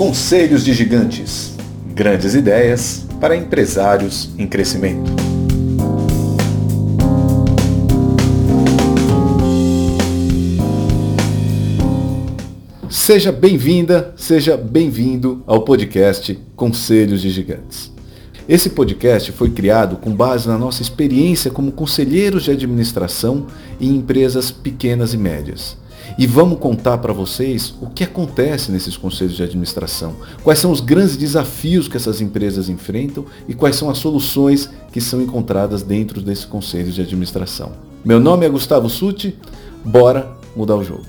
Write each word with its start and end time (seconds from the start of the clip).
Conselhos 0.00 0.64
de 0.64 0.72
Gigantes. 0.72 1.54
Grandes 1.94 2.34
ideias 2.34 3.06
para 3.20 3.36
empresários 3.36 4.30
em 4.38 4.46
crescimento. 4.46 5.12
Seja 12.88 13.30
bem-vinda, 13.30 14.14
seja 14.16 14.56
bem-vindo 14.56 15.44
ao 15.46 15.64
podcast 15.64 16.38
Conselhos 16.56 17.20
de 17.20 17.28
Gigantes. 17.28 17.92
Esse 18.48 18.70
podcast 18.70 19.30
foi 19.32 19.50
criado 19.50 19.98
com 19.98 20.14
base 20.14 20.48
na 20.48 20.56
nossa 20.56 20.80
experiência 20.80 21.50
como 21.50 21.70
conselheiros 21.70 22.44
de 22.44 22.52
administração 22.52 23.48
em 23.78 23.96
empresas 23.96 24.50
pequenas 24.50 25.12
e 25.12 25.18
médias. 25.18 25.76
E 26.18 26.26
vamos 26.26 26.58
contar 26.58 26.98
para 26.98 27.12
vocês 27.12 27.74
o 27.80 27.86
que 27.88 28.04
acontece 28.04 28.70
nesses 28.70 28.96
conselhos 28.96 29.34
de 29.34 29.42
administração, 29.42 30.16
quais 30.42 30.58
são 30.58 30.70
os 30.70 30.80
grandes 30.80 31.16
desafios 31.16 31.88
que 31.88 31.96
essas 31.96 32.20
empresas 32.20 32.68
enfrentam 32.68 33.24
e 33.48 33.54
quais 33.54 33.76
são 33.76 33.88
as 33.88 33.98
soluções 33.98 34.68
que 34.92 35.00
são 35.00 35.20
encontradas 35.22 35.82
dentro 35.82 36.20
desses 36.20 36.44
conselhos 36.44 36.94
de 36.94 37.00
administração. 37.00 37.72
Meu 38.04 38.18
nome 38.18 38.46
é 38.46 38.48
Gustavo 38.48 38.88
Suti, 38.88 39.36
bora 39.84 40.30
mudar 40.56 40.76
o 40.76 40.84
jogo. 40.84 41.04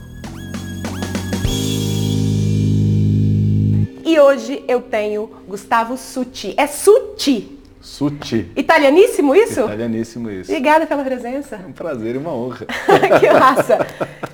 E 4.06 4.20
hoje 4.20 4.64
eu 4.68 4.82
tenho 4.82 5.30
Gustavo 5.48 5.98
Suti. 5.98 6.54
É 6.58 6.68
Suti? 6.68 7.61
Suti. 7.82 8.52
Italianíssimo 8.56 9.36
isso? 9.36 9.62
Italianíssimo 9.62 10.30
isso. 10.30 10.52
Obrigada 10.52 10.86
pela 10.86 11.04
presença. 11.04 11.56
É 11.56 11.68
um 11.68 11.72
prazer 11.72 12.16
e 12.16 12.18
uma 12.18 12.34
honra. 12.34 12.66
que 13.20 13.34
massa. 13.34 13.80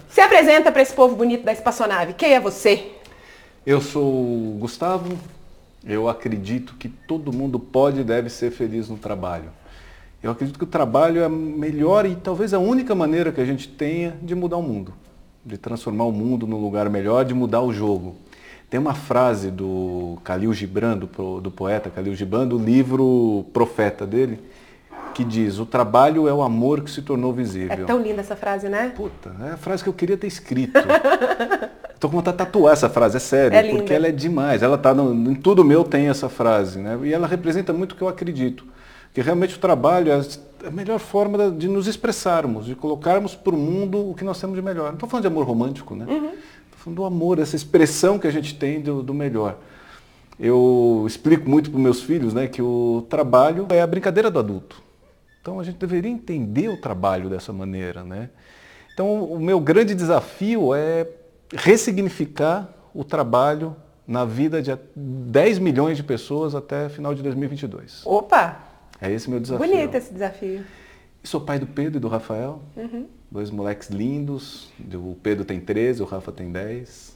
Se 0.09 0.19
apresenta 0.19 0.71
para 0.71 0.81
esse 0.81 0.93
povo 0.93 1.15
bonito 1.15 1.43
da 1.43 1.53
espaçonave. 1.53 2.13
Quem 2.13 2.33
é 2.33 2.39
você? 2.39 2.91
Eu 3.65 3.81
sou 3.81 4.03
o 4.03 4.57
Gustavo. 4.59 5.17
Eu 5.85 6.09
acredito 6.09 6.75
que 6.75 6.89
todo 6.89 7.31
mundo 7.31 7.57
pode 7.57 8.01
e 8.01 8.03
deve 8.03 8.29
ser 8.29 8.51
feliz 8.51 8.89
no 8.89 8.97
trabalho. 8.97 9.49
Eu 10.21 10.31
acredito 10.31 10.57
que 10.57 10.63
o 10.63 10.67
trabalho 10.67 11.21
é 11.21 11.25
a 11.25 11.29
melhor 11.29 12.05
e 12.05 12.15
talvez 12.15 12.53
a 12.53 12.59
única 12.59 12.93
maneira 12.93 13.31
que 13.31 13.39
a 13.39 13.45
gente 13.45 13.67
tenha 13.67 14.17
de 14.21 14.35
mudar 14.35 14.57
o 14.57 14.63
mundo, 14.63 14.93
de 15.45 15.57
transformar 15.57 16.05
o 16.05 16.11
mundo 16.11 16.45
num 16.45 16.59
lugar 16.59 16.89
melhor, 16.89 17.23
de 17.23 17.33
mudar 17.33 17.61
o 17.61 17.71
jogo. 17.71 18.15
Tem 18.69 18.79
uma 18.79 18.93
frase 18.93 19.49
do 19.49 20.17
Khalil 20.25 20.53
Gibran, 20.53 20.97
do, 20.97 21.39
do 21.39 21.49
poeta 21.49 21.89
Khalil 21.89 22.13
Gibran, 22.15 22.45
do 22.45 22.57
livro 22.57 23.45
Profeta 23.53 24.05
dele, 24.05 24.39
que 25.13 25.23
diz: 25.23 25.57
O 25.57 25.65
trabalho 25.65 26.27
é 26.27 26.33
o 26.33 26.41
amor 26.41 26.81
que 26.81 26.91
se 26.91 27.01
tornou 27.01 27.31
visível. 27.31 27.83
É 27.83 27.85
tão 27.85 28.01
linda 28.01 28.19
essa 28.19 28.35
frase, 28.35 28.67
né? 28.67 28.91
Puta, 28.95 29.33
é 29.41 29.51
a 29.51 29.57
frase 29.57 29.83
que 29.83 29.89
eu 29.89 29.93
queria 29.93 30.17
ter 30.17 30.27
escrito. 30.27 30.73
Tô 31.99 32.09
com 32.09 32.17
vontade 32.17 32.37
de 32.37 32.43
tatuar 32.45 32.73
essa 32.73 32.89
frase, 32.89 33.17
é 33.17 33.19
sério, 33.19 33.57
É 33.57 33.63
porque 33.63 33.77
linda. 33.79 33.93
ela 33.93 34.07
é 34.07 34.11
demais. 34.11 34.61
Ela 34.61 34.77
tá 34.77 34.93
no, 34.93 35.31
em 35.31 35.33
tudo 35.33 35.63
meu 35.63 35.83
tem 35.83 36.09
essa 36.09 36.29
frase, 36.29 36.77
né? 36.77 36.99
E 37.03 37.11
ela 37.11 37.25
representa 37.25 37.73
muito 37.73 37.93
o 37.93 37.95
que 37.95 38.03
eu 38.03 38.07
acredito. 38.07 38.65
Que 39.13 39.21
realmente 39.21 39.55
o 39.55 39.59
trabalho 39.59 40.11
é 40.11 40.21
a 40.67 40.69
melhor 40.69 40.99
forma 40.99 41.49
de 41.49 41.67
nos 41.67 41.87
expressarmos, 41.87 42.67
de 42.67 42.75
colocarmos 42.75 43.33
para 43.33 43.55
o 43.55 43.57
mundo 43.57 44.11
o 44.11 44.13
que 44.13 44.23
nós 44.23 44.39
temos 44.39 44.55
de 44.55 44.61
melhor. 44.61 44.87
Não 44.87 44.93
estou 44.93 45.09
falando 45.09 45.23
de 45.23 45.27
amor 45.27 45.45
romântico, 45.47 45.95
né? 45.95 46.05
Uhum. 46.07 46.31
Estou 46.77 46.93
falando 46.93 46.97
do 46.97 47.05
amor, 47.05 47.39
essa 47.39 47.55
expressão 47.55 48.19
que 48.19 48.27
a 48.27 48.31
gente 48.31 48.55
tem 48.55 48.79
do, 48.79 49.01
do 49.01 49.13
melhor. 49.13 49.57
Eu 50.39 51.03
explico 51.07 51.49
muito 51.49 51.71
para 51.71 51.77
os 51.77 51.83
meus 51.83 52.01
filhos 52.01 52.33
né, 52.33 52.47
que 52.47 52.61
o 52.61 53.05
trabalho 53.09 53.65
é 53.69 53.81
a 53.81 53.87
brincadeira 53.87 54.29
do 54.29 54.37
adulto. 54.37 54.81
Então 55.41 55.59
a 55.59 55.63
gente 55.63 55.77
deveria 55.77 56.11
entender 56.11 56.69
o 56.69 56.79
trabalho 56.79 57.29
dessa 57.29 57.51
maneira. 57.51 58.03
Né? 58.03 58.29
Então 58.93 59.23
o 59.23 59.39
meu 59.39 59.59
grande 59.59 59.95
desafio 59.95 60.75
é 60.75 61.07
ressignificar 61.51 62.69
o 62.93 63.03
trabalho 63.03 63.75
na 64.05 64.23
vida 64.23 64.61
de 64.61 64.77
10 64.95 65.59
milhões 65.59 65.97
de 65.97 66.03
pessoas 66.03 66.53
até 66.53 66.89
final 66.89 67.15
de 67.15 67.23
2022. 67.23 68.03
Opa! 68.05 68.59
É 69.01 69.11
esse 69.11 69.29
meu 69.29 69.39
desafio. 69.39 69.67
Bonito 69.67 69.95
esse 69.95 70.13
desafio. 70.13 70.63
E 71.23 71.27
sou 71.27 71.41
pai 71.41 71.57
do 71.57 71.65
Pedro 71.65 71.97
e 71.97 71.99
do 71.99 72.07
Rafael. 72.07 72.61
Dois 73.29 73.51
moleques 73.51 73.89
lindos. 73.89 74.69
O 74.93 75.15
Pedro 75.21 75.43
tem 75.43 75.59
13, 75.59 76.01
o 76.01 76.05
Rafa 76.05 76.31
tem 76.31 76.49
10. 76.51 77.15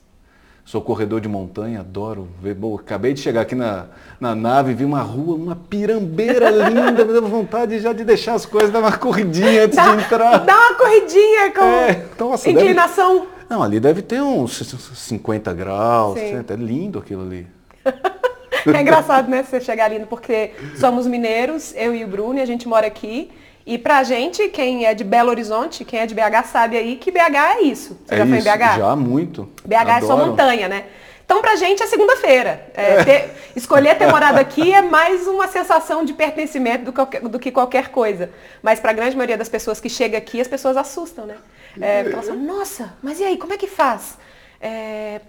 Sou 0.64 0.82
corredor 0.82 1.20
de 1.20 1.28
montanha, 1.28 1.80
adoro 1.80 2.28
ver. 2.42 2.54
Bom, 2.54 2.76
acabei 2.76 3.14
de 3.14 3.20
chegar 3.20 3.42
aqui 3.42 3.56
na, 3.56 3.88
na 4.20 4.36
nave, 4.36 4.74
vi 4.74 4.86
uma 4.86 5.02
rua, 5.02 5.36
uma 5.36 5.56
pirambeira 5.56 6.50
linda, 6.52 7.04
me 7.06 7.12
deu 7.14 7.28
vontade 7.28 7.80
já 7.80 7.92
de 7.94 8.04
deixar 8.04 8.36
as 8.36 8.46
coisas, 8.46 8.70
dar 8.72 8.80
uma 8.80 8.96
corridinha 8.96 9.64
antes 9.66 9.76
Dá, 9.76 9.96
de 9.96 10.04
entrar. 10.04 10.38
dá 10.46 10.56
uma 10.56 10.76
corridinha 10.76 11.52
com 11.52 11.64
É, 11.64 12.06
nossa, 12.20 12.46
deve- 12.46 12.60
inclinação. 12.62 13.28
Não, 13.50 13.64
ali 13.64 13.80
deve 13.80 14.02
ter 14.02 14.22
uns 14.22 14.56
50 14.96 15.52
graus, 15.54 16.18
Sim. 16.20 16.36
é 16.48 16.56
lindo 16.56 17.00
aquilo 17.00 17.22
ali. 17.24 17.48
É 18.64 18.80
engraçado, 18.80 19.28
né? 19.28 19.42
Você 19.42 19.60
chegar 19.60 19.86
ali, 19.86 20.06
porque 20.06 20.52
somos 20.80 21.08
mineiros, 21.08 21.74
eu 21.76 21.96
e 21.96 22.04
o 22.04 22.08
Bruno, 22.08 22.38
e 22.38 22.42
a 22.44 22.46
gente 22.46 22.68
mora 22.68 22.86
aqui. 22.86 23.32
E 23.66 23.78
pra 23.78 24.04
gente, 24.04 24.48
quem 24.50 24.86
é 24.86 24.94
de 24.94 25.04
Belo 25.04 25.30
Horizonte, 25.30 25.86
quem 25.86 26.00
é 26.00 26.06
de 26.06 26.16
BH 26.16 26.44
sabe 26.52 26.78
aí 26.78 26.96
que 26.96 27.12
BH 27.12 27.36
é 27.58 27.62
isso. 27.62 28.00
Você 28.06 28.16
é 28.16 28.18
já 28.18 28.26
foi 28.26 28.36
em 28.36 28.40
isso, 28.40 28.50
BH? 28.50 28.78
Já, 28.78 28.96
muito. 28.96 29.50
BH 29.64 29.74
é 29.76 30.02
só 30.02 30.14
Adoro. 30.14 30.28
montanha, 30.32 30.68
né? 30.68 30.86
Então, 31.24 31.42
pra 31.42 31.56
gente 31.56 31.82
é 31.82 31.88
segunda-feira. 31.88 32.70
É, 32.74 33.04
ter- 33.06 33.30
escolher 33.56 33.98
ter 33.98 34.06
morado 34.08 34.38
aqui 34.40 34.74
é 34.74 34.82
mais 34.82 35.28
uma 35.28 35.48
sensação 35.48 36.04
de 36.04 36.14
pertencimento 36.14 36.84
do, 36.86 36.92
qualquer- 36.92 37.22
do 37.22 37.40
que 37.40 37.52
qualquer 37.52 37.88
coisa. 37.90 38.30
Mas 38.62 38.80
pra 38.82 38.92
grande 38.92 39.16
maioria 39.16 39.38
das 39.38 39.48
pessoas 39.48 39.80
que 39.80 39.88
chega 39.88 40.18
aqui, 40.18 40.42
as 40.42 40.48
pessoas 40.48 40.76
assustam, 40.76 41.26
né? 41.26 41.36
É, 41.80 42.02
elas 42.02 42.28
falam, 42.28 42.42
nossa, 42.44 42.94
mas 43.02 43.20
e 43.22 43.24
aí, 43.24 43.38
como 43.38 43.54
é 43.54 43.58
que 43.58 43.68
faz? 43.68 44.18
É, 44.60 45.22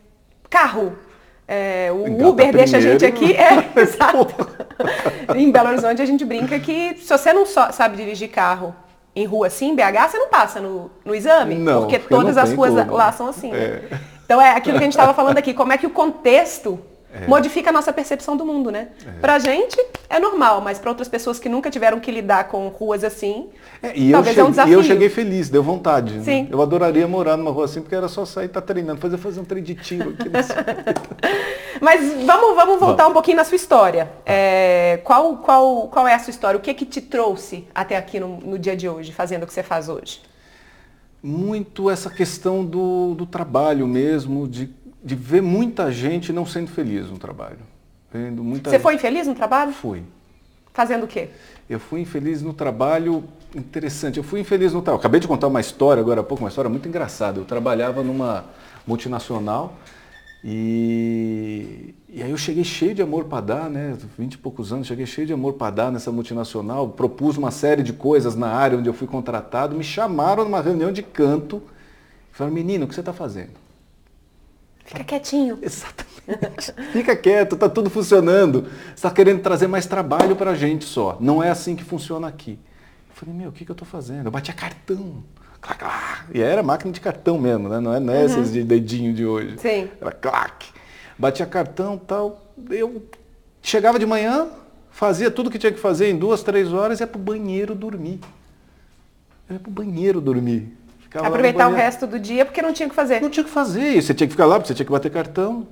carro. 0.51 0.97
É, 1.55 1.93
o 1.93 2.09
Engata 2.09 2.29
Uber 2.31 2.51
deixa 2.51 2.79
a 2.79 2.81
gente 2.81 3.05
aqui. 3.05 3.37
É, 3.37 3.69
exato. 3.79 4.27
em 5.37 5.53
Belo 5.53 5.69
Horizonte 5.69 6.01
a 6.01 6.07
gente 6.07 6.25
brinca 6.25 6.59
que 6.59 6.97
se 6.97 7.07
você 7.07 7.31
não 7.31 7.45
só 7.45 7.71
sabe 7.71 7.95
dirigir 7.95 8.31
carro 8.31 8.75
em 9.15 9.27
rua 9.27 9.49
assim, 9.49 9.69
em 9.69 9.77
BH, 9.77 10.11
você 10.11 10.19
não 10.19 10.29
passa 10.29 10.61
no, 10.61 10.91
no 11.05 11.15
exame. 11.15 11.57
Não, 11.57 11.83
porque 11.83 11.99
porque 11.99 12.15
todas 12.15 12.39
as 12.39 12.55
ruas 12.55 12.73
como. 12.73 12.97
lá 12.97 13.13
são 13.13 13.29
assim. 13.29 13.51
né? 13.51 13.59
É. 13.59 13.99
Então 14.25 14.41
é 14.41 14.53
aquilo 14.57 14.79
que 14.79 14.85
a 14.85 14.87
gente 14.87 14.95
estava 14.95 15.13
falando 15.13 15.37
aqui, 15.37 15.53
como 15.53 15.75
é 15.75 15.77
que 15.77 15.87
o 15.87 15.91
contexto 15.91 16.81
modifica 17.29 17.71
a 17.71 17.73
nossa 17.73 17.93
percepção 17.93 18.37
do 18.37 18.45
mundo, 18.45 18.71
né? 18.71 18.89
Pra 19.21 19.39
gente 19.39 19.77
é 20.09 20.19
normal, 20.19 20.61
mas 20.61 20.79
para 20.79 20.91
outras 20.91 21.09
pessoas 21.09 21.39
que 21.39 21.49
nunca 21.49 21.71
tiveram 21.71 22.01
que 22.01 22.11
lidar 22.11 22.49
com 22.49 22.69
ruas 22.69 23.05
assim, 23.05 23.49
É, 23.83 23.93
e, 23.97 24.11
eu 24.11 24.17
talvez 24.19 24.37
é 24.39 24.43
um 24.43 24.47
cheguei, 24.47 24.49
e 24.49 24.51
desafio. 24.53 24.75
eu 24.75 24.83
cheguei 24.83 25.09
feliz, 25.09 25.49
deu 25.51 25.63
vontade. 25.63 26.15
né? 26.19 26.23
Sim. 26.25 26.49
Eu 26.51 26.61
adoraria 26.63 27.07
morar 27.09 27.37
numa 27.37 27.51
rua 27.51 27.65
assim, 27.67 27.81
porque 27.81 27.95
era 27.95 28.09
só 28.09 28.25
sair 28.25 28.45
e 28.45 28.47
estar 28.47 28.61
treinando, 28.63 29.01
fazer, 29.01 29.17
fazer 29.19 29.41
um 29.41 29.45
treino 29.45 29.67
de 29.67 29.75
tiro 29.75 30.11
aqui. 30.19 30.29
nesse- 30.29 30.53
Mas 31.81 32.01
vamos, 32.25 32.55
vamos 32.55 32.79
voltar 32.81 33.09
um 33.09 33.13
pouquinho 33.13 33.37
na 33.39 33.45
sua 33.45 33.57
história. 33.57 34.11
É, 34.25 35.01
qual, 35.05 35.37
qual, 35.39 35.89
qual 35.89 36.07
é 36.07 36.15
a 36.15 36.19
sua 36.19 36.31
história? 36.31 36.57
O 36.57 36.61
que 36.61 36.73
que 36.75 36.85
te 36.87 37.01
trouxe 37.01 37.67
até 37.75 37.97
aqui 37.97 38.21
no, 38.21 38.37
no 38.39 38.59
dia 38.59 38.77
de 38.77 38.89
hoje, 38.89 39.13
fazendo 39.13 39.43
o 39.43 39.47
que 39.47 39.53
você 39.53 39.63
faz 39.63 39.89
hoje? 39.89 40.21
Muito 41.23 41.89
essa 41.89 42.11
questão 42.11 42.65
do, 42.65 43.15
do 43.15 43.27
trabalho 43.27 43.87
mesmo, 43.87 44.47
de, 44.49 44.67
de 45.03 45.15
ver 45.15 45.43
muita 45.43 45.91
gente 45.91 46.33
não 46.33 46.47
sendo 46.47 46.69
feliz 46.69 47.09
no 47.11 47.19
trabalho. 47.19 47.59
Vendo 48.13 48.45
muita 48.45 48.71
Você 48.71 48.79
foi 48.79 48.95
infeliz 48.95 49.27
no 49.27 49.35
trabalho? 49.35 49.73
Fui. 49.73 50.03
Fazendo 50.73 51.05
o 51.05 51.07
quê? 51.07 51.29
Eu 51.69 51.81
fui 51.81 52.01
infeliz 52.01 52.43
no 52.43 52.53
trabalho, 52.53 53.25
interessante. 53.55 54.19
Eu 54.19 54.25
fui 54.25 54.41
infeliz 54.41 54.73
no 54.73 54.81
trabalho. 54.81 55.01
Acabei 55.01 55.21
de 55.21 55.29
contar 55.29 55.49
uma 55.49 55.61
história 55.61 56.01
agora 56.01 56.21
há 56.21 56.25
pouco, 56.25 56.43
uma 56.43 56.49
história 56.49 56.69
muito 56.71 56.89
engraçada. 56.89 57.41
Eu 57.41 57.45
trabalhava 57.45 58.03
numa 58.03 58.45
multinacional 58.87 59.77
e, 60.45 61.95
e 62.09 62.23
aí 62.23 62.31
eu 62.31 62.37
cheguei 62.37 62.65
cheio 62.65 62.95
de 62.95 63.01
amor 63.01 63.25
para 63.25 63.41
dar, 63.41 63.71
né? 63.71 63.97
20 64.19 64.35
e 64.35 64.39
poucos 64.39 64.73
anos, 64.73 64.87
cheguei 64.87 65.07
cheio 65.07 65.27
de 65.27 65.33
amor 65.33 65.53
para 65.55 65.71
dar 65.71 65.93
nessa 65.93 66.11
multinacional, 66.11 66.89
propus 66.89 67.37
uma 67.37 67.51
série 67.51 67.83
de 67.83 67.93
coisas 67.93 68.35
na 68.35 68.49
área 68.49 68.77
onde 68.77 68.89
eu 68.89 68.95
fui 68.95 69.07
contratado, 69.07 69.77
me 69.77 69.85
chamaram 69.85 70.45
numa 70.45 70.61
reunião 70.61 70.91
de 70.91 71.03
canto 71.03 71.63
e 72.33 72.37
falaram, 72.37 72.55
menino, 72.55 72.87
o 72.87 72.89
que 72.89 72.95
você 72.95 73.01
está 73.01 73.13
fazendo? 73.13 73.53
Fica 74.85 75.05
quietinho. 75.05 75.59
Exatamente. 75.63 76.13
Fica 76.93 77.17
quieto, 77.17 77.57
tá 77.57 77.69
tudo 77.69 77.91
funcionando. 77.91 78.63
Você 78.63 78.95
está 78.95 79.11
querendo 79.11 79.41
trazer 79.41 79.67
mais 79.67 79.87
trabalho 79.87 80.37
para 80.37 80.53
a 80.53 80.55
gente 80.55 80.85
só. 80.85 81.17
Não 81.21 81.43
é 81.43 81.51
assim 81.51 81.75
que 81.75 81.85
funciona 81.85 82.29
aqui. 82.29 82.59
Eu 83.09 83.15
falei, 83.15 83.35
meu, 83.35 83.49
o 83.51 83.53
que, 83.53 83.65
que 83.65 83.71
eu 83.71 83.75
estou 83.75 83.87
fazendo? 83.87 84.27
Eu 84.27 84.31
batia 84.31 84.55
cartão. 84.55 85.23
Clac, 85.61 85.79
clac. 85.79 86.25
E 86.35 86.41
era 86.41 86.63
máquina 86.63 86.93
de 86.93 87.01
cartão 87.01 87.39
mesmo, 87.39 87.69
né? 87.69 87.81
Não 87.81 87.95
é 87.95 88.01
nessas 88.01 88.53
de 88.53 88.65
dedinho 88.65 89.15
de 89.15 89.25
hoje. 89.25 89.59
Sim. 89.59 89.89
Era 90.01 90.11
clac. 90.11 90.67
Batia 91.17 91.47
cartão 91.47 91.97
tal. 91.97 92.53
Eu 92.69 93.03
chegava 93.63 93.99
de 93.99 94.05
manhã, 94.05 94.49
fazia 94.91 95.31
tudo 95.31 95.51
que 95.51 95.59
tinha 95.59 95.73
que 95.73 95.79
fazer 95.79 96.11
em 96.11 96.19
duas, 96.19 96.43
três 96.43 96.73
horas 96.73 96.99
e 96.99 97.03
ia 97.05 97.07
pro 97.07 97.19
banheiro 97.19 97.75
dormir. 97.75 98.19
Eu 99.49 99.55
ia 99.55 99.61
pro 99.61 99.71
banheiro 99.71 100.21
dormir. 100.21 100.77
Ficava 101.13 101.27
Aproveitar 101.27 101.69
o 101.69 101.75
resto 101.75 102.07
do 102.07 102.19
dia 102.19 102.43
porque 102.43 102.63
não 102.63 102.73
tinha 102.73 102.87
o 102.87 102.89
que 102.89 102.97
fazer. 102.97 103.21
Não 103.21 103.29
tinha 103.29 103.43
o 103.43 103.47
que 103.47 103.53
fazer, 103.53 104.01
você 104.01 104.15
tinha 104.15 104.27
que 104.27 104.33
ficar 104.33 104.47
lá, 104.47 104.55
porque 104.55 104.69
você 104.69 104.75
tinha 104.75 104.87
que 104.87 104.93
bater 104.93 105.11
cartão. 105.11 105.67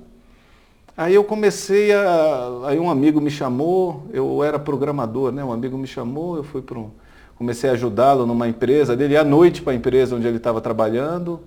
Aí 0.95 1.15
eu 1.15 1.23
comecei 1.23 1.91
a. 1.91 2.67
Aí 2.67 2.79
um 2.79 2.91
amigo 2.91 3.19
me 3.19 3.31
chamou, 3.31 4.05
eu 4.13 4.43
era 4.43 4.59
programador, 4.59 5.31
né? 5.31 5.43
Um 5.43 5.51
amigo 5.51 5.75
me 5.79 5.87
chamou, 5.87 6.37
eu 6.37 6.43
fui 6.43 6.61
para 6.61 6.77
um. 6.77 6.91
Comecei 7.39 7.71
a 7.71 7.73
ajudá-lo 7.73 8.27
numa 8.27 8.47
empresa 8.47 8.95
dele, 8.95 9.15
ia 9.15 9.21
à 9.21 9.23
noite 9.23 9.63
para 9.63 9.73
a 9.73 9.75
empresa 9.75 10.15
onde 10.15 10.27
ele 10.27 10.37
estava 10.37 10.61
trabalhando. 10.61 11.39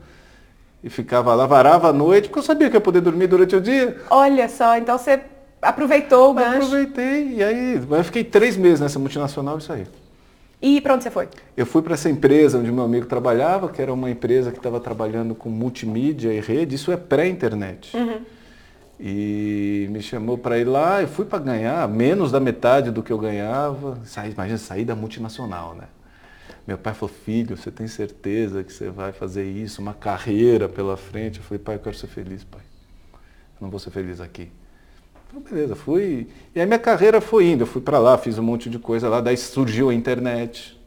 e 0.83 0.91
ficava 0.91 1.33
lá, 1.35 1.47
varava 1.47 1.91
a 1.91 1.93
noite, 1.93 2.29
porque 2.29 2.41
eu 2.41 2.43
sabia 2.43 2.69
que 2.69 2.77
ia 2.77 2.81
poder 2.81 3.01
dormir 3.01 3.29
durante 3.29 3.55
o 3.55 3.61
dia. 3.61 3.97
Olha 4.11 4.49
só, 4.49 4.77
então 4.77 4.99
você 4.99 5.21
aproveitou 5.63 6.33
o 6.33 6.35
gancho. 6.35 6.57
Aproveitei, 6.57 7.37
e 7.37 7.45
aí 7.45 7.81
eu 7.91 8.05
fiquei 8.05 8.25
três 8.25 8.57
meses 8.57 8.81
nessa 8.81 8.99
multinacional 8.99 9.57
e 9.59 9.63
saí. 9.63 9.87
E 10.67 10.81
para 10.81 10.95
onde 10.95 11.05
você 11.05 11.11
foi? 11.11 11.29
Eu 11.55 11.67
fui 11.67 11.83
para 11.83 11.93
essa 11.93 12.09
empresa 12.09 12.59
onde 12.59 12.73
meu 12.73 12.85
amigo 12.85 13.05
trabalhava, 13.05 13.69
que 13.69 13.83
era 13.83 13.93
uma 13.93 14.11
empresa 14.11 14.51
que 14.51 14.57
estava 14.57 14.81
trabalhando 14.81 15.35
com 15.35 15.51
multimídia 15.51 16.33
e 16.33 16.41
rede, 16.41 16.75
isso 16.75 16.91
é 16.91 16.97
pré-internet. 16.97 17.95
Uhum. 17.95 18.23
E 18.99 19.87
me 19.91 20.01
chamou 20.01 20.39
para 20.39 20.59
ir 20.59 20.65
lá, 20.65 21.03
eu 21.03 21.09
fui 21.09 21.27
para 21.27 21.39
ganhar 21.39 21.87
menos 21.87 22.33
da 22.33 22.41
metade 22.41 22.91
do 22.91 23.03
que 23.03 23.13
eu 23.13 23.19
ganhava. 23.19 23.99
Saí, 24.07 24.33
imagina, 24.33 24.57
sair 24.57 24.87
da 24.87 24.97
multinacional, 24.97 25.75
né? 25.75 25.85
Meu 26.67 26.79
pai 26.79 26.95
falou, 26.95 27.15
filho, 27.15 27.59
você 27.59 27.71
tem 27.71 27.87
certeza 27.87 28.65
que 28.65 28.73
você 28.73 28.89
vai 28.89 29.13
fazer 29.13 29.45
isso, 29.45 29.83
uma 29.83 29.93
carreira 29.93 30.67
pela 30.67 30.97
frente? 30.97 31.41
Eu 31.41 31.45
falei, 31.45 31.59
pai, 31.63 31.75
eu 31.75 31.81
quero 31.81 31.95
ser 31.95 32.07
feliz, 32.07 32.43
pai. 32.43 32.63
Eu 33.13 33.61
não 33.61 33.69
vou 33.69 33.79
ser 33.79 33.91
feliz 33.91 34.19
aqui. 34.19 34.51
Então, 35.35 35.43
beleza, 35.43 35.75
fui. 35.75 36.29
E 36.55 36.61
aí 36.61 36.67
minha 36.67 36.79
carreira 36.79 37.21
foi 37.21 37.47
indo, 37.47 37.63
eu 37.63 37.67
fui 37.67 37.83
para 37.83 37.99
lá, 37.99 38.17
fiz 38.17 38.39
um 38.39 38.43
monte 38.43 38.71
de 38.71 38.79
coisa 38.79 39.09
lá, 39.09 39.21
daí 39.21 39.37
surgiu 39.37 39.91
a 39.91 39.95
internet. 39.95 40.81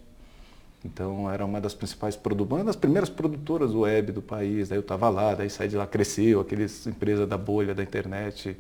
Então 0.85 1.29
era 1.29 1.43
uma 1.43 1.59
das 1.59 1.73
principais 1.73 2.15
produtoras, 2.15 2.61
uma 2.61 2.65
das 2.65 2.77
primeiras 2.77 3.09
produtoras 3.09 3.73
web 3.73 4.13
do 4.13 4.21
país. 4.21 4.69
Daí 4.69 4.77
eu 4.77 4.81
estava 4.81 5.09
lá, 5.09 5.35
daí 5.35 5.49
saí 5.49 5.67
de 5.67 5.75
lá, 5.75 5.85
cresceu, 5.85 6.39
aqueles 6.39 6.87
empresa 6.87 7.27
da 7.27 7.37
bolha 7.37 7.75
da 7.75 7.83
internet 7.83 8.55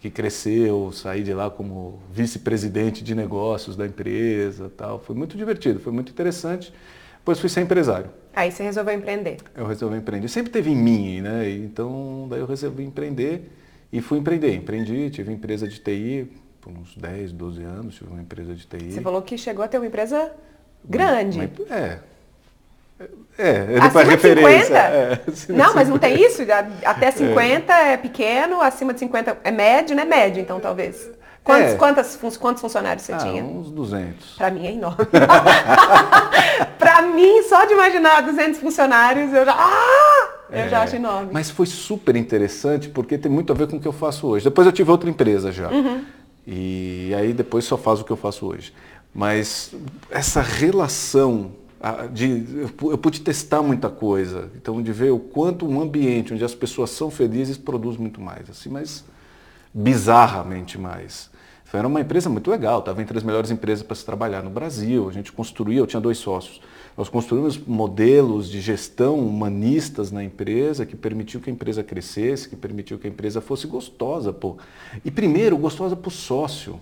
que 0.00 0.10
cresceu, 0.10 0.90
saí 0.92 1.22
de 1.22 1.32
lá 1.32 1.48
como 1.48 2.00
vice-presidente 2.12 3.04
de 3.04 3.14
negócios 3.14 3.76
da 3.76 3.86
empresa, 3.86 4.72
tal. 4.76 4.98
Foi 4.98 5.14
muito 5.14 5.36
divertido, 5.36 5.78
foi 5.78 5.92
muito 5.92 6.10
interessante. 6.10 6.74
Depois 7.18 7.38
fui 7.38 7.48
ser 7.48 7.60
empresário. 7.60 8.10
Aí 8.34 8.50
você 8.50 8.64
resolveu 8.64 8.94
empreender. 8.94 9.36
Eu 9.54 9.66
resolvi 9.66 9.98
empreender. 9.98 10.26
Sempre 10.26 10.50
teve 10.50 10.70
em 10.70 10.76
mim, 10.76 11.20
né? 11.20 11.48
Então 11.48 12.26
daí 12.28 12.40
eu 12.40 12.46
resolvi 12.46 12.82
empreender 12.82 13.52
e 13.92 14.00
fui 14.00 14.18
empreender. 14.18 14.54
Empreendi, 14.54 15.10
tive 15.10 15.32
empresa 15.32 15.66
de 15.66 15.78
TI 15.80 16.30
por 16.60 16.72
uns 16.72 16.96
10, 16.96 17.32
12 17.32 17.62
anos, 17.62 17.94
tive 17.94 18.10
uma 18.10 18.20
empresa 18.20 18.54
de 18.54 18.66
TI. 18.66 18.92
Você 18.92 19.00
falou 19.00 19.22
que 19.22 19.38
chegou 19.38 19.64
a 19.64 19.68
ter 19.68 19.78
uma 19.78 19.86
empresa 19.86 20.32
grande. 20.84 21.38
Uma, 21.38 21.74
é. 21.74 22.00
É, 23.38 23.74
é 23.74 23.78
acima 23.80 24.04
de 24.04 24.10
referência. 24.10 25.22
50? 25.32 25.52
É, 25.52 25.56
não, 25.56 25.74
mas 25.74 25.88
não 25.88 25.98
tem 25.98 26.20
isso? 26.20 26.42
Até 26.84 27.10
50 27.12 27.72
é. 27.72 27.92
é. 27.92 27.96
pequeno, 27.96 28.60
acima 28.60 28.92
de 28.92 28.98
50 28.98 29.38
é 29.44 29.50
médio, 29.50 29.94
né? 29.94 30.04
Médio, 30.04 30.42
então, 30.42 30.58
talvez. 30.58 31.08
Quantos, 31.44 31.72
é. 31.72 31.76
quantas, 31.76 32.16
quantos 32.36 32.60
funcionários 32.60 33.04
você 33.04 33.12
ah, 33.12 33.18
tinha? 33.18 33.42
uns 33.42 33.70
200. 33.70 34.34
Para 34.36 34.50
mim 34.50 34.66
é 34.66 34.72
enorme. 34.72 35.06
Para 36.76 37.02
mim, 37.02 37.42
só 37.44 37.64
de 37.64 37.72
imaginar 37.72 38.20
200 38.22 38.60
funcionários, 38.60 39.32
eu 39.32 39.44
já... 39.46 39.54
Ah! 39.56 40.37
Eu 40.50 40.58
é, 40.60 40.68
já 40.68 40.82
acho 40.82 40.96
enorme. 40.96 41.30
Mas 41.32 41.50
foi 41.50 41.66
super 41.66 42.16
interessante 42.16 42.88
porque 42.88 43.18
tem 43.18 43.30
muito 43.30 43.52
a 43.52 43.56
ver 43.56 43.68
com 43.68 43.76
o 43.76 43.80
que 43.80 43.88
eu 43.88 43.92
faço 43.92 44.26
hoje. 44.26 44.44
Depois 44.44 44.66
eu 44.66 44.72
tive 44.72 44.90
outra 44.90 45.08
empresa 45.08 45.52
já. 45.52 45.70
Uhum. 45.70 46.04
E 46.46 47.12
aí 47.14 47.32
depois 47.32 47.64
só 47.64 47.76
faço 47.76 48.02
o 48.02 48.04
que 48.04 48.10
eu 48.10 48.16
faço 48.16 48.46
hoje. 48.46 48.72
Mas 49.14 49.74
essa 50.10 50.40
relação 50.40 51.52
de, 52.12 52.44
eu 52.82 52.98
pude 52.98 53.20
testar 53.20 53.62
muita 53.62 53.88
coisa, 53.88 54.50
então 54.56 54.82
de 54.82 54.92
ver 54.92 55.12
o 55.12 55.18
quanto 55.18 55.66
um 55.66 55.80
ambiente 55.80 56.34
onde 56.34 56.44
as 56.44 56.54
pessoas 56.54 56.90
são 56.90 57.10
felizes 57.10 57.56
produz 57.56 57.96
muito 57.96 58.20
mais, 58.20 58.50
assim, 58.50 58.68
mas 58.68 59.04
bizarramente 59.72 60.76
mais. 60.76 61.30
Era 61.72 61.86
uma 61.86 62.00
empresa 62.00 62.30
muito 62.30 62.50
legal, 62.50 62.78
estava 62.80 63.00
entre 63.02 63.16
as 63.16 63.22
melhores 63.22 63.50
empresas 63.50 63.84
para 63.84 63.94
se 63.94 64.04
trabalhar 64.04 64.42
no 64.42 64.48
Brasil. 64.48 65.06
A 65.08 65.12
gente 65.12 65.30
construía, 65.30 65.78
eu 65.78 65.86
tinha 65.86 66.00
dois 66.00 66.16
sócios. 66.16 66.62
Nós 66.98 67.08
construímos 67.08 67.56
modelos 67.56 68.50
de 68.50 68.60
gestão 68.60 69.20
humanistas 69.20 70.10
na 70.10 70.24
empresa 70.24 70.84
que 70.84 70.96
permitiu 70.96 71.38
que 71.38 71.48
a 71.48 71.52
empresa 71.52 71.84
crescesse, 71.84 72.48
que 72.48 72.56
permitiu 72.56 72.98
que 72.98 73.06
a 73.06 73.10
empresa 73.10 73.40
fosse 73.40 73.68
gostosa. 73.68 74.32
Pô. 74.32 74.56
E 75.04 75.10
primeiro, 75.12 75.56
gostosa 75.56 75.94
para 75.94 76.08
o 76.08 76.10
sócio. 76.10 76.80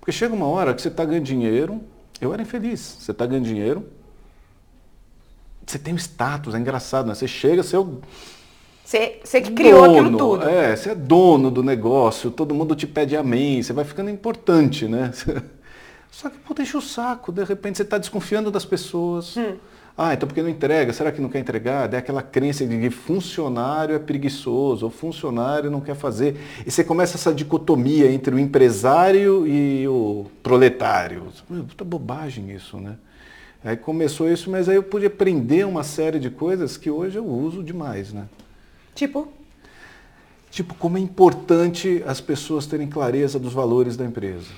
Porque 0.00 0.10
chega 0.10 0.34
uma 0.34 0.46
hora 0.46 0.74
que 0.74 0.82
você 0.82 0.88
está 0.88 1.04
ganhando 1.04 1.26
dinheiro, 1.26 1.80
eu 2.20 2.34
era 2.34 2.42
infeliz, 2.42 2.96
você 2.98 3.12
está 3.12 3.24
ganhando 3.24 3.44
dinheiro, 3.44 3.86
você 5.64 5.78
tem 5.78 5.94
um 5.94 5.98
status, 5.98 6.52
é 6.52 6.58
engraçado, 6.58 7.06
né? 7.06 7.14
Você 7.14 7.28
chega, 7.28 7.62
você 7.62 7.76
é 7.76 7.78
o. 7.78 8.00
Você, 8.84 9.20
você 9.22 9.40
que 9.40 9.52
criou 9.52 9.86
dono, 9.86 10.00
aquilo 10.00 10.18
tudo. 10.18 10.48
É, 10.48 10.74
você 10.74 10.90
é 10.90 10.94
dono 10.96 11.52
do 11.52 11.62
negócio, 11.62 12.32
todo 12.32 12.52
mundo 12.52 12.74
te 12.74 12.84
pede 12.84 13.16
amém, 13.16 13.62
você 13.62 13.72
vai 13.72 13.84
ficando 13.84 14.10
importante, 14.10 14.88
né? 14.88 15.12
Só 16.10 16.28
que, 16.28 16.38
pô, 16.38 16.52
deixa 16.54 16.76
o 16.76 16.82
saco, 16.82 17.32
de 17.32 17.44
repente 17.44 17.76
você 17.76 17.82
está 17.82 17.96
desconfiando 17.98 18.50
das 18.50 18.64
pessoas. 18.64 19.36
Hum. 19.36 19.56
Ah, 19.96 20.14
então 20.14 20.26
por 20.26 20.34
que 20.34 20.42
não 20.42 20.48
entrega? 20.48 20.92
Será 20.92 21.12
que 21.12 21.20
não 21.20 21.28
quer 21.28 21.40
entregar? 21.40 21.92
É 21.92 21.98
aquela 21.98 22.22
crença 22.22 22.66
de 22.66 22.78
que 22.78 22.90
funcionário 22.90 23.94
é 23.94 23.98
preguiçoso, 23.98 24.86
ou 24.86 24.90
funcionário 24.90 25.70
não 25.70 25.80
quer 25.80 25.94
fazer. 25.94 26.36
E 26.66 26.70
você 26.70 26.82
começa 26.82 27.16
essa 27.16 27.34
dicotomia 27.34 28.10
entre 28.10 28.34
o 28.34 28.38
empresário 28.38 29.46
e 29.46 29.86
o 29.86 30.26
proletário. 30.42 31.24
Puta 31.46 31.84
bobagem 31.84 32.50
isso, 32.50 32.78
né? 32.78 32.96
Aí 33.62 33.76
começou 33.76 34.30
isso, 34.30 34.50
mas 34.50 34.70
aí 34.70 34.76
eu 34.76 34.82
pude 34.82 35.04
aprender 35.04 35.66
uma 35.66 35.84
série 35.84 36.18
de 36.18 36.30
coisas 36.30 36.78
que 36.78 36.90
hoje 36.90 37.18
eu 37.18 37.26
uso 37.26 37.62
demais, 37.62 38.10
né? 38.10 38.24
Tipo? 38.94 39.28
Tipo, 40.50 40.74
como 40.74 40.96
é 40.96 41.00
importante 41.00 42.02
as 42.06 42.22
pessoas 42.22 42.66
terem 42.66 42.88
clareza 42.88 43.38
dos 43.38 43.52
valores 43.52 43.98
da 43.98 44.04
empresa. 44.06 44.48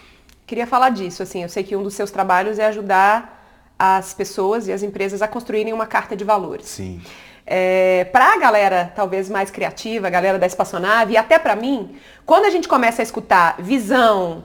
Queria 0.53 0.67
falar 0.67 0.91
disso, 0.91 1.23
assim, 1.23 1.43
eu 1.43 1.49
sei 1.49 1.65
que 1.65 1.75
um 1.75 1.83
dos 1.83 1.95
seus 1.95 2.11
trabalhos 2.11 2.59
é 2.59 2.67
ajudar 2.67 3.43
as 3.79 4.13
pessoas 4.13 4.69
e 4.69 4.73
as 4.75 4.83
empresas 4.83 5.23
a 5.23 5.27
construírem 5.27 5.73
uma 5.73 5.87
carta 5.87 6.15
de 6.15 6.25
valores. 6.25 6.67
Sim. 6.67 7.01
É, 7.47 8.05
para 8.13 8.35
a 8.35 8.37
galera 8.37 8.93
talvez 8.95 9.31
mais 9.31 9.51
criativa, 9.51 10.09
a 10.09 10.11
galera 10.11 10.39
da 10.39 10.47
espaçonave, 10.47 11.15
e 11.15 11.17
até 11.17 11.39
para 11.39 11.57
mim, 11.57 11.97
quando 12.27 12.45
a 12.45 12.51
gente 12.51 12.69
começa 12.69 13.01
a 13.01 13.03
escutar 13.03 13.57
visão, 13.61 14.45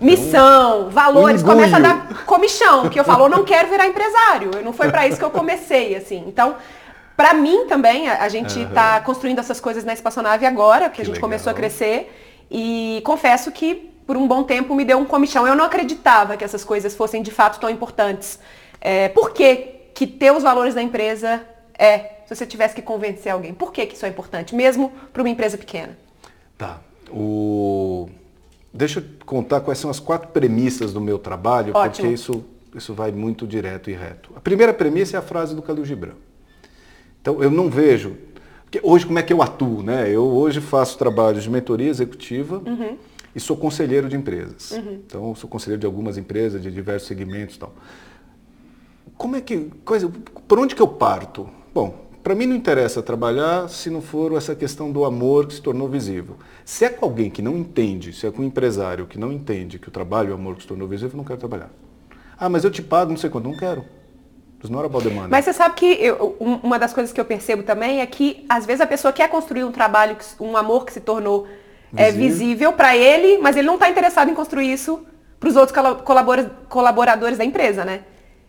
missão, 0.00 0.88
valores, 0.88 1.42
começa 1.42 1.76
a 1.76 1.80
dar 1.80 2.24
comichão, 2.24 2.88
que 2.88 2.98
eu 2.98 3.04
falo, 3.04 3.26
eu 3.26 3.28
não 3.28 3.44
quero 3.44 3.68
virar 3.68 3.86
empresário, 3.86 4.50
não 4.64 4.72
foi 4.72 4.90
para 4.90 5.06
isso 5.06 5.18
que 5.18 5.24
eu 5.26 5.28
comecei, 5.42 5.94
assim. 5.94 6.24
Então, 6.26 6.56
para 7.14 7.34
mim 7.34 7.66
também, 7.66 8.08
a, 8.08 8.22
a 8.22 8.30
gente 8.30 8.62
está 8.62 8.96
uhum. 8.96 9.02
construindo 9.02 9.40
essas 9.40 9.60
coisas 9.60 9.84
na 9.84 9.92
espaçonave 9.92 10.46
agora, 10.46 10.88
que, 10.88 10.96
que 10.96 11.02
a 11.02 11.04
gente 11.04 11.16
legal. 11.16 11.28
começou 11.28 11.50
a 11.50 11.54
crescer, 11.54 12.10
e 12.50 13.02
confesso 13.04 13.52
que 13.52 13.93
por 14.06 14.16
um 14.16 14.26
bom 14.26 14.42
tempo 14.42 14.74
me 14.74 14.84
deu 14.84 14.98
um 14.98 15.04
comichão. 15.04 15.46
Eu 15.46 15.54
não 15.54 15.64
acreditava 15.64 16.36
que 16.36 16.44
essas 16.44 16.64
coisas 16.64 16.94
fossem 16.94 17.22
de 17.22 17.30
fato 17.30 17.60
tão 17.60 17.70
importantes. 17.70 18.38
É, 18.80 19.08
por 19.08 19.32
que, 19.32 19.56
que 19.94 20.06
ter 20.06 20.32
os 20.32 20.42
valores 20.42 20.74
da 20.74 20.82
empresa 20.82 21.42
é, 21.78 22.14
se 22.26 22.34
você 22.34 22.46
tivesse 22.46 22.74
que 22.74 22.82
convencer 22.82 23.32
alguém, 23.32 23.52
por 23.52 23.72
que, 23.72 23.84
que 23.86 23.94
isso 23.94 24.06
é 24.06 24.08
importante, 24.08 24.54
mesmo 24.54 24.92
para 25.12 25.22
uma 25.22 25.28
empresa 25.28 25.58
pequena? 25.58 25.96
Tá. 26.56 26.80
O... 27.10 28.08
Deixa 28.72 29.00
eu 29.00 29.04
contar 29.24 29.60
quais 29.60 29.78
são 29.78 29.90
as 29.90 30.00
quatro 30.00 30.28
premissas 30.28 30.92
do 30.92 31.00
meu 31.00 31.18
trabalho, 31.18 31.72
Ótimo. 31.74 32.08
porque 32.08 32.14
isso, 32.14 32.44
isso 32.74 32.94
vai 32.94 33.12
muito 33.12 33.46
direto 33.46 33.90
e 33.90 33.92
reto. 33.92 34.30
A 34.34 34.40
primeira 34.40 34.72
premissa 34.72 35.16
é 35.16 35.18
a 35.18 35.22
frase 35.22 35.54
do 35.54 35.62
Khalil 35.62 35.84
Gibran. 35.84 36.14
Então, 37.20 37.42
eu 37.42 37.50
não 37.50 37.68
vejo... 37.68 38.16
Porque 38.64 38.80
hoje, 38.82 39.06
como 39.06 39.18
é 39.18 39.22
que 39.22 39.32
eu 39.32 39.40
atuo? 39.40 39.84
Né? 39.84 40.10
Eu 40.10 40.24
hoje 40.24 40.60
faço 40.60 40.98
trabalhos 40.98 41.44
de 41.44 41.50
mentoria 41.50 41.88
executiva 41.88 42.60
uhum. 42.66 42.96
E 43.34 43.40
sou 43.40 43.56
conselheiro 43.56 44.08
de 44.08 44.16
empresas. 44.16 44.70
Uhum. 44.70 45.00
Então, 45.06 45.34
sou 45.34 45.48
conselheiro 45.48 45.80
de 45.80 45.86
algumas 45.86 46.16
empresas, 46.16 46.62
de 46.62 46.70
diversos 46.70 47.08
segmentos 47.08 47.56
e 47.56 47.58
tal. 47.58 47.74
Como 49.16 49.36
é 49.36 49.40
que... 49.40 49.70
Coisa, 49.84 50.10
por 50.46 50.58
onde 50.58 50.74
que 50.74 50.82
eu 50.82 50.88
parto? 50.88 51.48
Bom, 51.72 52.06
para 52.22 52.34
mim 52.34 52.46
não 52.46 52.56
interessa 52.56 53.02
trabalhar 53.02 53.68
se 53.68 53.90
não 53.90 54.00
for 54.00 54.32
essa 54.36 54.54
questão 54.54 54.90
do 54.90 55.04
amor 55.04 55.46
que 55.46 55.54
se 55.54 55.62
tornou 55.62 55.88
visível. 55.88 56.36
Se 56.64 56.84
é 56.84 56.88
com 56.88 57.04
alguém 57.04 57.30
que 57.30 57.42
não 57.42 57.56
entende, 57.56 58.12
se 58.12 58.26
é 58.26 58.30
com 58.30 58.42
um 58.42 58.46
empresário 58.46 59.06
que 59.06 59.18
não 59.18 59.32
entende 59.32 59.78
que 59.78 59.88
o 59.88 59.90
trabalho 59.90 60.28
é 60.28 60.32
o 60.32 60.34
amor 60.34 60.56
que 60.56 60.62
se 60.62 60.68
tornou 60.68 60.88
visível, 60.88 61.12
eu 61.12 61.18
não 61.18 61.24
quero 61.24 61.38
trabalhar. 61.38 61.70
Ah, 62.38 62.48
mas 62.48 62.64
eu 62.64 62.70
te 62.70 62.82
pago 62.82 63.10
não 63.10 63.16
sei 63.16 63.30
quanto. 63.30 63.48
Não 63.48 63.56
quero. 63.56 63.84
Mas 65.28 65.44
você 65.44 65.52
sabe 65.52 65.74
que 65.74 65.84
eu, 65.84 66.36
uma 66.40 66.78
das 66.78 66.94
coisas 66.94 67.12
que 67.12 67.20
eu 67.20 67.24
percebo 67.24 67.62
também 67.62 68.00
é 68.00 68.06
que 68.06 68.46
às 68.48 68.64
vezes 68.64 68.80
a 68.80 68.86
pessoa 68.86 69.12
quer 69.12 69.28
construir 69.28 69.62
um 69.62 69.70
trabalho, 69.70 70.16
um 70.40 70.56
amor 70.56 70.86
que 70.86 70.92
se 70.92 71.00
tornou 71.00 71.46
visível, 71.94 72.04
é, 72.04 72.10
visível 72.12 72.72
para 72.72 72.96
ele, 72.96 73.38
mas 73.38 73.56
ele 73.56 73.66
não 73.66 73.74
está 73.74 73.88
interessado 73.88 74.30
em 74.30 74.34
construir 74.34 74.72
isso 74.72 75.04
para 75.38 75.48
os 75.48 75.56
outros 75.56 75.76
colaboradores 76.68 77.38
da 77.38 77.44
empresa, 77.44 77.84
né? 77.84 78.02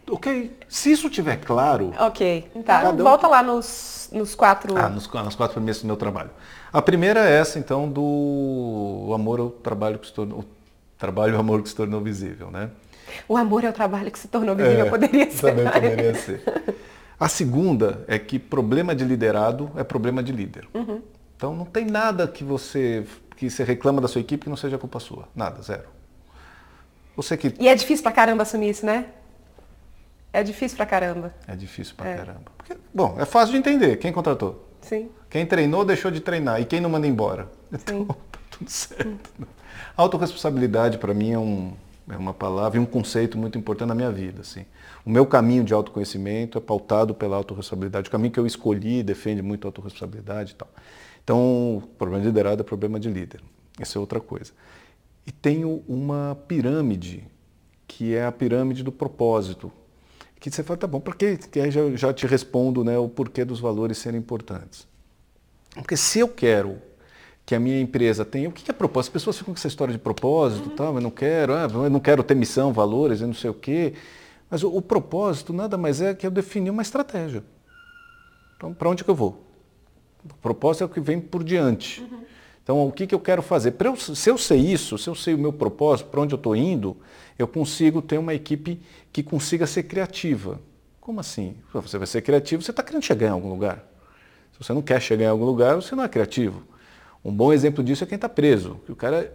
Ok. 0.09 0.55
Se 0.69 0.91
isso 0.91 1.09
tiver 1.09 1.37
claro. 1.37 1.93
Ok. 1.99 2.47
Tá. 2.63 2.89
Um... 2.89 2.97
Volta 2.97 3.27
lá 3.27 3.41
nos, 3.41 4.09
nos 4.11 4.35
quatro. 4.35 4.77
Ah, 4.77 4.89
nos, 4.89 5.11
nas 5.11 5.35
quatro 5.35 5.55
premissas 5.55 5.81
do 5.81 5.87
meu 5.87 5.97
trabalho. 5.97 6.29
A 6.71 6.81
primeira 6.81 7.27
é 7.27 7.39
essa, 7.39 7.57
então, 7.57 7.89
do 7.89 9.11
amor 9.13 9.39
ao 9.39 9.49
trabalho 9.49 9.97
que 9.97 10.07
se 10.07 10.13
tornou. 10.13 10.39
O 10.39 10.45
trabalho 10.97 11.33
e 11.33 11.35
o 11.35 11.39
amor 11.39 11.61
que 11.61 11.69
se 11.69 11.75
tornou 11.75 12.01
visível, 12.01 12.49
né? 12.51 12.69
O 13.27 13.35
amor 13.37 13.63
é 13.63 13.69
o 13.69 13.73
trabalho 13.73 14.11
que 14.11 14.19
se 14.19 14.27
tornou 14.27 14.55
visível, 14.55 14.85
é, 14.85 14.89
poderia 14.89 15.29
ser. 15.31 15.41
Também 15.41 15.71
poderia 15.71 16.15
ser. 16.15 16.43
A 17.19 17.27
segunda 17.27 18.03
é 18.07 18.19
que 18.19 18.37
problema 18.37 18.95
de 18.95 19.03
liderado 19.03 19.71
é 19.75 19.83
problema 19.83 20.21
de 20.21 20.31
líder. 20.31 20.67
Uhum. 20.73 21.01
Então 21.35 21.55
não 21.55 21.65
tem 21.65 21.85
nada 21.85 22.27
que 22.27 22.43
você 22.43 23.05
que 23.35 23.49
você 23.49 23.63
reclama 23.63 24.01
da 24.01 24.07
sua 24.07 24.21
equipe 24.21 24.43
que 24.43 24.49
não 24.49 24.57
seja 24.57 24.77
culpa 24.77 24.99
sua. 24.99 25.27
Nada, 25.35 25.61
zero. 25.61 25.87
Você 27.15 27.37
que... 27.37 27.53
E 27.59 27.67
é 27.67 27.75
difícil 27.75 28.03
pra 28.03 28.11
caramba 28.11 28.43
assumir 28.43 28.69
isso, 28.69 28.85
né? 28.85 29.05
É 30.33 30.43
difícil 30.43 30.75
pra 30.75 30.85
caramba. 30.85 31.33
É 31.47 31.55
difícil 31.55 31.95
pra 31.95 32.09
é. 32.09 32.17
caramba. 32.17 32.51
Porque, 32.57 32.75
bom, 32.93 33.15
é 33.17 33.25
fácil 33.25 33.53
de 33.53 33.57
entender. 33.57 33.97
Quem 33.97 34.11
contratou? 34.11 34.67
Sim. 34.81 35.09
Quem 35.29 35.45
treinou 35.45 35.85
deixou 35.85 36.11
de 36.11 36.19
treinar 36.19 36.61
e 36.61 36.65
quem 36.65 36.81
não 36.81 36.89
manda 36.89 37.07
embora. 37.07 37.49
Então, 37.71 38.05
tá 38.31 38.39
tudo 38.51 38.69
certo. 38.69 39.31
Né? 39.39 39.47
Autoresponsabilidade 39.95 40.97
para 40.97 41.13
mim 41.13 41.31
é, 41.31 41.39
um, 41.39 41.73
é 42.09 42.17
uma 42.17 42.33
palavra 42.33 42.77
e 42.77 42.81
um 42.81 42.85
conceito 42.85 43.37
muito 43.37 43.57
importante 43.57 43.87
na 43.87 43.95
minha 43.95 44.11
vida. 44.11 44.41
Assim. 44.41 44.65
O 45.05 45.09
meu 45.09 45.25
caminho 45.25 45.63
de 45.63 45.73
autoconhecimento 45.73 46.57
é 46.57 46.61
pautado 46.61 47.15
pela 47.15 47.37
autorresponsabilidade. 47.37 48.09
O 48.09 48.11
caminho 48.11 48.31
que 48.31 48.39
eu 48.39 48.45
escolhi 48.45 49.01
defende 49.03 49.41
muito 49.41 49.65
a 49.65 49.69
autorresponsabilidade 49.69 50.51
e 50.51 50.55
tal. 50.55 50.67
Então, 51.25 51.81
problema 51.97 52.21
de 52.21 52.27
liderado 52.27 52.61
é 52.61 52.63
problema 52.63 52.99
de 52.99 53.09
líder. 53.09 53.41
Isso 53.81 53.97
é 53.97 53.99
outra 53.99 54.21
coisa. 54.21 54.53
E 55.25 55.31
tenho 55.31 55.83
uma 55.87 56.37
pirâmide, 56.47 57.27
que 57.87 58.13
é 58.13 58.23
a 58.23 58.31
pirâmide 58.31 58.83
do 58.83 58.91
propósito. 58.91 59.71
Que 60.39 60.51
você 60.51 60.61
fala, 60.61 60.77
tá 60.77 60.85
bom, 60.85 60.99
por 60.99 61.15
que? 61.15 61.37
Que 61.37 61.59
aí 61.59 61.71
já, 61.71 61.89
já 61.95 62.13
te 62.13 62.27
respondo 62.27 62.83
né, 62.83 62.95
o 62.99 63.09
porquê 63.09 63.43
dos 63.43 63.59
valores 63.59 63.97
serem 63.97 64.19
importantes. 64.19 64.87
Porque 65.73 65.97
se 65.97 66.19
eu 66.19 66.27
quero 66.27 66.77
que 67.43 67.55
a 67.55 67.59
minha 67.59 67.81
empresa 67.81 68.23
tenha, 68.23 68.47
o 68.47 68.51
que 68.51 68.69
é 68.69 68.73
propósito? 68.73 69.09
As 69.09 69.13
pessoas 69.13 69.37
ficam 69.39 69.51
com 69.51 69.57
essa 69.57 69.67
história 69.67 69.91
de 69.91 69.97
propósito, 69.97 70.69
uhum. 70.69 70.75
tal, 70.75 70.95
eu 70.95 71.01
não 71.01 71.09
quero, 71.09 71.55
ah, 71.55 71.67
eu 71.73 71.89
não 71.89 71.99
quero 71.99 72.21
ter 72.21 72.35
missão, 72.35 72.71
valores, 72.71 73.21
eu 73.21 73.27
não 73.27 73.33
sei 73.33 73.49
o 73.49 73.55
quê. 73.55 73.95
Mas 74.47 74.61
o, 74.61 74.69
o 74.69 74.79
propósito 74.83 75.51
nada 75.51 75.75
mais 75.75 75.99
é 76.01 76.13
que 76.13 76.27
eu 76.27 76.31
definir 76.31 76.69
uma 76.69 76.83
estratégia. 76.83 77.43
Então, 78.55 78.71
para 78.71 78.87
onde 78.87 79.03
que 79.03 79.09
eu 79.09 79.15
vou? 79.15 79.43
Propósito 80.41 80.83
é 80.83 80.85
o 80.85 80.89
que 80.89 80.99
vem 80.99 81.19
por 81.19 81.43
diante. 81.43 82.01
Uhum. 82.01 82.23
Então, 82.63 82.87
o 82.87 82.91
que, 82.91 83.05
que 83.05 83.13
eu 83.13 83.19
quero 83.19 83.43
fazer? 83.43 83.75
Eu, 83.79 83.95
se 83.95 84.29
eu 84.29 84.37
sei 84.37 84.59
isso, 84.59 84.97
se 84.97 85.07
eu 85.07 85.13
sei 85.13 85.35
o 85.35 85.37
meu 85.37 85.53
propósito, 85.53 86.09
para 86.09 86.21
onde 86.21 86.33
eu 86.33 86.37
estou 86.37 86.55
indo, 86.55 86.97
eu 87.37 87.47
consigo 87.47 88.01
ter 88.01 88.17
uma 88.17 88.33
equipe 88.33 88.81
que 89.13 89.21
consiga 89.21 89.67
ser 89.67 89.83
criativa. 89.83 90.59
Como 90.99 91.19
assim? 91.19 91.55
Você 91.71 91.99
vai 91.99 92.07
ser 92.07 92.23
criativo, 92.23 92.63
você 92.63 92.71
está 92.71 92.81
querendo 92.81 93.03
chegar 93.03 93.27
em 93.27 93.31
algum 93.31 93.49
lugar. 93.49 93.85
Se 94.51 94.63
você 94.63 94.73
não 94.73 94.81
quer 94.81 94.99
chegar 94.99 95.25
em 95.25 95.27
algum 95.27 95.45
lugar, 95.45 95.75
você 95.75 95.93
não 95.93 96.03
é 96.03 96.09
criativo. 96.09 96.63
Um 97.23 97.31
bom 97.31 97.53
exemplo 97.53 97.83
disso 97.83 98.03
é 98.03 98.07
quem 98.07 98.15
está 98.15 98.27
preso. 98.27 98.79
O 98.89 98.95
cara 98.95 99.17
é 99.17 99.31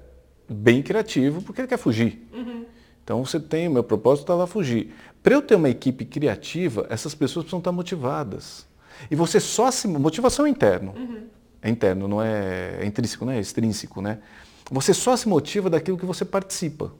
bem 0.52 0.82
criativo 0.82 1.40
porque 1.42 1.60
ele 1.60 1.68
quer 1.68 1.78
fugir. 1.78 2.26
Uhum. 2.32 2.64
Então 3.04 3.24
você 3.24 3.38
tem, 3.38 3.68
o 3.68 3.70
meu 3.70 3.84
propósito 3.84 4.24
está 4.24 4.34
lá 4.34 4.46
fugir. 4.46 4.92
Para 5.22 5.34
eu 5.34 5.42
ter 5.42 5.54
uma 5.54 5.68
equipe 5.68 6.04
criativa, 6.04 6.86
essas 6.90 7.14
pessoas 7.14 7.44
precisam 7.44 7.58
estar 7.58 7.72
motivadas. 7.72 8.66
E 9.10 9.14
você 9.14 9.38
só 9.38 9.70
se. 9.70 9.86
Motivação 9.86 10.46
é 10.46 10.48
interno. 10.48 10.92
Uhum. 10.96 11.26
É 11.62 11.68
interno, 11.68 12.08
não 12.08 12.22
é, 12.22 12.78
é 12.80 12.86
intrínseco, 12.86 13.24
não 13.24 13.32
é 13.32 13.38
extrínseco, 13.38 14.00
né? 14.00 14.18
Você 14.70 14.94
só 14.94 15.16
se 15.16 15.28
motiva 15.28 15.68
daquilo 15.68 15.98
que 15.98 16.06
você 16.06 16.24
participa. 16.24 16.92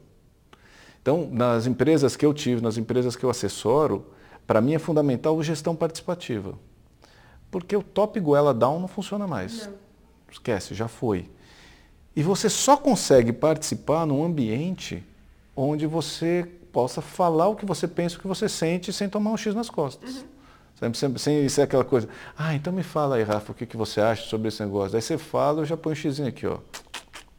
Então, 1.01 1.27
nas 1.31 1.65
empresas 1.65 2.15
que 2.15 2.25
eu 2.25 2.33
tive, 2.33 2.61
nas 2.61 2.77
empresas 2.77 3.15
que 3.15 3.23
eu 3.23 3.29
assessoro, 3.29 4.05
para 4.45 4.61
mim 4.61 4.75
é 4.75 4.79
fundamental 4.79 5.39
a 5.39 5.43
gestão 5.43 5.75
participativa. 5.75 6.53
Porque 7.49 7.75
o 7.75 7.81
top 7.81 8.19
goela 8.19 8.53
down 8.53 8.79
não 8.79 8.87
funciona 8.87 9.25
mais. 9.25 9.65
Não. 9.65 9.73
Esquece, 10.31 10.75
já 10.75 10.87
foi. 10.87 11.29
E 12.15 12.21
você 12.21 12.49
só 12.49 12.77
consegue 12.77 13.33
participar 13.33 14.05
num 14.05 14.23
ambiente 14.23 15.03
onde 15.55 15.87
você 15.87 16.47
possa 16.71 17.01
falar 17.01 17.47
o 17.47 17.55
que 17.55 17.65
você 17.65 17.87
pensa, 17.87 18.17
o 18.17 18.19
que 18.19 18.27
você 18.27 18.47
sente, 18.47 18.93
sem 18.93 19.09
tomar 19.09 19.31
um 19.31 19.37
X 19.37 19.55
nas 19.55 19.69
costas. 19.69 20.17
Uhum. 20.17 20.23
Sempre, 20.81 20.97
sempre, 20.97 21.19
sem 21.19 21.47
ser 21.47 21.61
aquela 21.61 21.83
coisa, 21.83 22.09
ah, 22.35 22.55
então 22.55 22.73
me 22.73 22.81
fala 22.81 23.17
aí, 23.17 23.21
Rafa, 23.21 23.51
o 23.51 23.55
que, 23.55 23.67
que 23.67 23.77
você 23.77 24.01
acha 24.01 24.23
sobre 24.23 24.47
esse 24.47 24.63
negócio. 24.63 24.95
Aí 24.95 25.01
você 25.01 25.15
fala, 25.15 25.61
eu 25.61 25.65
já 25.65 25.77
ponho 25.77 25.93
um 25.93 25.95
xizinho 25.95 26.27
aqui, 26.27 26.47
ó. 26.47 26.57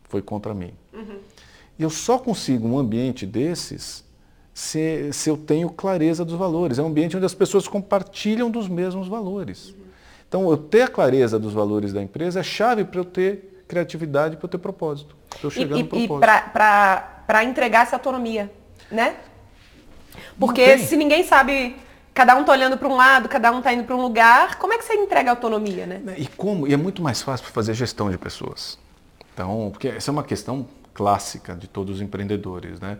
Foi 0.04 0.22
contra 0.22 0.54
mim. 0.54 0.72
Uhum. 0.92 1.18
E 1.76 1.82
eu 1.82 1.90
só 1.90 2.20
consigo 2.20 2.68
um 2.68 2.78
ambiente 2.78 3.26
desses 3.26 4.04
se, 4.54 5.12
se 5.12 5.28
eu 5.28 5.36
tenho 5.36 5.68
clareza 5.70 6.24
dos 6.24 6.34
valores. 6.34 6.78
É 6.78 6.82
um 6.84 6.86
ambiente 6.86 7.16
onde 7.16 7.26
as 7.26 7.34
pessoas 7.34 7.66
compartilham 7.66 8.48
dos 8.48 8.68
mesmos 8.68 9.08
valores. 9.08 9.70
Uhum. 9.70 9.74
Então, 10.28 10.48
eu 10.48 10.56
ter 10.56 10.82
a 10.82 10.88
clareza 10.88 11.36
dos 11.36 11.52
valores 11.52 11.92
da 11.92 12.00
empresa 12.00 12.38
é 12.38 12.42
chave 12.44 12.84
para 12.84 13.00
eu 13.00 13.04
ter 13.04 13.64
criatividade, 13.66 14.36
para 14.36 14.46
eu 14.46 14.50
ter 14.50 14.58
propósito. 14.58 15.16
Para 15.28 15.46
eu 15.48 15.50
chegar 15.50 15.76
e, 15.76 15.82
no 15.82 15.88
propósito. 15.88 16.14
E 16.14 16.50
para 16.52 17.42
entregar 17.42 17.82
essa 17.82 17.96
autonomia, 17.96 18.52
né? 18.88 19.16
Porque 20.38 20.78
se 20.78 20.96
ninguém 20.96 21.24
sabe 21.24 21.74
cada 22.14 22.36
um 22.36 22.40
está 22.40 22.52
olhando 22.52 22.76
para 22.76 22.88
um 22.88 22.96
lado, 22.96 23.28
cada 23.28 23.50
um 23.52 23.58
está 23.58 23.72
indo 23.72 23.84
para 23.84 23.96
um 23.96 24.02
lugar, 24.02 24.58
como 24.58 24.72
é 24.72 24.78
que 24.78 24.84
você 24.84 24.94
entrega 24.94 25.30
autonomia, 25.30 25.86
né? 25.86 26.02
E 26.16 26.26
como? 26.26 26.66
E 26.66 26.72
é 26.72 26.76
muito 26.76 27.02
mais 27.02 27.22
fácil 27.22 27.46
fazer 27.46 27.74
gestão 27.74 28.10
de 28.10 28.18
pessoas. 28.18 28.78
Então, 29.34 29.70
porque 29.70 29.88
essa 29.88 30.10
é 30.10 30.12
uma 30.12 30.22
questão 30.22 30.66
clássica 30.92 31.54
de 31.54 31.66
todos 31.66 31.96
os 31.96 32.02
empreendedores, 32.02 32.80
né? 32.80 32.98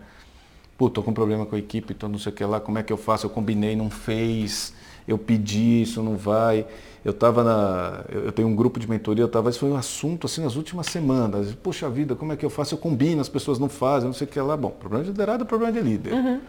Pô, 0.77 0.89
tô 0.89 1.03
com 1.03 1.13
problema 1.13 1.45
com 1.45 1.55
a 1.55 1.59
equipe, 1.59 1.93
tô 1.93 2.07
não 2.07 2.17
sei 2.17 2.31
o 2.31 2.35
que 2.35 2.43
lá, 2.43 2.59
como 2.59 2.79
é 2.79 2.83
que 2.83 2.91
eu 2.91 2.97
faço? 2.97 3.27
Eu 3.27 3.29
combinei, 3.29 3.75
não 3.75 3.91
fez, 3.91 4.73
eu 5.07 5.17
pedi, 5.17 5.83
isso 5.83 6.01
não 6.01 6.17
vai. 6.17 6.65
Eu 7.05 7.11
estava 7.11 7.43
na. 7.43 8.05
Eu 8.09 8.31
tenho 8.31 8.47
um 8.47 8.55
grupo 8.55 8.79
de 8.79 8.89
mentoria, 8.89 9.23
eu 9.23 9.27
tava, 9.27 9.49
isso 9.49 9.59
foi 9.59 9.69
um 9.69 9.75
assunto 9.75 10.25
assim 10.25 10.41
nas 10.41 10.55
últimas 10.55 10.87
semanas. 10.87 11.53
Poxa 11.53 11.89
vida, 11.89 12.15
como 12.15 12.31
é 12.31 12.35
que 12.35 12.45
eu 12.45 12.49
faço? 12.49 12.73
Eu 12.73 12.79
combino, 12.79 13.21
as 13.21 13.29
pessoas 13.29 13.59
não 13.59 13.69
fazem, 13.69 14.07
não 14.07 14.13
sei 14.13 14.25
o 14.25 14.29
que 14.29 14.39
lá. 14.39 14.55
Bom, 14.57 14.71
problema 14.71 15.03
de 15.03 15.11
liderado 15.11 15.43
é 15.43 15.47
problema 15.47 15.71
de 15.71 15.81
líder. 15.81 16.13
Uhum. 16.13 16.39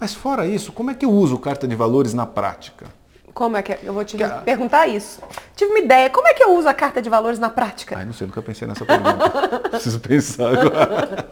Mas 0.00 0.14
fora 0.14 0.46
isso, 0.46 0.72
como 0.72 0.90
é 0.90 0.94
que 0.94 1.04
eu 1.04 1.10
uso 1.10 1.38
carta 1.38 1.66
de 1.66 1.74
valores 1.74 2.14
na 2.14 2.24
prática? 2.24 2.86
Como 3.34 3.56
é 3.56 3.62
que 3.62 3.72
é? 3.72 3.80
eu 3.84 3.92
vou 3.92 4.04
te 4.04 4.16
que 4.16 4.24
perguntar 4.44 4.88
isso? 4.88 5.20
Tive 5.54 5.70
uma 5.70 5.78
ideia. 5.78 6.10
Como 6.10 6.26
é 6.26 6.34
que 6.34 6.42
eu 6.42 6.56
uso 6.56 6.68
a 6.68 6.74
carta 6.74 7.00
de 7.00 7.08
valores 7.08 7.38
na 7.38 7.48
prática? 7.48 7.96
Ai, 7.96 8.04
não 8.04 8.12
sei, 8.12 8.26
nunca 8.26 8.42
pensei 8.42 8.66
nessa 8.66 8.84
pergunta. 8.84 9.68
Preciso 9.70 10.00
pensar 10.00 10.58
agora. 10.58 11.28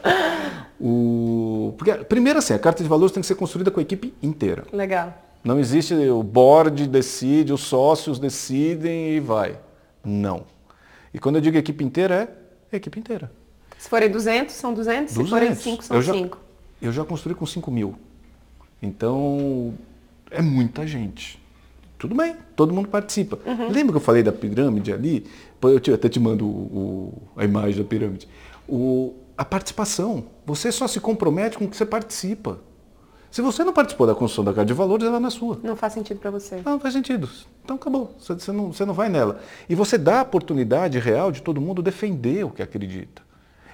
O... 0.80 1.74
Porque, 1.76 1.92
primeiro 2.04 2.38
assim, 2.38 2.54
a 2.54 2.58
carta 2.60 2.82
de 2.82 2.88
valores 2.88 3.12
tem 3.12 3.20
que 3.20 3.26
ser 3.26 3.34
construída 3.34 3.72
com 3.72 3.80
a 3.80 3.82
equipe 3.82 4.14
inteira. 4.22 4.64
Legal. 4.72 5.14
Não 5.42 5.58
existe 5.58 5.94
o 5.94 6.22
board 6.22 6.86
decide, 6.86 7.52
os 7.52 7.62
sócios 7.62 8.18
decidem 8.18 9.16
e 9.16 9.20
vai. 9.20 9.58
Não. 10.04 10.44
E 11.12 11.18
quando 11.18 11.36
eu 11.36 11.40
digo 11.40 11.56
equipe 11.56 11.82
inteira, 11.82 12.36
é 12.70 12.74
a 12.74 12.76
equipe 12.76 13.00
inteira. 13.00 13.32
Se 13.78 13.88
forem 13.88 14.10
200, 14.10 14.54
são 14.54 14.72
200. 14.72 15.14
200. 15.14 15.24
Se 15.24 15.30
forem 15.30 15.54
5, 15.54 15.84
são 15.84 16.02
5. 16.02 16.38
Eu 16.80 16.92
já 16.92 17.04
construí 17.04 17.34
com 17.34 17.46
5 17.46 17.70
mil. 17.70 17.96
Então, 18.82 19.74
é 20.30 20.42
muita 20.42 20.86
gente. 20.86 21.40
Tudo 21.98 22.14
bem, 22.14 22.36
todo 22.54 22.74
mundo 22.74 22.88
participa. 22.88 23.38
Uhum. 23.46 23.68
Lembra 23.68 23.92
que 23.92 23.96
eu 23.96 24.00
falei 24.00 24.22
da 24.22 24.32
pirâmide 24.32 24.92
ali? 24.92 25.26
Eu 25.62 25.94
até 25.94 26.08
te 26.08 26.20
mando 26.20 26.46
o, 26.46 27.22
a 27.34 27.44
imagem 27.44 27.82
da 27.82 27.88
pirâmide. 27.88 28.28
O, 28.68 29.14
a 29.36 29.44
participação. 29.44 30.26
Você 30.44 30.70
só 30.70 30.86
se 30.86 31.00
compromete 31.00 31.56
com 31.56 31.64
o 31.64 31.68
que 31.68 31.76
você 31.76 31.86
participa. 31.86 32.58
Se 33.30 33.42
você 33.42 33.64
não 33.64 33.72
participou 33.72 34.06
da 34.06 34.14
construção 34.14 34.44
da 34.44 34.52
carta 34.52 34.66
de 34.66 34.72
valores, 34.72 35.06
ela 35.06 35.18
não 35.18 35.28
é 35.28 35.30
sua. 35.30 35.58
Não 35.62 35.76
faz 35.76 35.92
sentido 35.92 36.20
para 36.20 36.30
você. 36.30 36.56
Não, 36.64 36.72
não 36.72 36.80
faz 36.80 36.94
sentido. 36.94 37.28
Então 37.64 37.76
acabou. 37.76 38.14
Você 38.18 38.52
não, 38.52 38.72
você 38.72 38.84
não 38.84 38.94
vai 38.94 39.08
nela. 39.08 39.40
E 39.68 39.74
você 39.74 39.98
dá 39.98 40.20
a 40.20 40.22
oportunidade 40.22 40.98
real 40.98 41.32
de 41.32 41.42
todo 41.42 41.60
mundo 41.60 41.82
defender 41.82 42.44
o 42.44 42.50
que 42.50 42.62
acredita. 42.62 43.22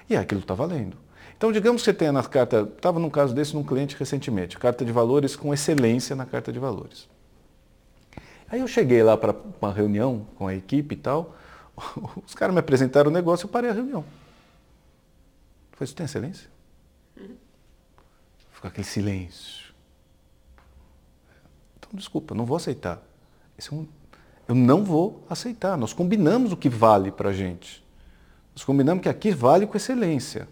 E 0.09 0.15
é 0.15 0.17
aquilo 0.17 0.41
está 0.41 0.53
valendo. 0.53 0.97
Então, 1.37 1.51
digamos 1.51 1.81
que 1.81 1.85
você 1.85 1.93
tenha 1.93 2.11
na 2.11 2.23
carta, 2.23 2.69
estava 2.75 2.99
num 2.99 3.09
caso 3.09 3.33
desse 3.33 3.53
num 3.53 3.63
cliente 3.63 3.95
recentemente, 3.97 4.57
carta 4.57 4.85
de 4.85 4.91
valores 4.91 5.35
com 5.35 5.53
excelência 5.53 6.15
na 6.15 6.25
carta 6.25 6.51
de 6.51 6.59
valores. 6.59 7.07
Aí 8.49 8.59
eu 8.59 8.67
cheguei 8.67 9.01
lá 9.01 9.17
para 9.17 9.35
uma 9.61 9.73
reunião 9.73 10.27
com 10.35 10.47
a 10.47 10.55
equipe 10.55 10.95
e 10.95 10.97
tal, 10.97 11.35
os 12.25 12.35
caras 12.35 12.53
me 12.53 12.59
apresentaram 12.59 13.09
o 13.09 13.13
negócio, 13.13 13.45
eu 13.45 13.49
parei 13.49 13.69
a 13.69 13.73
reunião. 13.73 14.05
Eu 15.71 15.77
falei, 15.77 15.85
isso 15.85 15.95
tem 15.95 16.05
excelência? 16.05 16.49
Ficou 18.51 18.67
aquele 18.69 18.85
silêncio. 18.85 19.73
Então, 21.77 21.89
desculpa, 21.93 22.35
não 22.35 22.45
vou 22.45 22.57
aceitar. 22.57 23.01
É 23.57 23.75
um, 23.75 23.87
eu 24.47 24.55
não 24.55 24.83
vou 24.83 25.25
aceitar. 25.29 25.77
Nós 25.77 25.93
combinamos 25.93 26.51
o 26.51 26.57
que 26.57 26.69
vale 26.69 27.11
para 27.11 27.29
a 27.29 27.33
gente. 27.33 27.83
Nós 28.55 28.63
combinamos 28.63 29.01
que 29.01 29.09
aqui 29.09 29.31
vale 29.31 29.65
com 29.65 29.75
excelência. 29.75 30.47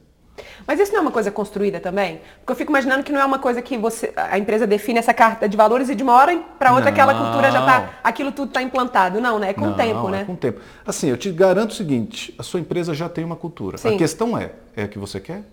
Mas 0.65 0.79
isso 0.79 0.91
não 0.91 0.99
é 0.99 1.01
uma 1.01 1.11
coisa 1.11 1.31
construída 1.31 1.79
também? 1.79 2.21
Porque 2.39 2.51
eu 2.51 2.55
fico 2.55 2.71
imaginando 2.71 3.03
que 3.03 3.11
não 3.11 3.21
é 3.21 3.25
uma 3.25 3.39
coisa 3.39 3.61
que 3.61 3.77
você, 3.77 4.11
a 4.15 4.37
empresa 4.37 4.65
define 4.67 4.99
essa 4.99 5.13
carta 5.13 5.47
de 5.47 5.55
valores 5.57 5.89
e 5.89 5.95
de 5.95 6.03
uma 6.03 6.13
hora 6.13 6.37
para 6.57 6.71
outra 6.71 6.85
não. 6.85 6.91
aquela 6.91 7.13
cultura 7.13 7.51
já 7.51 7.59
está, 7.59 7.89
aquilo 8.03 8.31
tudo 8.31 8.49
está 8.49 8.61
implantado. 8.61 9.19
Não, 9.21 9.39
né? 9.39 9.49
É 9.49 9.53
com 9.53 9.69
o 9.69 9.73
tempo, 9.73 10.07
é 10.07 10.11
né? 10.11 10.21
É 10.21 10.25
com 10.25 10.33
o 10.33 10.37
tempo. 10.37 10.61
Assim, 10.85 11.09
eu 11.09 11.17
te 11.17 11.31
garanto 11.31 11.71
o 11.71 11.75
seguinte, 11.75 12.33
a 12.37 12.43
sua 12.43 12.59
empresa 12.59 12.93
já 12.93 13.07
tem 13.07 13.23
uma 13.23 13.35
cultura. 13.35 13.77
Sim. 13.77 13.95
A 13.95 13.97
questão 13.97 14.37
é, 14.37 14.51
é 14.75 14.83
a 14.83 14.87
que 14.87 14.97
você 14.99 15.19
quer? 15.19 15.43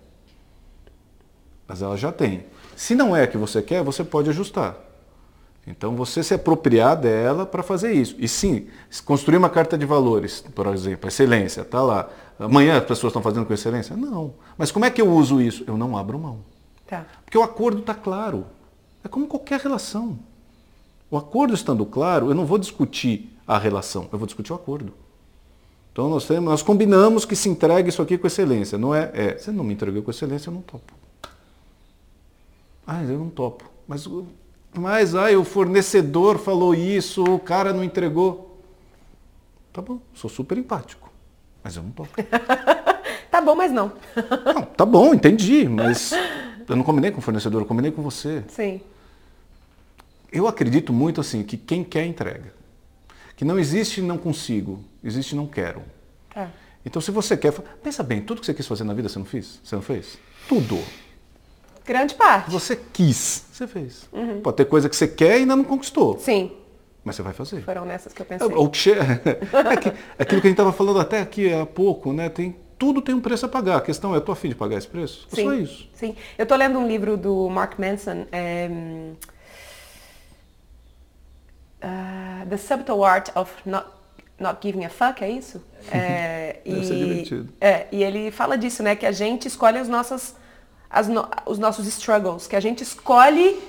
Mas 1.67 1.81
ela 1.81 1.95
já 1.95 2.11
tem. 2.11 2.45
Se 2.75 2.95
não 2.95 3.15
é 3.15 3.23
a 3.23 3.27
que 3.27 3.37
você 3.37 3.61
quer, 3.61 3.83
você 3.83 4.03
pode 4.03 4.29
ajustar. 4.29 4.88
Então 5.69 5.95
você 5.95 6.23
se 6.23 6.33
apropriar 6.33 6.97
dela 6.97 7.45
para 7.45 7.61
fazer 7.61 7.91
isso. 7.93 8.15
E 8.17 8.27
sim, 8.27 8.67
construir 9.05 9.37
uma 9.37 9.49
carta 9.49 9.77
de 9.77 9.85
valores, 9.85 10.43
por 10.55 10.65
exemplo, 10.67 11.07
excelência, 11.07 11.61
está 11.61 11.81
lá. 11.81 12.09
Amanhã 12.39 12.77
as 12.77 12.85
pessoas 12.85 13.11
estão 13.11 13.21
fazendo 13.21 13.45
com 13.45 13.53
excelência? 13.53 13.95
Não. 13.95 14.33
Mas 14.57 14.71
como 14.71 14.85
é 14.85 14.89
que 14.89 14.99
eu 14.99 15.07
uso 15.07 15.39
isso? 15.39 15.63
Eu 15.67 15.77
não 15.77 15.95
abro 15.95 16.17
mão. 16.17 16.39
Tá. 16.87 17.05
Porque 17.23 17.37
o 17.37 17.43
acordo 17.43 17.81
está 17.81 17.93
claro. 17.93 18.47
É 19.03 19.07
como 19.07 19.27
qualquer 19.27 19.59
relação. 19.59 20.17
O 21.11 21.17
acordo 21.17 21.53
estando 21.53 21.85
claro, 21.85 22.29
eu 22.29 22.35
não 22.35 22.45
vou 22.45 22.57
discutir 22.57 23.31
a 23.47 23.57
relação, 23.57 24.09
eu 24.11 24.17
vou 24.17 24.25
discutir 24.25 24.51
o 24.51 24.55
acordo. 24.55 24.93
Então 25.91 26.09
nós, 26.09 26.25
temos, 26.25 26.45
nós 26.45 26.63
combinamos 26.63 27.25
que 27.25 27.35
se 27.35 27.47
entregue 27.47 27.89
isso 27.89 28.01
aqui 28.01 28.17
com 28.17 28.25
excelência. 28.25 28.77
Não 28.77 28.93
é, 28.93 29.11
é, 29.13 29.37
você 29.37 29.51
não 29.51 29.63
me 29.63 29.73
entregou 29.73 30.01
com 30.01 30.09
excelência, 30.09 30.49
eu 30.49 30.53
não 30.53 30.61
topo. 30.61 30.93
Ah, 32.87 33.03
eu 33.03 33.19
não 33.19 33.29
topo. 33.29 33.65
Mas, 33.87 34.07
mas 34.73 35.15
ai, 35.15 35.35
o 35.35 35.43
fornecedor 35.43 36.37
falou 36.37 36.75
isso, 36.75 37.23
o 37.23 37.39
cara 37.39 37.73
não 37.73 37.83
entregou. 37.83 38.57
Tá 39.73 39.81
bom, 39.81 39.99
sou 40.13 40.29
super 40.29 40.57
empático, 40.57 41.11
mas 41.63 41.75
eu 41.75 41.83
não 41.83 41.91
toco. 41.91 42.09
tá 43.31 43.41
bom, 43.41 43.55
mas 43.55 43.71
não. 43.71 43.91
não. 44.45 44.61
Tá 44.63 44.85
bom, 44.85 45.13
entendi, 45.13 45.67
mas 45.67 46.11
eu 46.67 46.75
não 46.75 46.83
combinei 46.83 47.11
com 47.11 47.19
o 47.19 47.21
fornecedor, 47.21 47.61
eu 47.61 47.65
combinei 47.65 47.91
com 47.91 48.01
você. 48.01 48.43
Sim. 48.47 48.81
Eu 50.31 50.47
acredito 50.47 50.93
muito 50.93 51.19
assim, 51.19 51.43
que 51.43 51.57
quem 51.57 51.83
quer 51.83 52.05
entrega. 52.05 52.53
Que 53.35 53.45
não 53.45 53.57
existe 53.57 54.01
não 54.01 54.17
consigo, 54.17 54.83
existe 55.03 55.35
não 55.35 55.47
quero. 55.47 55.81
Tá. 56.33 56.51
Então 56.85 57.01
se 57.01 57.09
você 57.11 57.35
quer, 57.35 57.51
pensa 57.83 58.03
bem, 58.03 58.21
tudo 58.21 58.39
que 58.41 58.45
você 58.45 58.53
quis 58.53 58.67
fazer 58.67 58.83
na 58.83 58.93
vida 58.93 59.09
você 59.09 59.17
não 59.17 59.25
fez? 59.25 59.59
Você 59.63 59.75
não 59.75 59.81
fez? 59.81 60.17
Tudo. 60.47 60.77
Grande 61.89 62.13
parte. 62.13 62.51
Você 62.51 62.75
quis, 62.75 63.45
você 63.51 63.65
fez. 63.65 64.07
Uhum. 64.13 64.41
Pode 64.41 64.57
ter 64.57 64.65
coisa 64.65 64.87
que 64.87 64.95
você 64.95 65.07
quer 65.07 65.37
e 65.37 65.39
ainda 65.39 65.55
não 65.55 65.63
conquistou. 65.63 66.19
Sim. 66.19 66.51
Mas 67.03 67.15
você 67.15 67.23
vai 67.23 67.33
fazer. 67.33 67.63
Foram 67.63 67.83
nessas 67.83 68.13
que 68.13 68.21
eu 68.21 68.25
pensei. 68.27 68.45
O 68.45 68.69
que 68.69 68.91
é 68.93 69.75
que, 69.75 69.89
aquilo 70.19 70.39
que 70.39 70.47
a 70.47 70.49
gente 70.49 70.51
estava 70.51 70.71
falando 70.71 70.99
até 70.99 71.19
aqui 71.19 71.51
há 71.51 71.65
pouco, 71.65 72.13
né? 72.13 72.29
Tem, 72.29 72.55
tudo 72.77 73.01
tem 73.01 73.15
um 73.15 73.19
preço 73.19 73.47
a 73.47 73.49
pagar. 73.49 73.77
A 73.77 73.81
questão 73.81 74.11
é, 74.11 74.17
eu 74.17 74.19
estou 74.19 74.33
afim 74.33 74.49
de 74.49 74.55
pagar 74.55 74.77
esse 74.77 74.87
preço? 74.87 75.27
Sim, 75.31 75.43
só 75.43 75.53
isso. 75.55 75.89
Sim. 75.95 76.15
Eu 76.37 76.43
estou 76.43 76.55
lendo 76.55 76.77
um 76.77 76.85
livro 76.85 77.17
do 77.17 77.49
Mark 77.49 77.79
Manson, 77.79 78.27
é, 78.31 78.69
uh, 81.83 82.47
The 82.47 82.57
Subtle 82.57 83.03
Art 83.03 83.29
of 83.35 83.51
Not, 83.65 83.87
Not 84.39 84.59
Giving 84.61 84.85
a 84.85 84.89
Fuck, 84.89 85.23
é 85.23 85.29
isso? 85.31 85.59
É, 85.91 86.59
Deve 86.63 86.81
e, 86.81 86.85
ser 86.85 86.95
divertido. 86.95 87.53
É, 87.59 87.87
e 87.91 88.03
ele 88.03 88.29
fala 88.29 88.55
disso, 88.59 88.83
né? 88.83 88.95
Que 88.95 89.07
a 89.07 89.11
gente 89.11 89.47
escolhe 89.47 89.79
as 89.79 89.89
nossas, 89.89 90.21
as 90.21 90.35
no, 91.07 91.27
os 91.45 91.59
nossos 91.59 91.85
struggles, 91.87 92.47
que 92.47 92.55
a 92.55 92.59
gente 92.59 92.81
escolhe 92.83 93.61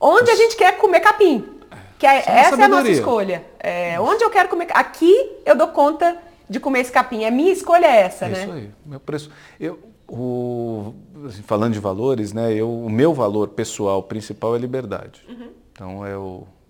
onde 0.00 0.30
a 0.30 0.36
gente 0.36 0.56
quer 0.56 0.76
comer 0.78 1.00
capim. 1.00 1.56
Que 1.98 2.06
é, 2.06 2.18
essa 2.18 2.60
é 2.60 2.64
a 2.64 2.68
nossa 2.68 2.90
escolha. 2.90 3.44
É, 3.58 3.98
onde 3.98 4.22
eu 4.22 4.30
quero 4.30 4.48
comer. 4.48 4.68
Aqui 4.70 5.14
eu 5.44 5.56
dou 5.56 5.68
conta 5.68 6.18
de 6.48 6.60
comer 6.60 6.80
esse 6.80 6.92
capim. 6.92 7.24
A 7.24 7.30
minha 7.30 7.52
escolha 7.52 7.86
é 7.86 8.02
essa, 8.02 8.26
é 8.26 8.28
né? 8.28 8.42
Isso 8.42 8.52
aí. 8.52 8.70
Meu 8.84 9.00
preço. 9.00 9.30
Eu, 9.58 9.78
o, 10.06 10.94
assim, 11.26 11.42
falando 11.42 11.72
de 11.72 11.80
valores, 11.80 12.32
né? 12.32 12.52
Eu, 12.52 12.70
o 12.70 12.90
meu 12.90 13.14
valor 13.14 13.48
pessoal 13.48 14.02
principal 14.02 14.54
é 14.54 14.58
liberdade. 14.58 15.24
Uhum. 15.28 15.50
Então 15.72 16.06
é 16.06 16.16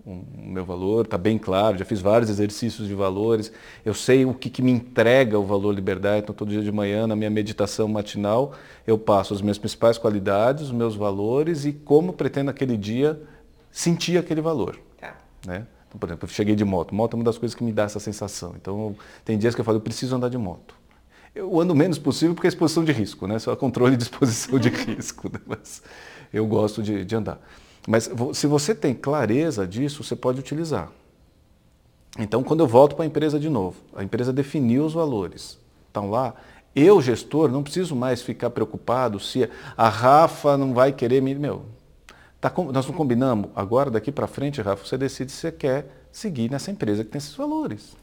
o, 0.07 0.23
meu 0.37 0.63
valor, 0.63 1.03
está 1.03 1.17
bem 1.17 1.37
claro, 1.37 1.77
já 1.77 1.83
fiz 1.83 1.99
vários 1.99 2.29
exercícios 2.29 2.87
de 2.87 2.95
valores. 2.95 3.51
Eu 3.83 3.93
sei 3.93 4.25
o 4.25 4.33
que, 4.33 4.49
que 4.49 4.61
me 4.61 4.71
entrega 4.71 5.37
o 5.37 5.43
valor 5.43 5.73
liberdade. 5.73 6.23
Então 6.23 6.33
todo 6.33 6.49
dia 6.49 6.63
de 6.63 6.71
manhã, 6.71 7.05
na 7.05 7.15
minha 7.15 7.29
meditação 7.29 7.87
matinal, 7.89 8.53
eu 8.85 8.97
passo 8.97 9.33
as 9.33 9.41
minhas 9.41 9.57
principais 9.57 9.97
qualidades, 9.97 10.63
os 10.63 10.71
meus 10.71 10.95
valores 10.95 11.65
e 11.65 11.73
como 11.73 12.13
pretendo 12.13 12.49
aquele 12.49 12.77
dia 12.77 13.21
sentir 13.69 14.17
aquele 14.17 14.39
valor. 14.39 14.79
Né? 15.45 15.67
Então, 15.87 15.99
por 15.99 16.07
exemplo, 16.07 16.27
eu 16.27 16.33
cheguei 16.33 16.55
de 16.55 16.65
moto. 16.65 16.95
Moto 16.95 17.13
é 17.13 17.15
uma 17.17 17.23
das 17.23 17.37
coisas 17.37 17.53
que 17.53 17.63
me 17.63 17.71
dá 17.71 17.83
essa 17.83 17.99
sensação. 17.99 18.53
Então, 18.55 18.95
tem 19.25 19.37
dias 19.37 19.53
que 19.53 19.61
eu 19.61 19.65
falo, 19.65 19.77
eu 19.77 19.81
preciso 19.81 20.15
andar 20.15 20.29
de 20.29 20.37
moto. 20.37 20.75
Eu 21.35 21.59
ando 21.59 21.73
o 21.73 21.75
menos 21.75 21.99
possível 21.99 22.33
porque 22.33 22.47
é 22.47 22.49
exposição 22.49 22.83
de 22.83 22.91
risco, 22.91 23.27
né? 23.27 23.37
Só 23.37 23.55
controle 23.55 23.95
de 23.95 24.03
exposição 24.03 24.57
de 24.57 24.69
risco. 24.71 25.29
Né? 25.31 25.39
Mas 25.45 25.83
eu 26.33 26.45
gosto 26.47 26.81
de, 26.81 27.05
de 27.05 27.15
andar. 27.15 27.39
Mas 27.87 28.09
se 28.33 28.45
você 28.45 28.75
tem 28.75 28.93
clareza 28.93 29.65
disso, 29.65 30.03
você 30.03 30.15
pode 30.15 30.39
utilizar. 30.39 30.91
Então, 32.19 32.43
quando 32.43 32.59
eu 32.59 32.67
volto 32.67 32.95
para 32.95 33.05
a 33.05 33.07
empresa 33.07 33.39
de 33.39 33.49
novo, 33.49 33.77
a 33.95 34.03
empresa 34.03 34.33
definiu 34.33 34.85
os 34.85 34.93
valores. 34.93 35.57
Estão 35.87 36.09
lá. 36.09 36.35
Eu, 36.75 37.01
gestor, 37.01 37.49
não 37.49 37.63
preciso 37.63 37.95
mais 37.95 38.21
ficar 38.21 38.49
preocupado 38.49 39.19
se 39.19 39.49
a 39.75 39.89
Rafa 39.89 40.57
não 40.57 40.73
vai 40.73 40.91
querer 40.91 41.21
me. 41.21 41.33
Meu, 41.33 41.63
Tá, 42.39 42.53
nós 42.71 42.85
não 42.85 42.93
combinamos? 42.93 43.49
Agora, 43.55 43.89
daqui 43.89 44.11
para 44.11 44.27
frente, 44.27 44.61
Rafa, 44.61 44.85
você 44.85 44.97
decide 44.97 45.31
se 45.31 45.39
você 45.39 45.51
quer 45.51 45.87
seguir 46.11 46.51
nessa 46.51 46.69
empresa 46.69 47.03
que 47.03 47.09
tem 47.09 47.17
esses 47.17 47.35
valores. 47.35 47.95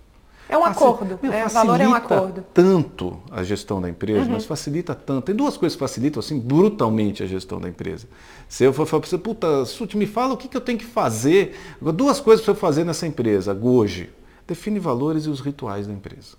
É 0.48 0.58
um 0.58 0.64
acordo. 0.64 1.18
Meu, 1.22 1.32
é, 1.32 1.46
o 1.46 1.48
valor 1.48 1.80
é 1.80 1.88
um 1.88 1.94
acordo. 1.94 2.44
tanto 2.52 3.18
a 3.30 3.42
gestão 3.42 3.80
da 3.80 3.88
empresa, 3.88 4.26
uhum. 4.26 4.32
mas 4.32 4.44
facilita 4.44 4.94
tanto. 4.94 5.24
Tem 5.24 5.34
duas 5.34 5.56
coisas 5.56 5.74
que 5.74 5.80
facilitam 5.80 6.20
assim 6.20 6.38
brutalmente 6.38 7.22
a 7.22 7.26
gestão 7.26 7.60
da 7.60 7.68
empresa. 7.68 8.06
Se 8.48 8.64
eu 8.64 8.72
for 8.72 8.86
falar 8.86 9.00
para 9.00 9.10
você, 9.10 9.18
puta, 9.18 9.64
Sute, 9.64 9.96
me 9.96 10.06
fala 10.06 10.34
o 10.34 10.36
que, 10.36 10.46
que 10.46 10.56
eu 10.56 10.60
tenho 10.60 10.78
que 10.78 10.84
fazer. 10.84 11.58
Duas 11.80 12.20
coisas 12.20 12.44
para 12.44 12.52
eu 12.52 12.56
fazer 12.56 12.84
nessa 12.84 13.06
empresa 13.06 13.58
hoje. 13.60 14.10
Define 14.46 14.78
valores 14.78 15.24
e 15.24 15.30
os 15.30 15.40
rituais 15.40 15.86
da 15.86 15.92
empresa. 15.92 16.36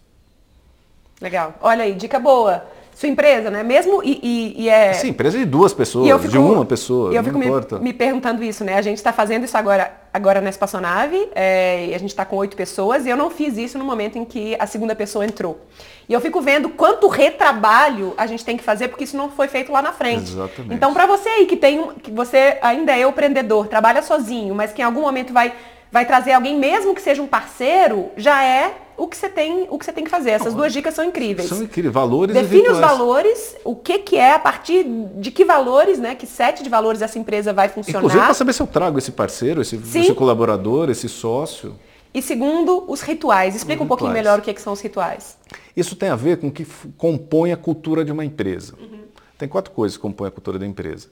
Legal. 1.20 1.56
Olha 1.62 1.84
aí, 1.84 1.96
dica 1.96 2.20
boa 2.20 2.64
sua 2.96 3.10
empresa, 3.10 3.52
né? 3.52 3.62
Mesmo 3.62 4.02
e, 4.02 4.20
e, 4.24 4.64
e 4.64 4.70
é. 4.70 4.94
Sim, 4.94 5.10
empresa 5.10 5.38
de 5.38 5.44
duas 5.44 5.74
pessoas, 5.74 6.08
fico, 6.18 6.32
de 6.32 6.38
uma 6.38 6.66
pessoa. 6.66 7.12
E 7.12 7.18
eu 7.18 7.24
fico 7.26 7.38
me, 7.38 7.46
me, 7.82 7.94
perguntando 7.94 8.42
isso, 8.42 8.64
né? 8.64 8.76
A 8.76 8.82
gente 8.82 8.96
está 8.96 9.12
fazendo 9.12 9.44
isso 9.44 9.58
agora, 9.58 9.92
agora 10.14 10.40
na 10.40 10.50
espaçonave, 10.50 11.28
é, 11.36 11.88
e 11.88 11.94
a 11.94 11.98
gente 11.98 12.12
está 12.12 12.24
com 12.24 12.38
oito 12.38 12.56
pessoas, 12.56 13.06
e 13.06 13.10
eu 13.10 13.18
não 13.18 13.30
fiz 13.30 13.58
isso 13.58 13.78
no 13.78 13.84
momento 13.84 14.18
em 14.18 14.24
que 14.24 14.56
a 14.58 14.66
segunda 14.66 14.96
pessoa 14.96 15.26
entrou. 15.26 15.60
E 16.08 16.14
eu 16.14 16.22
fico 16.22 16.40
vendo 16.40 16.70
quanto 16.70 17.10
retrabalho 17.10 18.14
a 18.18 18.26
gente 18.28 18.46
tem 18.46 18.56
que 18.56 18.64
fazer, 18.64 18.88
porque 18.88 19.04
isso 19.04 19.18
não 19.18 19.30
foi 19.30 19.50
feito 19.50 19.74
lá 19.74 19.82
na 19.82 19.92
frente. 19.92 20.32
Exatamente. 20.32 20.74
Então, 20.74 20.94
para 20.94 21.06
você 21.06 21.28
aí 21.28 21.46
que 21.48 21.58
tem, 21.58 21.86
que 22.02 22.10
você 22.10 22.58
ainda 22.62 22.94
é 22.94 23.02
empreendedor, 23.02 23.68
trabalha 23.68 24.02
sozinho, 24.02 24.56
mas 24.56 24.72
que 24.72 24.82
em 24.82 24.86
algum 24.86 25.02
momento 25.02 25.34
vai, 25.34 25.54
vai 25.92 26.06
trazer 26.06 26.32
alguém, 26.32 26.58
mesmo 26.58 26.96
que 26.96 27.02
seja 27.02 27.22
um 27.22 27.28
parceiro, 27.28 28.10
já 28.16 28.42
é 28.42 28.85
o 28.98 29.08
que 29.08 29.18
você 29.18 29.30
tem, 29.30 29.68
o 29.70 29.78
que 29.78 29.86
você 29.86 29.92
tem 29.92 30.04
que 30.04 30.10
fazer. 30.10 30.32
Essas 30.32 30.54
duas 30.54 30.72
dicas 30.72 30.94
são 30.94 31.04
incríveis. 31.04 31.50
São 31.50 31.64
incríveis. 31.64 31.94
Valores 31.94 32.34
Define 32.34 32.70
os 32.70 32.80
valores, 32.80 33.56
o 33.64 33.76
que, 33.76 34.00
que 34.00 34.18
é, 34.18 34.34
a 34.34 34.40
partir 34.40 34.86
de 35.18 35.32
que 35.32 35.44
valores, 35.44 36.00
né? 36.00 36.16
Que 36.16 36.26
sete 36.26 36.64
de 36.64 36.70
valores 36.70 37.02
essa 37.02 37.20
empresa 37.20 37.54
vai 37.54 37.70
funcionar. 37.70 38.00
Inclusive 38.00 38.24
para 38.24 38.34
saber 38.34 38.54
se 38.54 38.62
eu 38.62 38.68
trago 38.68 38.98
esse 38.98 39.12
parceiro, 39.12 39.62
esse, 39.62 39.76
esse, 39.76 40.14
colaborador, 40.14 40.90
esse 40.90 41.10
sócio. 41.10 41.76
E 42.14 42.22
segundo, 42.22 42.86
os 42.88 43.02
rituais. 43.02 43.56
Explica 43.56 43.82
os 43.82 43.86
um 43.86 43.88
pouquinho 43.88 44.12
melhor 44.12 44.40
o 44.40 44.42
que, 44.42 44.54
que, 44.54 44.62
são 44.62 44.74
os 44.74 44.80
rituais. 44.80 45.38
Isso 45.76 45.96
tem 45.96 46.10
a 46.10 46.16
ver 46.16 46.38
com 46.38 46.48
o 46.48 46.52
que 46.52 46.66
compõe 46.98 47.52
a 47.52 47.58
cultura 47.58 48.06
de 48.06 48.12
uma 48.12 48.24
empresa. 48.24 48.76
Uhum. 48.80 49.02
Tem 49.38 49.48
quatro 49.48 49.72
coisas 49.72 49.98
que 49.98 50.02
compõem 50.02 50.30
a 50.30 50.32
cultura 50.32 50.58
da 50.58 50.66
empresa. 50.66 51.10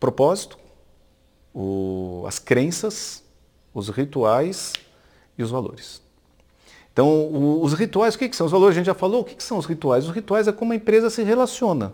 Propósito, 0.00 0.58
o, 1.54 2.24
as 2.26 2.38
crenças, 2.38 3.22
os 3.74 3.88
rituais 3.88 4.72
e 5.36 5.42
os 5.42 5.50
valores. 5.50 6.01
Então, 6.92 7.62
os 7.62 7.72
rituais, 7.72 8.14
o 8.14 8.18
que, 8.18 8.28
que, 8.28 8.36
são? 8.36 8.46
Os 8.46 8.52
valores, 8.52 8.76
a 8.76 8.78
gente 8.78 8.86
já 8.86 8.94
falou, 8.94 9.22
o 9.22 9.24
que, 9.24 9.34
que, 9.34 9.42
são 9.42 9.56
os 9.56 9.64
rituais? 9.64 10.04
Os 10.04 10.14
rituais 10.14 10.46
é 10.46 10.52
como 10.52 10.72
a 10.72 10.76
empresa 10.76 11.08
se 11.08 11.22
relaciona. 11.22 11.92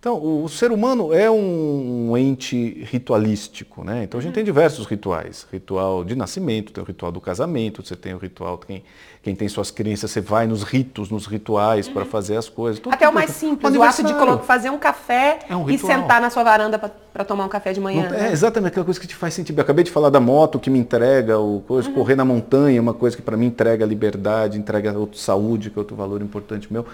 Então, 0.00 0.14
o, 0.14 0.44
o 0.44 0.48
ser 0.48 0.72
humano 0.72 1.12
é 1.12 1.30
um, 1.30 2.12
um 2.12 2.16
ente 2.16 2.82
ritualístico, 2.90 3.84
né? 3.84 4.04
Então, 4.04 4.18
a 4.18 4.22
gente 4.22 4.32
tem 4.32 4.42
diversos 4.42 4.86
rituais. 4.86 5.46
Ritual 5.52 6.02
de 6.02 6.16
nascimento, 6.16 6.72
tem 6.72 6.82
o 6.82 6.86
ritual 6.86 7.12
do 7.12 7.20
casamento, 7.20 7.84
você 7.84 7.94
tem 7.94 8.14
o 8.14 8.16
ritual, 8.16 8.56
quem, 8.56 8.82
quem 9.22 9.34
tem 9.34 9.46
suas 9.46 9.70
crenças, 9.70 10.10
você 10.10 10.22
vai 10.22 10.46
nos 10.46 10.62
ritos, 10.62 11.10
nos 11.10 11.26
rituais 11.26 11.86
uhum. 11.86 11.92
para 11.92 12.06
fazer 12.06 12.38
as 12.38 12.48
coisas. 12.48 12.80
Tudo, 12.80 12.94
Até 12.94 13.06
o 13.06 13.12
mais 13.12 13.28
simples, 13.28 13.76
o 13.76 13.82
ato 13.82 14.02
de 14.02 14.46
fazer 14.46 14.70
um 14.70 14.78
café 14.78 15.40
é 15.46 15.54
um 15.54 15.68
e 15.68 15.76
sentar 15.76 16.18
na 16.18 16.30
sua 16.30 16.44
varanda 16.44 16.78
para 16.78 17.22
tomar 17.22 17.44
um 17.44 17.50
café 17.50 17.74
de 17.74 17.80
manhã. 17.80 18.04
Não, 18.04 18.10
né? 18.10 18.30
É 18.30 18.32
exatamente 18.32 18.70
aquela 18.70 18.86
coisa 18.86 18.98
que 18.98 19.06
te 19.06 19.14
faz 19.14 19.34
sentir 19.34 19.52
Eu 19.54 19.60
acabei 19.60 19.84
de 19.84 19.90
falar 19.90 20.08
da 20.08 20.18
moto 20.18 20.58
que 20.58 20.70
me 20.70 20.78
entrega, 20.78 21.38
o 21.38 21.62
coisa, 21.68 21.90
uhum. 21.90 21.94
correr 21.94 22.16
na 22.16 22.24
montanha, 22.24 22.78
é 22.78 22.80
uma 22.80 22.94
coisa 22.94 23.14
que 23.14 23.22
para 23.22 23.36
mim 23.36 23.48
entrega 23.48 23.84
liberdade, 23.84 24.58
entrega 24.58 24.96
saúde, 25.12 25.68
que 25.68 25.78
é 25.78 25.80
outro 25.80 25.94
valor 25.94 26.22
importante 26.22 26.72
meu. 26.72 26.86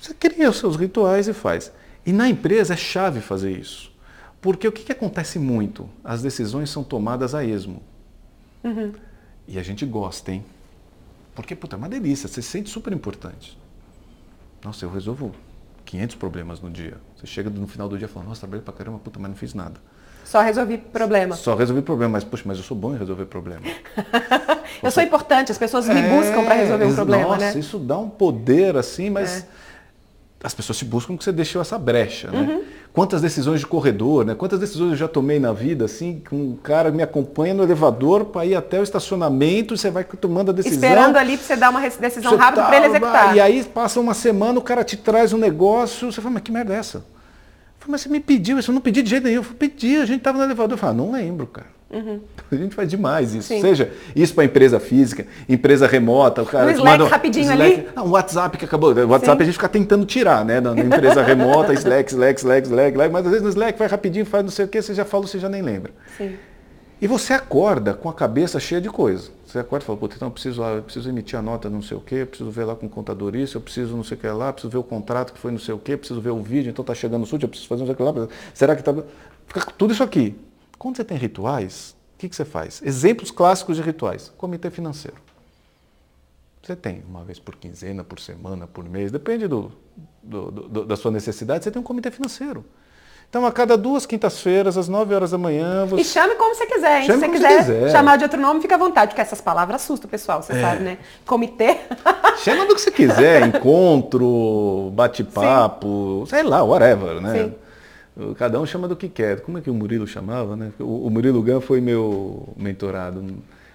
Você 0.00 0.14
cria 0.14 0.48
os 0.48 0.56
seus 0.56 0.76
rituais 0.76 1.28
e 1.28 1.34
faz. 1.34 1.70
E 2.08 2.12
na 2.12 2.26
empresa 2.26 2.72
é 2.72 2.76
chave 2.76 3.20
fazer 3.20 3.50
isso. 3.50 3.92
Porque 4.40 4.66
o 4.66 4.72
que, 4.72 4.82
que 4.82 4.92
acontece 4.92 5.38
muito? 5.38 5.86
As 6.02 6.22
decisões 6.22 6.70
são 6.70 6.82
tomadas 6.82 7.34
a 7.34 7.44
esmo. 7.44 7.82
Uhum. 8.64 8.94
E 9.46 9.58
a 9.58 9.62
gente 9.62 9.84
gosta, 9.84 10.32
hein? 10.32 10.42
Porque, 11.34 11.54
puta, 11.54 11.76
é 11.76 11.78
uma 11.78 11.86
delícia, 11.86 12.26
você 12.26 12.40
se 12.40 12.48
sente 12.48 12.70
super 12.70 12.94
importante. 12.94 13.58
Nossa, 14.64 14.86
eu 14.86 14.90
resolvo 14.90 15.34
500 15.84 16.16
problemas 16.16 16.62
no 16.62 16.70
dia. 16.70 16.96
Você 17.14 17.26
chega 17.26 17.50
no 17.50 17.66
final 17.66 17.90
do 17.90 17.98
dia 17.98 18.06
e 18.06 18.08
fala, 18.08 18.24
nossa, 18.24 18.40
trabalhei 18.40 18.64
pra 18.64 18.72
caramba, 18.72 18.98
puta, 19.00 19.18
mas 19.18 19.28
não 19.28 19.36
fiz 19.36 19.52
nada. 19.52 19.78
Só 20.24 20.40
resolvi 20.40 20.78
problema. 20.78 21.36
Só 21.36 21.54
resolvi 21.54 21.82
problema, 21.82 22.12
mas, 22.12 22.24
puxa, 22.24 22.44
mas 22.46 22.56
eu 22.56 22.64
sou 22.64 22.74
bom 22.74 22.94
em 22.94 22.98
resolver 22.98 23.26
problema. 23.26 23.66
eu 24.82 24.90
sou 24.90 25.02
importante, 25.02 25.52
as 25.52 25.58
pessoas 25.58 25.86
me 25.86 26.00
é, 26.00 26.08
buscam 26.08 26.42
para 26.42 26.54
resolver 26.54 26.86
um 26.86 26.94
problema, 26.94 27.24
nossa, 27.24 27.52
né? 27.52 27.58
isso 27.58 27.78
dá 27.78 27.98
um 27.98 28.08
poder 28.08 28.78
assim, 28.78 29.10
mas... 29.10 29.42
É 29.42 29.68
as 30.42 30.54
pessoas 30.54 30.78
se 30.78 30.84
buscam 30.84 31.14
porque 31.14 31.24
você 31.24 31.32
deixou 31.32 31.60
essa 31.60 31.76
brecha, 31.78 32.30
né? 32.30 32.40
Uhum. 32.40 32.62
Quantas 32.92 33.20
decisões 33.20 33.60
de 33.60 33.66
corredor, 33.66 34.24
né? 34.24 34.34
Quantas 34.34 34.58
decisões 34.58 34.92
eu 34.92 34.96
já 34.96 35.08
tomei 35.08 35.38
na 35.38 35.52
vida, 35.52 35.84
assim, 35.84 36.22
que 36.24 36.34
um 36.34 36.56
cara 36.56 36.90
me 36.90 37.02
acompanha 37.02 37.54
no 37.54 37.62
elevador 37.62 38.26
para 38.26 38.46
ir 38.46 38.54
até 38.54 38.80
o 38.80 38.82
estacionamento 38.82 39.76
você 39.76 39.90
vai 39.90 40.04
tomando 40.04 40.50
a 40.50 40.54
decisão. 40.54 40.76
Esperando 40.76 41.16
ali 41.16 41.36
para 41.36 41.46
você 41.46 41.56
dar 41.56 41.70
uma 41.70 41.80
decisão 41.80 42.36
rápida 42.36 42.62
tá, 42.62 42.68
para 42.68 42.76
ele 42.76 42.86
executar. 42.86 43.36
E 43.36 43.40
aí 43.40 43.64
passa 43.64 44.00
uma 44.00 44.14
semana, 44.14 44.58
o 44.58 44.62
cara 44.62 44.84
te 44.84 44.96
traz 44.96 45.32
um 45.32 45.38
negócio, 45.38 46.10
você 46.10 46.20
fala, 46.20 46.34
mas 46.34 46.42
que 46.42 46.52
merda 46.52 46.74
é 46.74 46.78
essa? 46.78 46.98
Eu 46.98 47.04
falo, 47.80 47.92
mas 47.92 48.00
você 48.00 48.08
me 48.08 48.20
pediu, 48.20 48.58
isso 48.58 48.70
eu 48.70 48.74
não 48.74 48.80
pedi 48.80 49.02
de 49.02 49.10
jeito 49.10 49.24
nenhum. 49.24 49.38
Eu 49.38 49.42
falei, 49.42 49.58
pedi, 49.58 49.96
a 49.96 50.06
gente 50.06 50.18
estava 50.18 50.38
no 50.38 50.44
elevador. 50.44 50.74
Eu 50.74 50.78
falo, 50.78 50.94
não 50.94 51.12
lembro, 51.12 51.46
cara. 51.46 51.77
Uhum. 51.90 52.20
A 52.52 52.54
gente 52.54 52.74
faz 52.74 52.90
demais 52.90 53.34
isso. 53.34 53.48
Sim. 53.48 53.62
Seja 53.62 53.90
isso 54.14 54.34
para 54.34 54.44
empresa 54.44 54.78
física, 54.78 55.26
empresa 55.48 55.86
remota, 55.86 56.42
o 56.42 56.46
cara. 56.46 56.66
No 56.66 56.70
Slack 56.72 56.98
manda, 56.98 57.10
rapidinho 57.10 57.50
Slack, 57.50 57.62
ali. 57.62 57.88
Não, 57.96 58.06
o 58.06 58.10
WhatsApp 58.10 58.58
que 58.58 58.64
acabou. 58.64 58.92
O 58.92 59.08
WhatsApp 59.08 59.38
Sim. 59.38 59.42
a 59.42 59.46
gente 59.46 59.54
fica 59.54 59.68
tentando 59.68 60.04
tirar, 60.04 60.44
né? 60.44 60.60
Na, 60.60 60.78
empresa 60.78 61.22
remota, 61.22 61.72
Slack, 61.74 62.10
Slack, 62.10 62.40
Slack, 62.40 62.66
Slack, 62.66 62.92
Slack, 62.92 63.12
mas 63.12 63.24
às 63.24 63.30
vezes 63.30 63.42
no 63.42 63.48
Slack 63.48 63.78
vai 63.78 63.88
rapidinho, 63.88 64.26
faz 64.26 64.44
não 64.44 64.50
sei 64.50 64.66
o 64.66 64.68
que, 64.68 64.82
você 64.82 64.92
já 64.92 65.04
falou, 65.04 65.26
você 65.26 65.38
já 65.38 65.48
nem 65.48 65.62
lembra. 65.62 65.92
Sim. 66.16 66.36
E 67.00 67.06
você 67.06 67.32
acorda 67.32 67.94
com 67.94 68.08
a 68.08 68.12
cabeça 68.12 68.58
cheia 68.58 68.80
de 68.80 68.90
coisa. 68.90 69.30
Você 69.46 69.60
acorda 69.60 69.84
e 69.84 69.86
fala, 69.86 69.98
puta, 69.98 70.16
então 70.16 70.28
eu 70.28 70.32
preciso, 70.32 70.62
eu 70.62 70.82
preciso 70.82 71.08
emitir 71.08 71.38
a 71.38 71.42
nota 71.42 71.70
não 71.70 71.80
sei 71.80 71.96
o 71.96 72.00
quê, 72.00 72.16
eu 72.16 72.26
preciso 72.26 72.50
ver 72.50 72.64
lá 72.64 72.74
com 72.74 72.86
o 72.86 72.88
contador 72.90 73.34
isso, 73.34 73.56
eu 73.56 73.62
preciso 73.62 73.96
não 73.96 74.04
sei 74.04 74.16
o 74.16 74.20
que 74.20 74.26
lá, 74.26 74.52
preciso 74.52 74.70
ver 74.70 74.78
o 74.78 74.82
contrato 74.82 75.32
que 75.32 75.38
foi 75.38 75.52
não 75.52 75.58
sei 75.58 75.74
o 75.74 75.78
quê, 75.78 75.96
preciso 75.96 76.20
ver 76.20 76.30
o 76.30 76.42
vídeo, 76.42 76.68
então 76.68 76.82
está 76.82 76.94
chegando 76.94 77.22
o 77.22 77.26
SUT, 77.26 77.42
eu 77.42 77.48
preciso 77.48 77.68
fazer 77.68 77.80
não 77.80 77.86
sei 77.86 77.94
o 77.94 77.96
que 77.96 78.02
lá. 78.02 78.28
Será 78.52 78.74
que 78.74 78.82
está... 78.82 78.92
Fica 79.46 79.72
tudo 79.78 79.94
isso 79.94 80.02
aqui. 80.02 80.36
Quando 80.78 80.96
você 80.96 81.04
tem 81.04 81.16
rituais, 81.16 81.96
o 82.14 82.18
que, 82.18 82.28
que 82.28 82.36
você 82.36 82.44
faz? 82.44 82.80
Exemplos 82.82 83.30
clássicos 83.30 83.76
de 83.76 83.82
rituais. 83.82 84.32
Comitê 84.36 84.70
financeiro. 84.70 85.16
Você 86.62 86.76
tem 86.76 87.02
uma 87.08 87.24
vez 87.24 87.38
por 87.38 87.56
quinzena, 87.56 88.04
por 88.04 88.20
semana, 88.20 88.66
por 88.66 88.84
mês, 88.84 89.10
depende 89.10 89.48
do, 89.48 89.72
do, 90.22 90.50
do, 90.50 90.84
da 90.84 90.96
sua 90.96 91.10
necessidade, 91.10 91.64
você 91.64 91.70
tem 91.70 91.80
um 91.80 91.84
comitê 91.84 92.10
financeiro. 92.10 92.64
Então, 93.28 93.44
a 93.44 93.52
cada 93.52 93.76
duas 93.76 94.06
quintas-feiras, 94.06 94.78
às 94.78 94.88
9 94.88 95.14
horas 95.14 95.32
da 95.32 95.38
manhã. 95.38 95.84
Você... 95.86 96.00
E 96.00 96.04
chame 96.04 96.34
como 96.36 96.54
você 96.54 96.66
quiser, 96.66 97.00
hein? 97.00 97.06
Chame 97.06 97.20
Se 97.20 97.26
você 97.26 97.32
quiser, 97.32 97.58
quiser, 97.58 97.90
chamar 97.90 98.16
de 98.16 98.24
outro 98.24 98.40
nome, 98.40 98.60
fica 98.60 98.74
à 98.74 98.78
vontade, 98.78 99.10
porque 99.10 99.20
essas 99.20 99.40
palavras 99.40 99.82
assustam 99.82 100.08
o 100.08 100.10
pessoal, 100.10 100.42
você 100.42 100.54
é. 100.54 100.60
sabe, 100.60 100.82
né? 100.82 100.98
Comitê. 101.26 101.76
Chama 102.42 102.64
do 102.64 102.74
que 102.74 102.80
você 102.80 102.90
quiser, 102.90 103.46
encontro, 103.46 104.90
bate-papo, 104.94 106.24
sei 106.26 106.42
lá, 106.42 106.62
whatever, 106.62 107.20
né? 107.20 107.44
Sim. 107.44 107.54
Cada 108.36 108.60
um 108.60 108.66
chama 108.66 108.88
do 108.88 108.96
que 108.96 109.08
quer. 109.08 109.40
Como 109.40 109.58
é 109.58 109.60
que 109.60 109.70
o 109.70 109.74
Murilo 109.74 110.06
chamava, 110.06 110.56
né? 110.56 110.72
O 110.80 111.08
Murilo 111.08 111.40
Gan 111.42 111.60
foi 111.60 111.80
meu 111.80 112.48
mentorado. 112.56 113.24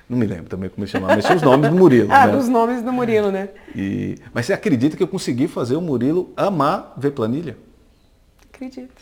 Não 0.10 0.18
me 0.18 0.26
lembro 0.26 0.46
também 0.46 0.70
como 0.70 0.84
ele 0.84 0.92
chamava, 0.92 1.16
mas 1.16 1.26
tinha 1.26 1.38
os 1.38 1.42
nomes 1.42 1.70
do 1.70 1.76
Murilo. 1.76 2.10
ah, 2.12 2.28
né? 2.28 2.38
os 2.38 2.50
nomes 2.50 2.84
do 2.84 2.92
Murilo, 2.92 3.32
né? 3.32 3.50
E... 3.74 4.18
Mas 4.34 4.46
você 4.46 4.54
acredita 4.54 4.98
que 4.98 5.04
eu 5.04 5.08
consegui 5.08 5.48
fazer 5.48 5.76
o 5.76 5.82
Murilo 5.82 6.32
amar 6.36 6.94
ver 6.98 7.12
planilha? 7.12 7.58
Acredito. 8.54 9.02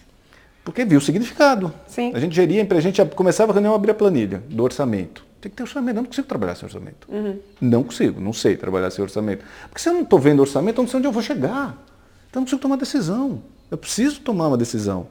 Porque 0.64 0.86
viu 0.86 1.00
o 1.00 1.02
significado. 1.02 1.74
Sim. 1.88 2.12
A 2.14 2.20
gente 2.20 2.36
geria, 2.36 2.66
a 2.70 2.80
gente 2.80 3.04
começava 3.16 3.52
a 3.52 3.54
reunião 3.54 3.74
abrir 3.74 3.92
a 3.92 3.96
planilha 3.96 4.44
do 4.48 4.64
orçamento. 4.64 5.26
Tem 5.42 5.50
que 5.50 5.58
ter 5.58 5.64
orçamento. 5.64 5.98
Eu 5.98 6.04
não 6.04 6.08
consigo 6.08 6.28
trabalhar 6.28 6.54
sem 6.54 6.66
orçamento. 6.68 7.08
Uhum. 7.10 7.40
Não 7.60 7.84
consigo, 7.84 8.22
não 8.22 8.32
sei 8.32 8.56
trabalhar 8.56 8.92
sem 8.92 9.02
orçamento. 9.02 9.44
Porque 9.64 9.82
se 9.82 9.90
eu 9.90 9.94
não 9.94 10.04
estou 10.04 10.20
vendo 10.20 10.40
orçamento, 10.40 10.80
eu 10.80 10.84
não 10.84 10.90
sei 10.90 11.00
onde 11.00 11.08
eu 11.08 11.12
vou 11.12 11.24
chegar. 11.24 11.84
Então 12.30 12.42
eu 12.42 12.46
preciso 12.46 12.62
tomar 12.62 12.76
decisão. 12.76 13.42
Eu 13.72 13.78
preciso 13.78 14.22
tomar 14.22 14.50
uma 14.50 14.58
decisão. 14.58 15.08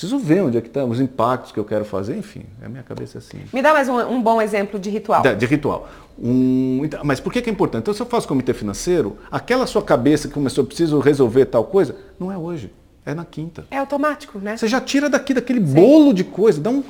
Preciso 0.00 0.18
ver 0.18 0.42
onde 0.42 0.56
é 0.56 0.62
que 0.62 0.68
estão 0.68 0.86
tá, 0.86 0.90
os 0.90 0.98
impactos 0.98 1.52
que 1.52 1.60
eu 1.60 1.64
quero 1.64 1.84
fazer, 1.84 2.16
enfim, 2.16 2.44
a 2.64 2.70
minha 2.70 2.82
cabeça 2.82 3.18
é 3.18 3.20
assim. 3.20 3.38
Me 3.52 3.60
dá 3.60 3.74
mais 3.74 3.86
um, 3.86 3.98
um 3.98 4.22
bom 4.22 4.40
exemplo 4.40 4.80
de 4.80 4.88
ritual. 4.88 5.20
De, 5.20 5.34
de 5.34 5.44
ritual. 5.44 5.90
Um, 6.18 6.80
então, 6.82 7.00
mas 7.04 7.20
por 7.20 7.30
que, 7.30 7.42
que 7.42 7.50
é 7.50 7.52
importante? 7.52 7.82
Então, 7.82 7.92
se 7.92 8.00
eu 8.00 8.06
faço 8.06 8.26
comitê 8.26 8.54
financeiro, 8.54 9.18
aquela 9.30 9.66
sua 9.66 9.82
cabeça 9.82 10.26
que 10.26 10.32
começou, 10.32 10.64
preciso 10.64 10.98
resolver 11.00 11.44
tal 11.44 11.64
coisa, 11.64 11.96
não 12.18 12.32
é 12.32 12.38
hoje. 12.38 12.72
É 13.04 13.12
na 13.12 13.26
quinta. 13.26 13.66
É 13.70 13.76
automático, 13.76 14.38
né? 14.38 14.56
Você 14.56 14.68
já 14.68 14.80
tira 14.80 15.10
daqui 15.10 15.34
daquele 15.34 15.58
Sim. 15.66 15.74
bolo 15.74 16.14
de 16.14 16.24
coisa, 16.24 16.58
dá 16.58 16.70
um 16.70 16.82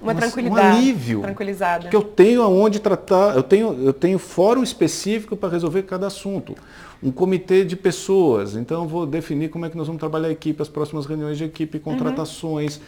uma, 0.00 0.14
tranquilidade, 0.14 0.76
um 0.76 0.78
alívio, 0.78 1.20
tranquilizada. 1.20 1.88
Que 1.88 1.96
eu 1.96 2.02
tenho 2.02 2.42
aonde 2.42 2.78
tratar, 2.78 3.36
eu 3.36 3.42
tenho 3.42 3.72
eu 3.82 3.92
tenho 3.92 4.18
fórum 4.18 4.62
específico 4.62 5.36
para 5.36 5.48
resolver 5.48 5.82
cada 5.82 6.06
assunto. 6.06 6.54
Um 7.00 7.12
comitê 7.12 7.64
de 7.64 7.76
pessoas, 7.76 8.56
então 8.56 8.82
eu 8.82 8.88
vou 8.88 9.06
definir 9.06 9.50
como 9.50 9.64
é 9.64 9.70
que 9.70 9.76
nós 9.76 9.86
vamos 9.86 10.00
trabalhar 10.00 10.28
a 10.28 10.32
equipe, 10.32 10.60
as 10.60 10.68
próximas 10.68 11.06
reuniões 11.06 11.38
de 11.38 11.44
equipe, 11.44 11.78
contratações, 11.78 12.78
uhum 12.78 12.82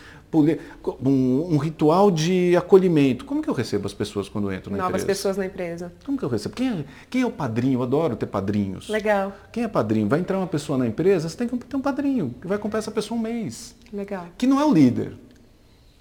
um, 1.05 1.55
um, 1.55 1.57
ritual 1.57 2.11
de 2.11 2.57
acolhimento. 2.57 3.25
Como 3.25 3.43
que 3.43 3.51
eu 3.51 3.55
recebo 3.55 3.87
as 3.87 3.93
pessoas 3.93 4.29
quando 4.29 4.53
entro 4.53 4.71
na 4.71 4.79
Novas 4.79 5.03
empresa? 5.03 5.07
Novas 5.07 5.17
pessoas 5.17 5.37
na 5.37 5.47
empresa. 5.47 5.93
Como 6.05 6.17
que 6.17 6.25
eu 6.25 6.29
recebo? 6.29 6.55
Quem 6.55 6.69
é, 6.69 6.85
quem 7.09 7.23
é 7.23 7.27
o 7.27 7.31
padrinho? 7.31 7.79
Eu 7.79 7.83
adoro 7.83 8.15
ter 8.15 8.27
padrinhos. 8.27 8.89
Legal. 8.89 9.33
Quem 9.53 9.65
é 9.65 9.69
padrinho? 9.69 10.09
Vai 10.09 10.21
entrar 10.21 10.39
uma 10.39 10.47
pessoa 10.47 10.79
na 10.79 10.87
empresa, 10.87 11.29
você 11.29 11.37
tem 11.37 11.49
que 11.49 11.57
ter 11.59 11.77
um 11.77 11.81
padrinho, 11.81 12.35
que 12.41 12.47
vai 12.47 12.59
comprar 12.59 12.79
essa 12.79 12.91
pessoa 12.91 13.19
um 13.19 13.23
mês. 13.23 13.75
Legal. 13.93 14.27
Que 14.39 14.47
não 14.47 14.61
é 14.61 14.65
o 14.65 14.73
líder. 14.73 15.15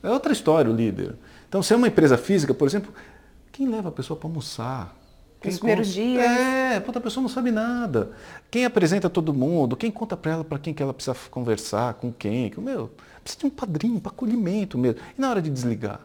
É 0.02 0.10
outra 0.10 0.32
história 0.32 0.72
o 0.72 0.76
líder. 0.76 1.16
Então, 1.48 1.62
se 1.62 1.74
é 1.74 1.76
uma 1.76 1.88
empresa 1.88 2.18
física, 2.18 2.54
por 2.54 2.68
exemplo, 2.68 2.94
quem 3.52 3.68
leva 3.68 3.90
a 3.90 3.92
pessoa 3.92 4.18
para 4.18 4.30
almoçar? 4.30 4.96
Quem 5.42 5.52
Os 5.52 5.58
primeiros 5.58 5.88
dias. 5.88 6.24
É, 6.24 6.80
puta, 6.80 7.00
a 7.00 7.02
pessoa 7.02 7.22
não 7.22 7.30
sabe 7.30 7.50
nada. 7.50 8.12
Quem 8.52 8.66
apresenta 8.66 9.10
todo 9.10 9.34
mundo? 9.34 9.76
Quem 9.76 9.90
conta 9.90 10.18
para 10.18 10.32
ela 10.32 10.44
para 10.44 10.60
quem 10.60 10.74
que 10.74 10.84
ela 10.84 10.94
precisa 10.94 11.16
conversar, 11.32 11.94
com 11.96 12.12
quem? 12.12 12.52
Meu, 12.58 12.92
precisa 13.24 13.40
de 13.40 13.46
um 13.46 13.50
padrinho 13.50 14.00
para 14.00 14.12
acolhimento 14.12 14.78
mesmo. 14.78 15.00
E 15.18 15.22
na 15.22 15.30
hora 15.30 15.42
de 15.42 15.50
desligar? 15.50 16.02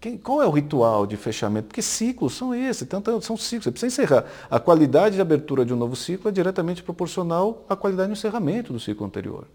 Quem, 0.00 0.18
qual 0.18 0.42
é 0.42 0.46
o 0.46 0.50
ritual 0.50 1.06
de 1.06 1.16
fechamento? 1.16 1.68
Porque 1.68 1.80
ciclos 1.80 2.34
são 2.34 2.54
esses, 2.54 2.86
tanto, 2.86 3.22
são 3.22 3.36
ciclos. 3.36 3.64
Você 3.64 3.70
precisa 3.70 4.02
encerrar. 4.02 4.24
A 4.50 4.60
qualidade 4.60 5.14
de 5.14 5.20
abertura 5.20 5.64
de 5.64 5.72
um 5.72 5.76
novo 5.76 5.96
ciclo 5.96 6.28
é 6.28 6.32
diretamente 6.32 6.82
proporcional 6.82 7.64
à 7.68 7.74
qualidade 7.74 8.08
do 8.08 8.12
encerramento 8.12 8.72
do 8.72 8.80
ciclo 8.80 9.06
anterior. 9.06 9.46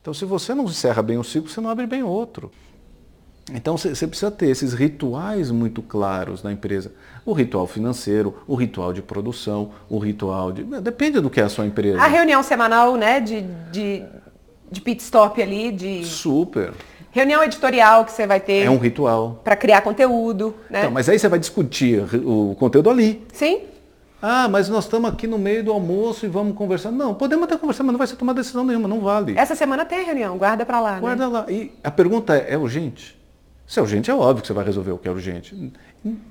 Então, 0.00 0.14
se 0.14 0.24
você 0.24 0.54
não 0.54 0.64
encerra 0.64 1.02
bem 1.02 1.18
um 1.18 1.24
ciclo, 1.24 1.48
você 1.48 1.60
não 1.60 1.70
abre 1.70 1.86
bem 1.86 2.02
outro. 2.02 2.52
Então 3.54 3.76
você 3.76 4.06
precisa 4.06 4.30
ter 4.30 4.48
esses 4.48 4.74
rituais 4.74 5.50
muito 5.50 5.82
claros 5.82 6.42
na 6.42 6.52
empresa. 6.52 6.92
O 7.24 7.32
ritual 7.32 7.66
financeiro, 7.66 8.34
o 8.46 8.54
ritual 8.54 8.92
de 8.92 9.02
produção, 9.02 9.70
o 9.88 9.98
ritual 9.98 10.52
de. 10.52 10.62
Depende 10.62 11.20
do 11.20 11.30
que 11.30 11.40
é 11.40 11.44
a 11.44 11.48
sua 11.48 11.66
empresa. 11.66 12.00
A 12.00 12.06
reunião 12.06 12.42
semanal, 12.42 12.96
né, 12.96 13.20
de, 13.20 13.42
de, 13.70 14.02
de 14.70 14.80
pit 14.80 15.02
stop 15.02 15.40
ali, 15.40 15.72
de. 15.72 16.04
Super. 16.04 16.72
Reunião 17.10 17.42
editorial 17.42 18.04
que 18.04 18.12
você 18.12 18.26
vai 18.26 18.38
ter. 18.38 18.64
É 18.64 18.70
um 18.70 18.76
ritual. 18.76 19.40
Para 19.42 19.56
criar 19.56 19.80
conteúdo. 19.80 20.54
Né? 20.68 20.80
Então, 20.80 20.90
mas 20.90 21.08
aí 21.08 21.18
você 21.18 21.28
vai 21.28 21.38
discutir 21.38 22.02
o 22.24 22.54
conteúdo 22.58 22.90
ali. 22.90 23.26
Sim. 23.32 23.62
Ah, 24.20 24.48
mas 24.48 24.68
nós 24.68 24.84
estamos 24.84 25.10
aqui 25.10 25.26
no 25.26 25.38
meio 25.38 25.64
do 25.64 25.72
almoço 25.72 26.26
e 26.26 26.28
vamos 26.28 26.56
conversar. 26.56 26.90
Não, 26.90 27.14
podemos 27.14 27.44
até 27.44 27.56
conversar, 27.56 27.84
mas 27.84 27.92
não 27.92 27.98
vai 27.98 28.06
ser 28.06 28.16
tomar 28.16 28.32
decisão 28.32 28.64
nenhuma, 28.64 28.88
não 28.88 29.00
vale. 29.00 29.38
Essa 29.38 29.54
semana 29.54 29.84
tem 29.84 30.04
reunião, 30.04 30.36
guarda 30.36 30.66
para 30.66 30.80
lá. 30.80 30.98
Guarda 30.98 31.26
né? 31.28 31.32
lá. 31.32 31.46
E 31.48 31.72
a 31.82 31.90
pergunta 31.90 32.36
é, 32.36 32.54
é 32.54 32.58
urgente? 32.58 33.17
Se 33.68 33.78
é 33.78 33.82
urgente, 33.82 34.10
é 34.10 34.14
óbvio 34.14 34.40
que 34.40 34.46
você 34.46 34.54
vai 34.54 34.64
resolver 34.64 34.92
o 34.92 34.98
que 34.98 35.06
é 35.06 35.10
urgente. 35.10 35.54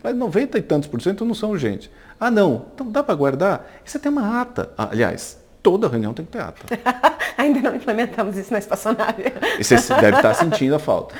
Mas 0.03 0.15
90 0.15 0.57
e 0.57 0.61
tantos 0.63 0.89
por 0.89 0.99
cento 0.99 1.23
não 1.23 1.35
são 1.35 1.51
urgentes. 1.51 1.87
Ah, 2.19 2.31
não. 2.31 2.65
Então 2.73 2.91
dá 2.91 3.03
para 3.03 3.13
guardar? 3.13 3.63
E 3.85 3.89
você 3.89 3.99
tem 3.99 4.11
uma 4.11 4.41
ata. 4.41 4.71
Ah, 4.75 4.89
aliás, 4.91 5.37
toda 5.61 5.87
reunião 5.87 6.15
tem 6.15 6.25
que 6.25 6.31
ter 6.31 6.41
ata. 6.41 6.65
Ainda 7.37 7.61
não 7.61 7.75
implementamos 7.75 8.35
isso 8.37 8.51
na 8.51 8.57
espaçonave. 8.57 9.25
E 9.59 9.63
você 9.63 9.75
deve 10.01 10.17
estar 10.17 10.33
sentindo 10.33 10.73
a 10.73 10.79
falta. 10.79 11.13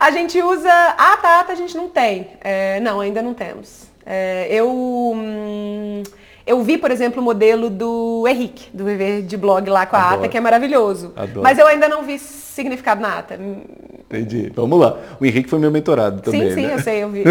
A 0.00 0.10
gente 0.10 0.42
usa. 0.42 0.72
Ata, 0.72 1.38
ata 1.38 1.52
a 1.52 1.54
gente 1.54 1.76
não 1.76 1.88
tem. 1.88 2.30
É, 2.40 2.80
não, 2.80 2.98
ainda 2.98 3.22
não 3.22 3.32
temos. 3.32 3.84
É, 4.04 4.48
eu. 4.50 4.68
Hum, 4.68 6.02
eu 6.50 6.62
vi, 6.64 6.76
por 6.76 6.90
exemplo, 6.90 7.22
o 7.22 7.24
modelo 7.24 7.70
do 7.70 8.24
Henrique, 8.26 8.68
do 8.74 8.84
Viver 8.84 9.22
de 9.22 9.36
Blog 9.36 9.70
lá 9.70 9.86
com 9.86 9.94
a 9.94 10.00
Adoro. 10.00 10.20
ata, 10.22 10.28
que 10.28 10.36
é 10.36 10.40
maravilhoso. 10.40 11.12
Adoro. 11.14 11.42
Mas 11.42 11.58
eu 11.60 11.66
ainda 11.66 11.88
não 11.88 12.02
vi 12.02 12.18
significado 12.18 13.00
na 13.00 13.18
ata. 13.18 13.34
Entendi. 13.36 14.50
Vamos 14.54 14.80
lá. 14.80 14.98
O 15.20 15.24
Henrique 15.24 15.48
foi 15.48 15.60
meu 15.60 15.70
mentorado 15.70 16.20
também. 16.20 16.48
Sim, 16.48 16.54
sim, 16.54 16.66
né? 16.66 16.74
eu 16.74 16.78
sei, 16.80 17.04
eu 17.04 17.08
vi. 17.08 17.22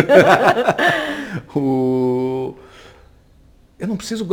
o... 1.53 2.55
Eu 3.77 3.87
não 3.89 3.97
preciso 3.97 4.25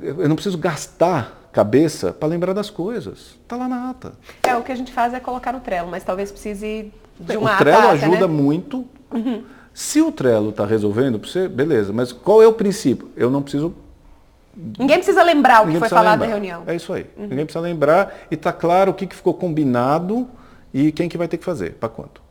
eu 0.00 0.28
não 0.28 0.36
preciso 0.36 0.56
gastar 0.58 1.48
cabeça 1.52 2.12
para 2.12 2.28
lembrar 2.28 2.52
das 2.52 2.70
coisas. 2.70 3.36
Está 3.42 3.56
lá 3.56 3.68
na 3.68 3.90
ata. 3.90 4.12
É, 4.44 4.54
o 4.54 4.62
que 4.62 4.70
a 4.70 4.76
gente 4.76 4.92
faz 4.92 5.12
é 5.12 5.18
colocar 5.18 5.52
no 5.52 5.58
Trello, 5.58 5.90
mas 5.90 6.04
talvez 6.04 6.30
precise 6.30 6.92
de 7.18 7.36
uma 7.36 7.54
O 7.54 7.58
Trello 7.58 7.78
ata, 7.78 7.90
ajuda 7.90 8.28
né? 8.28 8.32
muito. 8.32 8.86
Uhum. 9.12 9.42
Se 9.74 10.00
o 10.00 10.12
Trello 10.12 10.50
está 10.50 10.64
resolvendo 10.64 11.18
para 11.18 11.28
você, 11.28 11.48
beleza. 11.48 11.92
Mas 11.92 12.12
qual 12.12 12.40
é 12.40 12.46
o 12.46 12.52
princípio? 12.52 13.10
Eu 13.16 13.28
não 13.28 13.42
preciso 13.42 13.74
Ninguém 14.56 14.96
precisa 14.96 15.22
lembrar 15.22 15.64
o 15.64 15.70
que 15.70 15.78
foi 15.78 15.88
falado 15.88 16.20
na 16.20 16.26
reunião. 16.26 16.64
É 16.66 16.74
isso 16.74 16.92
aí. 16.92 17.06
Uhum. 17.16 17.26
Ninguém 17.28 17.44
precisa 17.44 17.60
lembrar 17.60 18.26
e 18.30 18.34
está 18.34 18.52
claro 18.52 18.90
o 18.90 18.94
que, 18.94 19.06
que 19.06 19.14
ficou 19.14 19.34
combinado 19.34 20.28
e 20.74 20.92
quem 20.92 21.08
que 21.08 21.16
vai 21.16 21.28
ter 21.28 21.36
que 21.36 21.44
fazer, 21.44 21.74
para 21.74 21.88
quanto. 21.88 22.22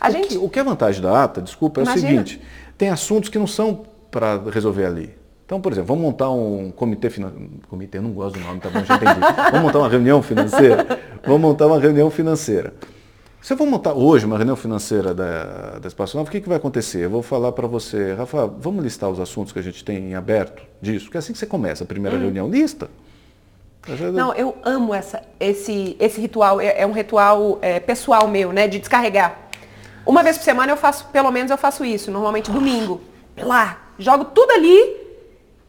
A 0.00 0.08
o, 0.08 0.12
gente... 0.12 0.28
que, 0.28 0.38
o 0.38 0.48
que 0.48 0.58
é 0.58 0.64
vantagem 0.64 1.02
da 1.02 1.24
ata, 1.24 1.42
desculpa, 1.42 1.80
é 1.80 1.84
Imagina. 1.84 2.06
o 2.06 2.10
seguinte, 2.10 2.42
tem 2.76 2.90
assuntos 2.90 3.28
que 3.28 3.38
não 3.38 3.46
são 3.46 3.84
para 4.10 4.40
resolver 4.50 4.86
ali. 4.86 5.18
Então, 5.44 5.60
por 5.60 5.72
exemplo, 5.72 5.88
vamos 5.88 6.02
montar 6.02 6.30
um 6.30 6.70
comitê 6.70 7.08
financeiro. 7.08 7.50
Comitê, 7.68 8.00
não 8.00 8.10
gosto 8.10 8.38
do 8.38 8.44
nome, 8.44 8.60
tá 8.60 8.68
bom, 8.68 8.84
já 8.84 8.96
entendi. 8.96 9.20
vamos 9.50 9.62
montar 9.62 9.78
uma 9.78 9.88
reunião 9.88 10.22
financeira? 10.22 11.00
Vamos 11.24 11.40
montar 11.40 11.66
uma 11.66 11.80
reunião 11.80 12.10
financeira. 12.10 12.74
Se 13.40 13.52
eu 13.52 13.56
vou 13.56 13.66
montar 13.66 13.92
hoje 13.92 14.26
uma 14.26 14.36
reunião 14.36 14.56
financeira 14.56 15.14
da, 15.14 15.78
da 15.78 15.88
Espaço 15.88 16.16
Nova, 16.16 16.28
o 16.28 16.32
que, 16.32 16.40
que 16.40 16.48
vai 16.48 16.58
acontecer? 16.58 17.04
Eu 17.04 17.10
vou 17.10 17.22
falar 17.22 17.52
para 17.52 17.68
você, 17.68 18.12
Rafa, 18.14 18.46
vamos 18.46 18.82
listar 18.82 19.08
os 19.08 19.20
assuntos 19.20 19.52
que 19.52 19.58
a 19.58 19.62
gente 19.62 19.84
tem 19.84 20.10
em 20.10 20.14
aberto 20.14 20.62
disso, 20.82 21.04
porque 21.04 21.18
é 21.18 21.20
assim 21.20 21.32
que 21.32 21.38
você 21.38 21.46
começa 21.46 21.84
a 21.84 21.86
primeira 21.86 22.16
uhum. 22.16 22.22
reunião, 22.24 22.48
lista. 22.48 22.90
Não, 24.12 24.34
eu 24.34 24.56
amo 24.64 24.92
essa, 24.92 25.22
esse, 25.38 25.96
esse 25.98 26.20
ritual, 26.20 26.60
é, 26.60 26.80
é 26.80 26.86
um 26.86 26.92
ritual 26.92 27.58
é, 27.62 27.80
pessoal 27.80 28.26
meu, 28.28 28.52
né, 28.52 28.66
de 28.66 28.80
descarregar. 28.80 29.38
Uma 30.04 30.22
vez 30.22 30.36
por 30.36 30.44
semana 30.44 30.72
eu 30.72 30.76
faço, 30.76 31.06
pelo 31.06 31.30
menos 31.30 31.50
eu 31.50 31.56
faço 31.56 31.84
isso, 31.84 32.10
normalmente 32.10 32.50
domingo. 32.50 33.00
Lá, 33.36 33.78
jogo 33.98 34.26
tudo 34.26 34.50
ali, 34.50 34.96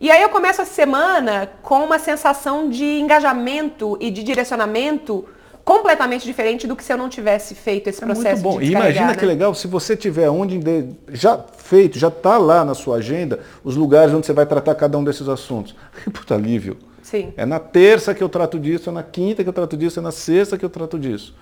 e 0.01 0.09
aí 0.09 0.21
eu 0.21 0.29
começo 0.29 0.61
a 0.61 0.65
semana 0.65 1.51
com 1.61 1.83
uma 1.83 1.99
sensação 1.99 2.67
de 2.67 2.83
engajamento 2.99 3.95
e 4.01 4.09
de 4.09 4.23
direcionamento 4.23 5.25
completamente 5.69 6.25
diferente 6.25 6.65
do 6.65 6.75
que 6.75 6.83
se 6.83 6.91
eu 6.91 6.97
não 6.97 7.07
tivesse 7.07 7.53
feito 7.53 7.87
esse 7.87 8.01
processo 8.01 8.27
é 8.27 8.31
muito 8.31 8.43
bom. 8.43 8.59
e 8.59 8.71
imagina 8.71 9.07
né? 9.09 9.15
que 9.15 9.23
legal 9.23 9.53
se 9.53 9.67
você 9.67 9.95
tiver 9.95 10.27
onde 10.27 10.59
já 11.09 11.37
feito, 11.57 11.99
já 11.99 12.07
está 12.07 12.39
lá 12.39 12.65
na 12.65 12.73
sua 12.73 12.97
agenda 12.97 13.39
os 13.63 13.75
lugares 13.75 14.11
onde 14.11 14.25
você 14.25 14.33
vai 14.33 14.47
tratar 14.47 14.73
cada 14.73 14.97
um 14.97 15.03
desses 15.03 15.29
assuntos. 15.29 15.75
Puta 16.11 16.33
alívio. 16.33 16.75
Sim. 17.03 17.33
É 17.37 17.45
na 17.45 17.59
terça 17.59 18.15
que 18.15 18.23
eu 18.23 18.27
trato 18.27 18.57
disso, 18.57 18.89
é 18.89 18.93
na 18.93 19.03
quinta 19.03 19.43
que 19.43 19.49
eu 19.49 19.53
trato 19.53 19.77
disso, 19.77 19.99
é 19.99 20.01
na 20.01 20.11
sexta 20.11 20.57
que 20.57 20.65
eu 20.65 20.71
trato 20.71 20.97
disso. 20.97 21.35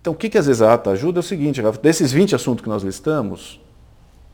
Então, 0.00 0.12
o 0.12 0.16
que, 0.16 0.28
que 0.28 0.38
às 0.38 0.46
vezes 0.46 0.60
a 0.60 0.74
ata 0.74 0.90
ajuda 0.90 1.20
é 1.20 1.20
o 1.20 1.22
seguinte, 1.22 1.62
desses 1.80 2.10
20 2.10 2.34
assuntos 2.34 2.64
que 2.64 2.68
nós 2.68 2.82
listamos, 2.82 3.60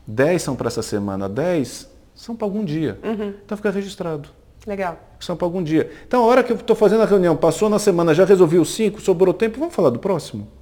10 0.07 0.41
são 0.41 0.55
para 0.55 0.69
essa 0.69 0.81
semana, 0.81 1.29
10 1.29 1.87
são 2.15 2.35
para 2.35 2.47
algum 2.47 2.65
dia. 2.65 2.97
Uhum. 3.03 3.33
Então 3.45 3.55
fica 3.55 3.69
registrado. 3.69 4.29
Legal. 4.67 4.99
São 5.17 5.37
para 5.37 5.47
algum 5.47 5.63
dia. 5.63 5.89
Então, 6.05 6.21
a 6.21 6.25
hora 6.25 6.43
que 6.43 6.51
eu 6.51 6.57
estou 6.57 6.75
fazendo 6.75 7.01
a 7.01 7.05
reunião, 7.05 7.37
passou 7.37 7.69
na 7.69 7.79
semana, 7.79 8.13
já 8.13 8.25
resolvi 8.25 8.59
os 8.59 8.75
cinco, 8.75 8.99
sobrou 8.99 9.33
tempo, 9.33 9.57
vamos 9.57 9.73
falar 9.73 9.89
do 9.89 9.97
próximo? 9.97 10.56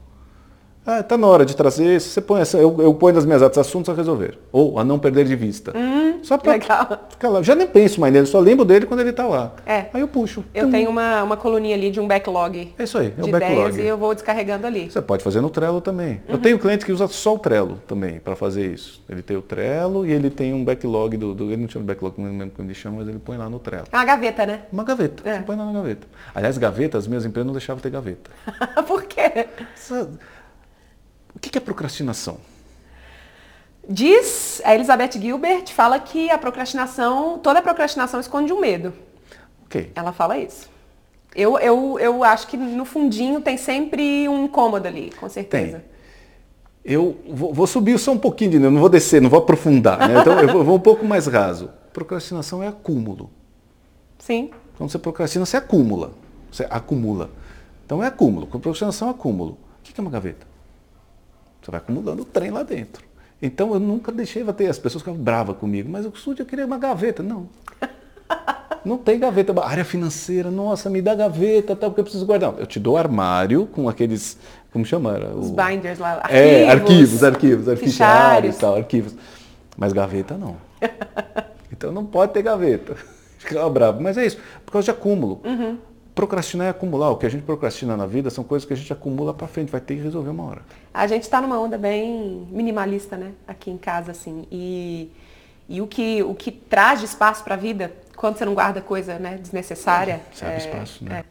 Ah, 0.85 0.99
está 0.99 1.17
na 1.17 1.25
hora 1.25 1.43
de 1.43 1.55
trazer 1.55 1.95
esse. 1.95 2.09
Você 2.09 2.21
põe 2.21 2.41
essa, 2.41 2.57
eu, 2.57 2.75
eu 2.79 2.93
ponho 2.93 3.15
nas 3.15 3.25
minhas 3.25 3.41
atas 3.41 3.57
assuntos 3.57 3.89
a 3.89 3.93
resolver. 3.97 4.37
Ou 4.51 4.77
a 4.77 4.83
não 4.83 4.99
perder 4.99 5.25
de 5.25 5.35
vista. 5.35 5.73
Hum, 5.75 6.19
só 6.21 6.37
para 6.37 6.53
ficar 6.53 7.29
lá. 7.29 7.41
Já 7.41 7.55
nem 7.55 7.65
penso 7.65 7.99
mais 7.99 8.13
nele, 8.13 8.27
só 8.27 8.39
lembro 8.39 8.63
dele 8.63 8.85
quando 8.85 8.99
ele 8.99 9.09
está 9.09 9.25
lá. 9.25 9.53
É. 9.65 9.87
Aí 9.91 10.01
eu 10.01 10.07
puxo. 10.07 10.45
Eu 10.53 10.69
tenho 10.69 10.89
uma, 10.91 11.23
uma 11.23 11.37
coluninha 11.37 11.75
ali 11.75 11.89
de 11.89 11.99
um 11.99 12.07
backlog. 12.07 12.71
É 12.77 12.83
isso 12.83 12.99
aí, 12.99 13.07
é 13.17 13.21
de 13.21 13.29
o 13.29 13.31
backlog. 13.31 13.81
e 13.81 13.87
eu 13.87 13.97
vou 13.97 14.13
descarregando 14.13 14.67
ali. 14.67 14.91
Você 14.91 15.01
pode 15.01 15.23
fazer 15.23 15.41
no 15.41 15.49
Trello 15.49 15.81
também. 15.81 16.21
Uhum. 16.27 16.35
Eu 16.35 16.37
tenho 16.37 16.59
cliente 16.59 16.85
que 16.85 16.91
usa 16.91 17.07
só 17.07 17.33
o 17.33 17.39
Trello 17.39 17.81
também 17.87 18.19
para 18.19 18.35
fazer 18.35 18.71
isso. 18.71 19.03
Ele 19.09 19.23
tem 19.23 19.35
o 19.35 19.41
Trello 19.41 20.05
e 20.05 20.11
ele 20.11 20.29
tem 20.29 20.53
um 20.53 20.63
backlog 20.63 21.17
do. 21.17 21.33
do 21.33 21.45
ele 21.45 21.63
não 21.63 21.69
chama 21.69 21.85
backlog, 21.85 22.21
não 22.21 22.29
lembro 22.29 22.51
como 22.55 22.67
ele 22.67 22.75
chama, 22.75 22.97
mas 22.97 23.07
ele 23.07 23.19
põe 23.19 23.37
lá 23.37 23.49
no 23.49 23.57
Trello. 23.57 23.85
É 23.91 23.97
uma 23.97 24.05
gaveta, 24.05 24.45
né? 24.45 24.61
Uma 24.71 24.83
gaveta. 24.83 25.27
É. 25.27 25.37
Você 25.37 25.41
põe 25.41 25.55
lá 25.55 25.65
na 25.65 25.73
gaveta. 25.73 26.07
Aliás, 26.33 26.57
gaveta, 26.59 26.97
as 26.97 27.07
minhas 27.07 27.25
empresas 27.25 27.47
não 27.47 27.53
deixavam 27.53 27.81
ter 27.81 27.89
gaveta. 27.89 28.29
Por 28.87 29.03
quê? 29.03 29.47
Essa 29.73 30.07
o 31.35 31.39
que 31.39 31.57
é 31.57 31.61
procrastinação? 31.61 32.37
Diz 33.87 34.61
a 34.65 34.73
Elizabeth 34.73 35.11
Gilbert, 35.13 35.67
fala 35.71 35.99
que 35.99 36.29
a 36.31 36.37
procrastinação, 36.37 37.37
toda 37.37 37.61
procrastinação 37.61 38.19
esconde 38.19 38.51
um 38.51 38.59
medo. 38.59 38.93
Ok. 39.65 39.91
Ela 39.93 40.11
fala 40.11 40.37
isso. 40.37 40.69
Eu, 41.35 41.59
eu, 41.59 41.99
eu 41.99 42.23
acho 42.23 42.47
que 42.47 42.57
no 42.57 42.85
fundinho 42.85 43.41
tem 43.41 43.57
sempre 43.57 44.27
um 44.27 44.45
incômodo 44.45 44.87
ali, 44.87 45.11
com 45.19 45.29
certeza. 45.29 45.79
Tem. 45.79 45.95
Eu 46.83 47.17
vou, 47.27 47.53
vou 47.53 47.67
subir 47.67 47.97
só 47.99 48.11
um 48.11 48.17
pouquinho 48.17 48.51
de 48.51 48.59
novo, 48.59 48.71
não 48.71 48.79
vou 48.79 48.89
descer, 48.89 49.21
não 49.21 49.29
vou 49.29 49.39
aprofundar. 49.39 50.07
Né? 50.07 50.21
Então 50.21 50.39
eu 50.39 50.47
vou, 50.47 50.63
vou 50.63 50.75
um 50.75 50.79
pouco 50.79 51.05
mais 51.05 51.27
raso. 51.27 51.69
Procrastinação 51.91 52.63
é 52.63 52.67
acúmulo. 52.67 53.29
Sim. 54.19 54.51
Quando 54.77 54.89
você 54.89 54.97
procrastina, 54.97 55.45
você 55.45 55.57
acumula. 55.57 56.13
Você 56.51 56.65
acumula. 56.69 57.31
Então 57.85 58.03
é 58.03 58.07
acúmulo. 58.07 58.47
Com 58.47 58.59
procrastinação 58.59 59.07
é 59.09 59.11
acúmulo. 59.11 59.51
O 59.51 59.57
que 59.83 59.99
é 59.99 60.01
uma 60.01 60.11
gaveta? 60.11 60.47
Você 61.65 61.71
vai 61.71 61.79
acumulando 61.79 62.21
o 62.21 62.25
trem 62.25 62.51
lá 62.51 62.61
dentro. 62.61 63.03
Então 63.41 63.73
eu 63.73 63.79
nunca 63.79 64.11
deixei 64.11 64.43
ter. 64.53 64.67
As 64.67 64.77
pessoas 64.77 65.01
ficavam 65.01 65.19
bravas 65.19 65.57
comigo, 65.57 65.89
mas 65.89 66.05
o 66.05 66.09
estúdio 66.09 66.43
eu 66.43 66.45
queria 66.45 66.63
uma 66.63 66.77
gaveta. 66.77 67.23
Não. 67.23 67.49
Não 68.85 68.99
tem 68.99 69.17
gaveta. 69.17 69.51
Área 69.65 69.83
financeira, 69.83 70.51
nossa, 70.51 70.91
me 70.91 71.01
dá 71.01 71.15
gaveta, 71.15 71.75
tal, 71.75 71.89
porque 71.89 72.01
eu 72.01 72.03
preciso 72.03 72.23
guardar. 72.23 72.53
Eu 72.59 72.67
te 72.67 72.79
dou 72.79 72.95
armário 72.95 73.65
com 73.65 73.89
aqueles. 73.89 74.37
Como 74.71 74.85
chama? 74.85 75.17
Os 75.35 75.49
o... 75.49 75.53
binders 75.53 75.97
lá. 75.97 76.21
Arquivos, 76.21 76.35
é, 76.35 76.69
arquivos, 76.69 77.23
arquivos, 77.23 77.67
arquivos, 77.67 78.57
tal, 78.59 78.75
arquivos. 78.75 79.15
Mas 79.75 79.91
gaveta 79.91 80.37
não. 80.37 80.57
Então 81.71 81.91
não 81.91 82.05
pode 82.05 82.31
ter 82.31 82.41
gaveta. 82.41 82.95
Ficava 83.37 83.69
bravo. 83.69 84.01
Mas 84.01 84.17
é 84.17 84.25
isso, 84.25 84.37
por 84.65 84.71
causa 84.71 84.85
de 84.85 84.91
acúmulo. 84.91 85.41
Uhum. 85.43 85.77
Procrastinar 86.15 86.67
é 86.67 86.69
acumular. 86.69 87.09
O 87.09 87.17
que 87.17 87.25
a 87.25 87.29
gente 87.29 87.43
procrastina 87.43 87.97
na 87.97 88.05
vida 88.05 88.29
são 88.29 88.41
coisas 88.41 88.65
que 88.65 88.71
a 88.71 88.77
gente 88.77 88.91
acumula 88.91 89.33
para 89.33 89.47
frente, 89.47 89.69
vai 89.69 89.81
ter 89.81 89.95
que 89.95 90.01
resolver 90.01 90.29
uma 90.29 90.45
hora. 90.45 90.61
A 90.93 91.05
gente 91.07 91.23
está 91.23 91.41
numa 91.41 91.59
onda 91.59 91.77
bem 91.77 92.47
minimalista, 92.49 93.17
né? 93.17 93.33
Aqui 93.45 93.69
em 93.69 93.77
casa, 93.77 94.11
assim. 94.11 94.47
E, 94.49 95.11
e 95.67 95.81
o, 95.81 95.87
que, 95.87 96.23
o 96.23 96.33
que 96.33 96.51
traz 96.51 97.01
de 97.01 97.05
espaço 97.05 97.43
para 97.43 97.55
a 97.55 97.57
vida, 97.57 97.91
quando 98.15 98.37
você 98.37 98.45
não 98.45 98.53
guarda 98.53 98.79
coisa 98.79 99.19
né, 99.19 99.37
desnecessária. 99.37 100.21
É, 100.41 100.45
é, 100.45 100.57
espaço, 100.57 101.03
né? 101.03 101.25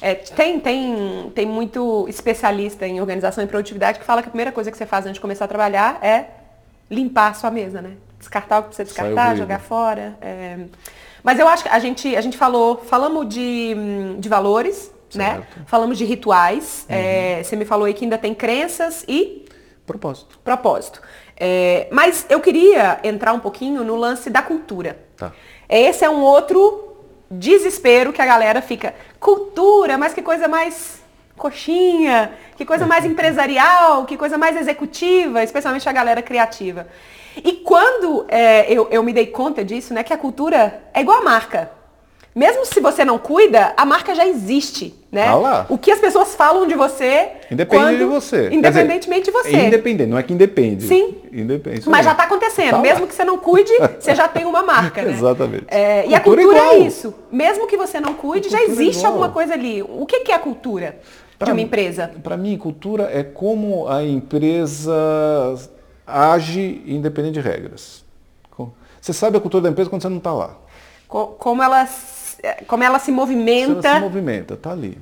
É, 0.00 0.12
é, 0.12 0.14
tem, 0.14 0.60
tem, 0.60 1.32
tem 1.34 1.44
muito 1.44 2.06
especialista 2.08 2.86
em 2.86 3.00
organização 3.00 3.42
e 3.42 3.46
produtividade 3.48 3.98
que 3.98 4.04
fala 4.04 4.22
que 4.22 4.28
a 4.28 4.30
primeira 4.30 4.52
coisa 4.52 4.70
que 4.70 4.76
você 4.76 4.86
faz 4.86 5.04
antes 5.04 5.14
de 5.14 5.20
começar 5.20 5.46
a 5.46 5.48
trabalhar 5.48 5.98
é 6.00 6.26
limpar 6.88 7.32
a 7.32 7.34
sua 7.34 7.50
mesa, 7.50 7.82
né? 7.82 7.94
Descartar 8.20 8.60
o 8.60 8.62
que 8.62 8.68
precisa 8.68 8.84
descartar, 8.84 9.36
jogar 9.36 9.58
fora. 9.58 10.16
É... 10.20 10.58
Mas 11.22 11.38
eu 11.38 11.48
acho 11.48 11.64
que 11.64 11.68
a 11.68 11.78
gente, 11.78 12.14
a 12.16 12.20
gente 12.20 12.36
falou, 12.36 12.78
falamos 12.78 13.28
de, 13.28 13.74
de 14.18 14.28
valores, 14.28 14.92
né? 15.14 15.36
certo. 15.36 15.58
né? 15.58 15.64
Falamos 15.66 15.98
de 15.98 16.04
rituais. 16.04 16.86
Uhum. 16.88 16.96
É, 16.96 17.42
você 17.42 17.56
me 17.56 17.64
falou 17.64 17.86
aí 17.86 17.94
que 17.94 18.04
ainda 18.04 18.18
tem 18.18 18.34
crenças 18.34 19.04
e. 19.08 19.44
Propósito. 19.86 20.38
Propósito. 20.44 21.00
É, 21.36 21.88
mas 21.92 22.26
eu 22.28 22.40
queria 22.40 22.98
entrar 23.02 23.32
um 23.32 23.40
pouquinho 23.40 23.84
no 23.84 23.96
lance 23.96 24.28
da 24.28 24.42
cultura. 24.42 24.98
Tá. 25.16 25.32
Esse 25.68 26.04
é 26.04 26.10
um 26.10 26.20
outro 26.20 26.96
desespero 27.30 28.12
que 28.12 28.20
a 28.20 28.26
galera 28.26 28.60
fica. 28.60 28.94
Cultura, 29.20 29.96
mas 29.96 30.12
que 30.14 30.22
coisa 30.22 30.48
mais 30.48 31.02
coxinha, 31.36 32.32
que 32.56 32.64
coisa 32.64 32.86
mais 32.86 33.04
empresarial, 33.06 34.04
que 34.04 34.16
coisa 34.16 34.36
mais 34.36 34.56
executiva, 34.56 35.42
especialmente 35.42 35.88
a 35.88 35.92
galera 35.92 36.20
criativa. 36.20 36.88
E 37.44 37.52
quando 37.52 38.24
é, 38.28 38.70
eu, 38.72 38.88
eu 38.90 39.02
me 39.02 39.12
dei 39.12 39.26
conta 39.26 39.64
disso, 39.64 39.94
né, 39.94 40.02
que 40.02 40.12
a 40.12 40.18
cultura 40.18 40.82
é 40.92 41.00
igual 41.00 41.18
a 41.18 41.24
marca. 41.24 41.78
Mesmo 42.38 42.64
se 42.64 42.78
você 42.78 43.04
não 43.04 43.18
cuida, 43.18 43.72
a 43.76 43.84
marca 43.84 44.14
já 44.14 44.24
existe, 44.24 44.94
né? 45.10 45.26
Ah 45.26 45.34
lá. 45.34 45.66
O 45.68 45.76
que 45.76 45.90
as 45.90 45.98
pessoas 45.98 46.36
falam 46.36 46.68
de 46.68 46.74
você. 46.74 47.30
Independe 47.50 47.82
quando, 47.82 47.98
de 47.98 48.04
você. 48.04 48.48
Independentemente 48.52 49.28
dizer, 49.28 49.42
de 49.42 49.50
você. 49.50 49.66
independente, 49.66 50.08
não 50.08 50.18
é 50.18 50.22
que 50.22 50.32
independe. 50.32 50.84
Sim. 50.84 51.16
Independe. 51.32 51.88
Mas 51.88 52.04
já 52.04 52.12
está 52.12 52.24
acontecendo. 52.24 52.70
Tá 52.70 52.78
Mesmo 52.78 53.00
lá. 53.00 53.06
que 53.08 53.14
você 53.14 53.24
não 53.24 53.38
cuide, 53.38 53.72
você 53.98 54.14
já 54.14 54.28
tem 54.28 54.44
uma 54.44 54.62
marca, 54.62 55.02
né? 55.02 55.10
Exatamente. 55.18 55.64
É, 55.66 56.06
e 56.06 56.14
a 56.14 56.20
cultura 56.20 56.58
é 56.58 56.78
isso. 56.78 57.12
Mesmo 57.32 57.66
que 57.66 57.76
você 57.76 57.98
não 57.98 58.14
cuide, 58.14 58.48
já 58.48 58.62
existe 58.62 59.04
alguma 59.04 59.30
coisa 59.30 59.54
ali. 59.54 59.82
O 59.82 60.06
que, 60.06 60.20
que 60.20 60.30
é 60.30 60.36
a 60.36 60.38
cultura 60.38 61.00
pra 61.36 61.46
de 61.46 61.52
uma 61.52 61.60
empresa? 61.60 62.12
Para 62.22 62.36
mim, 62.36 62.56
cultura 62.56 63.10
é 63.12 63.24
como 63.24 63.88
a 63.88 64.04
empresa 64.04 64.94
age 66.08 66.82
independente 66.86 67.34
de 67.34 67.40
regras. 67.40 68.04
Você 69.00 69.12
sabe 69.12 69.36
a 69.36 69.40
cultura 69.40 69.62
da 69.62 69.70
empresa 69.70 69.88
quando 69.88 70.02
você 70.02 70.08
não 70.08 70.18
está 70.18 70.32
lá. 70.32 70.56
Como 71.06 71.62
ela, 71.62 71.88
como 72.66 72.84
ela 72.84 72.98
se 72.98 73.10
movimenta. 73.10 73.88
Ela 73.88 73.96
se 73.96 74.00
movimenta, 74.00 74.54
está 74.54 74.72
ali. 74.72 74.98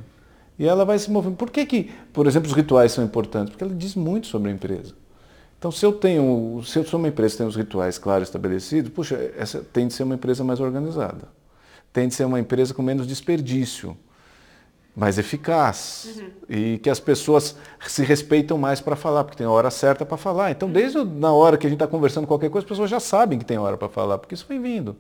E 0.59 0.67
ela 0.67 0.85
vai 0.85 0.99
se 0.99 1.11
movimentar. 1.11 1.39
Por 1.39 1.51
que, 1.51 1.67
que, 1.67 1.91
por 2.13 2.27
exemplo, 2.27 2.49
os 2.49 2.55
rituais 2.55 2.93
são 2.93 3.05
importantes? 3.05 3.51
Porque 3.51 3.65
ela 3.65 3.75
diz 3.75 3.95
muito 3.95 4.27
sobre 4.27 4.51
a 4.51 4.55
empresa. 4.55 4.95
Então, 5.59 5.71
se 5.71 5.85
eu 5.85 5.93
tenho, 5.93 6.63
se 6.65 6.79
eu 6.79 6.85
sou 6.85 6.99
uma 6.99 7.09
empresa 7.09 7.33
que 7.33 7.39
tem 7.39 7.47
os 7.47 7.57
rituais 7.57 7.99
claros 7.99 8.29
estabelecidos, 8.29 8.91
puxa, 8.93 9.33
essa 9.37 9.61
tem 9.61 9.89
de 9.89 9.95
ser 9.95 10.03
uma 10.03 10.15
empresa 10.15 10.45
mais 10.45 10.61
organizada. 10.61 11.29
Tem 11.93 12.09
de 12.09 12.15
ser 12.15 12.25
uma 12.25 12.39
empresa 12.39 12.75
com 12.75 12.83
menos 12.83 13.07
desperdício 13.07 13.97
mais 14.97 15.19
eficaz 15.19 16.09
uhum. 16.17 16.31
e 16.49 16.79
que 16.79 16.89
as 16.89 16.99
pessoas 16.99 17.55
se 17.87 18.03
respeitam 18.03 18.57
mais 18.57 18.81
para 18.81 18.97
falar, 18.97 19.25
porque 19.25 19.37
tem 19.37 19.47
a 19.47 19.51
hora 19.51 19.71
certa 19.71 20.07
para 20.07 20.17
falar. 20.17 20.51
Então, 20.51 20.71
desde 20.71 21.05
na 21.05 21.31
hora 21.33 21.59
que 21.59 21.67
a 21.67 21.71
gente 21.71 21.77
está 21.77 21.87
conversando 21.87 22.27
qualquer 22.27 22.49
coisa, 22.49 22.65
as 22.65 22.69
pessoas 22.69 22.89
já 22.89 22.99
sabem 22.99 23.39
que 23.39 23.45
tem 23.45 23.59
hora 23.59 23.77
para 23.77 23.91
falar, 23.91 24.17
porque 24.17 24.35
isso 24.35 24.47
vem 24.49 24.61
vindo. 24.61 24.97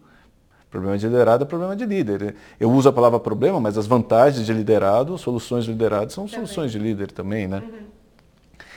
Problema 0.70 0.98
de 0.98 1.06
liderado 1.06 1.44
é 1.44 1.46
problema 1.46 1.74
de 1.74 1.86
líder. 1.86 2.34
Eu 2.60 2.70
uso 2.70 2.90
a 2.90 2.92
palavra 2.92 3.18
problema, 3.18 3.58
mas 3.58 3.78
as 3.78 3.86
vantagens 3.86 4.44
de 4.44 4.52
liderado, 4.52 5.16
soluções 5.16 5.64
de 5.64 5.70
liderado 5.70 6.12
são 6.12 6.26
também. 6.26 6.44
soluções 6.44 6.72
de 6.72 6.78
líder 6.78 7.10
também, 7.10 7.48
né? 7.48 7.62
Uhum. 7.64 7.86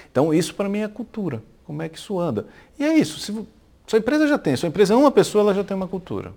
Então, 0.10 0.34
isso 0.34 0.56
para 0.56 0.70
mim 0.70 0.80
é 0.80 0.88
cultura. 0.88 1.44
Como 1.66 1.82
é 1.82 1.90
que 1.90 1.98
isso 1.98 2.18
anda? 2.18 2.48
E 2.80 2.86
é 2.86 2.94
isso. 2.98 3.20
Se 3.20 3.46
sua 3.86 4.00
empresa 4.00 4.26
já 4.26 4.38
tem, 4.38 4.56
sua 4.56 4.70
empresa 4.70 4.94
é 4.94 4.98
uma 4.98 5.12
pessoa, 5.12 5.42
ela 5.42 5.54
já 5.54 5.64
tem 5.66 5.76
uma 5.76 5.88
cultura. 5.88 6.32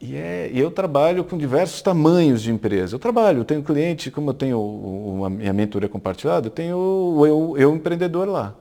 E, 0.00 0.16
é, 0.16 0.50
eu 0.54 0.70
trabalho 0.70 1.22
com 1.24 1.36
diversos 1.36 1.82
tamanhos 1.82 2.40
de 2.40 2.50
empresa. 2.50 2.94
Eu 2.94 2.98
trabalho, 2.98 3.40
eu 3.40 3.44
tenho 3.44 3.62
cliente, 3.62 4.10
como 4.10 4.30
eu 4.30 4.34
tenho 4.34 4.58
uma, 4.58 5.28
minha 5.28 5.52
mentoria 5.52 5.88
compartilhada, 5.88 6.46
eu 6.46 6.50
tenho 6.50 6.76
o 6.76 7.26
eu, 7.26 7.54
eu 7.58 7.76
empreendedor 7.76 8.26
lá. 8.26 8.54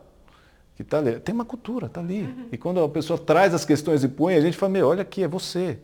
Que 0.76 0.84
tá 0.84 0.98
ali. 0.98 1.20
Tem 1.20 1.34
uma 1.34 1.46
cultura, 1.46 1.88
está 1.88 2.02
ali. 2.02 2.24
Uhum. 2.24 2.46
E 2.52 2.58
quando 2.58 2.82
a 2.82 2.90
pessoa 2.90 3.18
traz 3.18 3.54
as 3.54 3.64
questões 3.64 4.04
e 4.04 4.08
põe, 4.10 4.36
a 4.36 4.42
gente 4.42 4.58
fala, 4.58 4.74
meu, 4.74 4.88
olha 4.88 5.02
aqui, 5.02 5.24
é 5.24 5.28
você. 5.28 5.80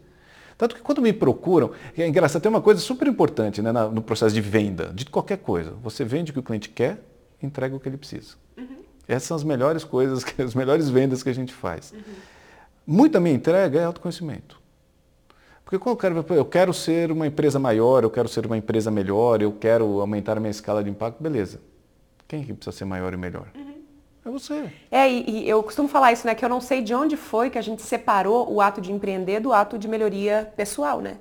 Tanto 0.57 0.75
que 0.75 0.81
quando 0.81 1.01
me 1.01 1.11
procuram, 1.11 1.71
é 1.97 2.07
engraçado, 2.07 2.41
tem 2.41 2.49
uma 2.49 2.61
coisa 2.61 2.79
super 2.79 3.07
importante 3.07 3.61
né, 3.61 3.71
no 3.71 4.01
processo 4.01 4.33
de 4.33 4.41
venda, 4.41 4.91
de 4.93 5.05
qualquer 5.05 5.37
coisa. 5.37 5.73
Você 5.83 6.05
vende 6.05 6.31
o 6.31 6.33
que 6.33 6.39
o 6.39 6.43
cliente 6.43 6.69
quer, 6.69 7.01
entrega 7.41 7.75
o 7.75 7.79
que 7.79 7.89
ele 7.89 7.97
precisa. 7.97 8.35
Uhum. 8.57 8.77
Essas 9.07 9.23
são 9.23 9.35
as 9.37 9.43
melhores 9.43 9.83
coisas, 9.83 10.25
as 10.39 10.55
melhores 10.55 10.89
vendas 10.89 11.23
que 11.23 11.29
a 11.29 11.33
gente 11.33 11.53
faz. 11.53 11.91
Uhum. 11.91 11.99
Muita 12.87 13.19
minha 13.19 13.35
entrega 13.35 13.79
é 13.79 13.83
autoconhecimento. 13.83 14.64
Porque 15.65 15.79
quando 15.79 15.95
eu 15.95 16.23
quero, 16.23 16.25
eu 16.35 16.45
quero 16.45 16.73
ser 16.73 17.11
uma 17.11 17.25
empresa 17.25 17.57
maior, 17.57 18.03
eu 18.03 18.09
quero 18.11 18.29
ser 18.29 18.45
uma 18.45 18.55
empresa 18.55 18.91
melhor, 18.91 19.41
eu 19.41 19.51
quero 19.51 19.99
aumentar 19.99 20.37
a 20.37 20.39
minha 20.39 20.51
escala 20.51 20.83
de 20.83 20.91
impacto, 20.91 21.21
beleza. 21.21 21.59
Quem 22.27 22.43
que 22.43 22.53
precisa 22.53 22.77
ser 22.77 22.85
maior 22.85 23.11
e 23.13 23.17
melhor? 23.17 23.47
Uhum. 23.55 23.73
É 24.25 24.29
você. 24.29 24.71
É, 24.91 25.09
e, 25.09 25.29
e, 25.29 25.49
eu 25.49 25.61
costumo 25.63 25.87
falar 25.87 26.11
isso, 26.11 26.25
né? 26.25 26.35
Que 26.35 26.45
eu 26.45 26.49
não 26.49 26.61
sei 26.61 26.83
de 26.83 26.93
onde 26.93 27.17
foi 27.17 27.49
que 27.49 27.57
a 27.57 27.61
gente 27.61 27.81
separou 27.81 28.51
o 28.51 28.61
ato 28.61 28.79
de 28.79 28.91
empreender 28.91 29.39
do 29.39 29.51
ato 29.51 29.77
de 29.77 29.87
melhoria 29.87 30.51
pessoal, 30.55 31.01
né? 31.01 31.17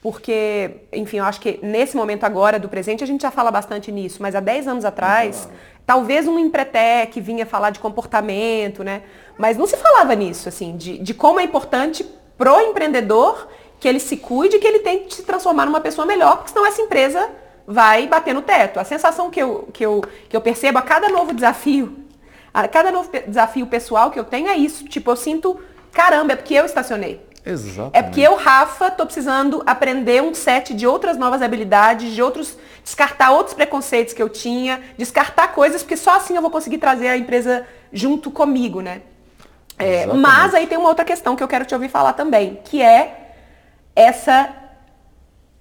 Porque, 0.00 0.78
enfim, 0.92 1.18
eu 1.18 1.24
acho 1.24 1.40
que 1.40 1.60
nesse 1.62 1.96
momento 1.96 2.24
agora 2.24 2.58
do 2.58 2.68
presente 2.68 3.04
a 3.04 3.06
gente 3.06 3.22
já 3.22 3.30
fala 3.30 3.50
bastante 3.50 3.92
nisso, 3.92 4.20
mas 4.20 4.34
há 4.34 4.40
10 4.40 4.68
anos 4.68 4.84
atrás, 4.84 5.48
talvez 5.86 6.26
um 6.26 6.38
empretec 6.38 7.20
vinha 7.20 7.46
falar 7.46 7.70
de 7.70 7.78
comportamento, 7.78 8.82
né? 8.82 9.02
Mas 9.38 9.56
não 9.56 9.66
se 9.66 9.76
falava 9.76 10.14
nisso, 10.14 10.48
assim, 10.48 10.76
de, 10.76 10.98
de 10.98 11.14
como 11.14 11.38
é 11.38 11.44
importante 11.44 12.04
pro 12.36 12.60
empreendedor 12.60 13.48
que 13.82 13.88
ele 13.88 13.98
se 13.98 14.16
cuide, 14.16 14.60
que 14.60 14.66
ele 14.68 14.78
tem 14.78 15.00
que 15.00 15.12
se 15.12 15.22
transformar 15.24 15.66
numa 15.66 15.80
pessoa 15.80 16.06
melhor, 16.06 16.36
porque 16.36 16.50
senão 16.50 16.64
essa 16.64 16.80
empresa 16.80 17.28
vai 17.66 18.06
bater 18.06 18.32
no 18.32 18.40
teto. 18.40 18.78
A 18.78 18.84
sensação 18.84 19.28
que 19.28 19.42
eu, 19.42 19.68
que 19.72 19.84
eu, 19.84 20.00
que 20.28 20.36
eu 20.36 20.40
percebo 20.40 20.78
a 20.78 20.82
cada 20.82 21.08
novo 21.08 21.34
desafio, 21.34 21.98
a 22.54 22.68
cada 22.68 22.92
novo 22.92 23.10
desafio 23.26 23.66
pessoal 23.66 24.12
que 24.12 24.20
eu 24.20 24.22
tenho 24.22 24.46
é 24.46 24.54
isso. 24.54 24.84
Tipo, 24.84 25.10
eu 25.10 25.16
sinto, 25.16 25.60
caramba, 25.90 26.34
é 26.34 26.36
porque 26.36 26.54
eu 26.54 26.64
estacionei. 26.64 27.20
Exatamente. 27.44 27.96
É 27.96 28.02
porque 28.04 28.20
eu, 28.20 28.36
Rafa, 28.36 28.88
tô 28.88 29.04
precisando 29.04 29.64
aprender 29.66 30.22
um 30.22 30.32
set 30.32 30.72
de 30.74 30.86
outras 30.86 31.18
novas 31.18 31.42
habilidades, 31.42 32.14
de 32.14 32.22
outros, 32.22 32.56
descartar 32.84 33.32
outros 33.32 33.52
preconceitos 33.52 34.14
que 34.14 34.22
eu 34.22 34.28
tinha, 34.28 34.80
descartar 34.96 35.48
coisas, 35.48 35.82
porque 35.82 35.96
só 35.96 36.18
assim 36.18 36.36
eu 36.36 36.40
vou 36.40 36.52
conseguir 36.52 36.78
trazer 36.78 37.08
a 37.08 37.16
empresa 37.16 37.66
junto 37.92 38.30
comigo, 38.30 38.80
né? 38.80 39.02
É, 39.76 40.06
mas 40.06 40.54
aí 40.54 40.68
tem 40.68 40.78
uma 40.78 40.88
outra 40.88 41.04
questão 41.04 41.34
que 41.34 41.42
eu 41.42 41.48
quero 41.48 41.64
te 41.64 41.74
ouvir 41.74 41.88
falar 41.88 42.12
também, 42.12 42.60
que 42.62 42.80
é 42.80 43.18
essa 43.94 44.54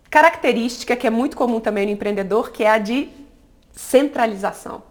característica 0.09 0.95
que 0.95 1.07
é 1.07 1.09
muito 1.09 1.37
comum 1.37 1.59
também 1.59 1.85
no 1.85 1.91
empreendedor, 1.91 2.51
que 2.51 2.63
é 2.63 2.69
a 2.69 2.77
de 2.77 3.09
centralização, 3.71 4.83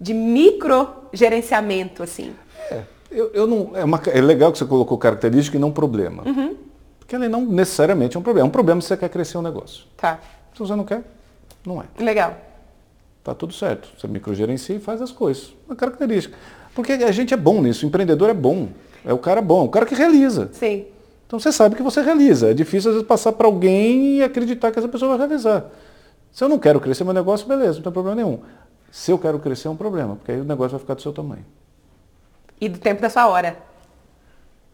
de 0.00 0.14
microgerenciamento, 0.14 2.02
assim. 2.02 2.34
É, 2.70 2.82
eu, 3.10 3.30
eu 3.32 3.46
não, 3.46 3.70
é, 3.74 3.84
uma, 3.84 4.00
é, 4.06 4.20
legal 4.20 4.52
que 4.52 4.58
você 4.58 4.64
colocou 4.64 4.96
característica 4.96 5.56
e 5.56 5.60
não 5.60 5.72
problema. 5.72 6.22
Uhum. 6.24 6.56
Porque 6.98 7.16
ele 7.16 7.28
não 7.28 7.44
necessariamente 7.44 8.16
é 8.16 8.20
um 8.20 8.22
problema. 8.22 8.46
É 8.46 8.48
um 8.48 8.52
problema 8.52 8.80
se 8.80 8.88
você 8.88 8.96
quer 8.96 9.08
crescer 9.08 9.38
um 9.38 9.42
negócio. 9.42 9.84
Tá. 9.96 10.20
Se 10.52 10.60
você 10.60 10.76
não 10.76 10.84
quer, 10.84 11.02
não 11.64 11.82
é. 11.82 11.86
Legal. 12.02 12.36
Tá 13.24 13.34
tudo 13.34 13.52
certo. 13.52 13.88
Você 13.98 14.06
microgerencia 14.06 14.76
e 14.76 14.78
faz 14.78 15.02
as 15.02 15.10
coisas. 15.10 15.52
Uma 15.66 15.74
característica. 15.74 16.36
Porque 16.74 16.92
a 16.92 17.10
gente 17.10 17.34
é 17.34 17.36
bom 17.36 17.60
nisso, 17.60 17.84
o 17.84 17.88
empreendedor 17.88 18.30
é 18.30 18.34
bom. 18.34 18.68
É 19.04 19.12
o 19.12 19.18
cara 19.18 19.40
bom, 19.40 19.64
o 19.64 19.68
cara 19.68 19.86
que 19.86 19.94
realiza. 19.94 20.50
Sim. 20.52 20.86
Então 21.28 21.38
você 21.38 21.52
sabe 21.52 21.76
que 21.76 21.82
você 21.82 22.00
realiza. 22.00 22.50
É 22.50 22.54
difícil 22.54 22.90
às 22.90 22.94
vezes 22.94 23.06
passar 23.06 23.32
para 23.32 23.46
alguém 23.46 24.16
e 24.16 24.22
acreditar 24.22 24.72
que 24.72 24.78
essa 24.78 24.88
pessoa 24.88 25.10
vai 25.10 25.28
realizar. 25.28 25.66
Se 26.32 26.42
eu 26.42 26.48
não 26.48 26.58
quero 26.58 26.80
crescer 26.80 27.04
meu 27.04 27.12
negócio, 27.12 27.46
beleza, 27.46 27.74
não 27.74 27.82
tem 27.82 27.92
problema 27.92 28.16
nenhum. 28.16 28.40
Se 28.90 29.12
eu 29.12 29.18
quero 29.18 29.38
crescer 29.38 29.68
é 29.68 29.70
um 29.70 29.76
problema, 29.76 30.16
porque 30.16 30.32
aí 30.32 30.40
o 30.40 30.44
negócio 30.44 30.70
vai 30.70 30.80
ficar 30.80 30.94
do 30.94 31.02
seu 31.02 31.12
tamanho. 31.12 31.44
E 32.58 32.66
do 32.66 32.78
tempo 32.78 33.02
da 33.02 33.10
sua 33.10 33.28
hora. 33.28 33.58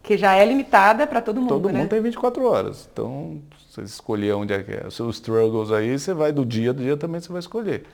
Que 0.01 0.17
já 0.17 0.37
é 0.37 0.45
limitada 0.45 1.09
para 1.09 1.21
todo 1.21 1.41
mundo. 1.41 1.49
Todo 1.49 1.71
né? 1.71 1.81
mundo 1.81 1.89
tem 1.89 2.01
24 2.01 2.47
horas. 2.47 2.89
Então, 2.93 3.43
você 3.69 3.83
escolher 3.83 4.35
onde 4.35 4.53
é 4.53 4.63
que 4.63 4.73
é. 4.73 4.87
Os 4.87 4.95
seus 4.95 5.17
struggles 5.17 5.73
aí, 5.73 5.99
você 5.99 6.15
vai 6.15 6.31
do 6.31 6.47
dia, 6.47 6.73
do 6.73 6.85
dia 6.85 6.97
também 6.97 7.21
você 7.21 7.33
vai 7.33 7.41
escolher. 7.41 7.85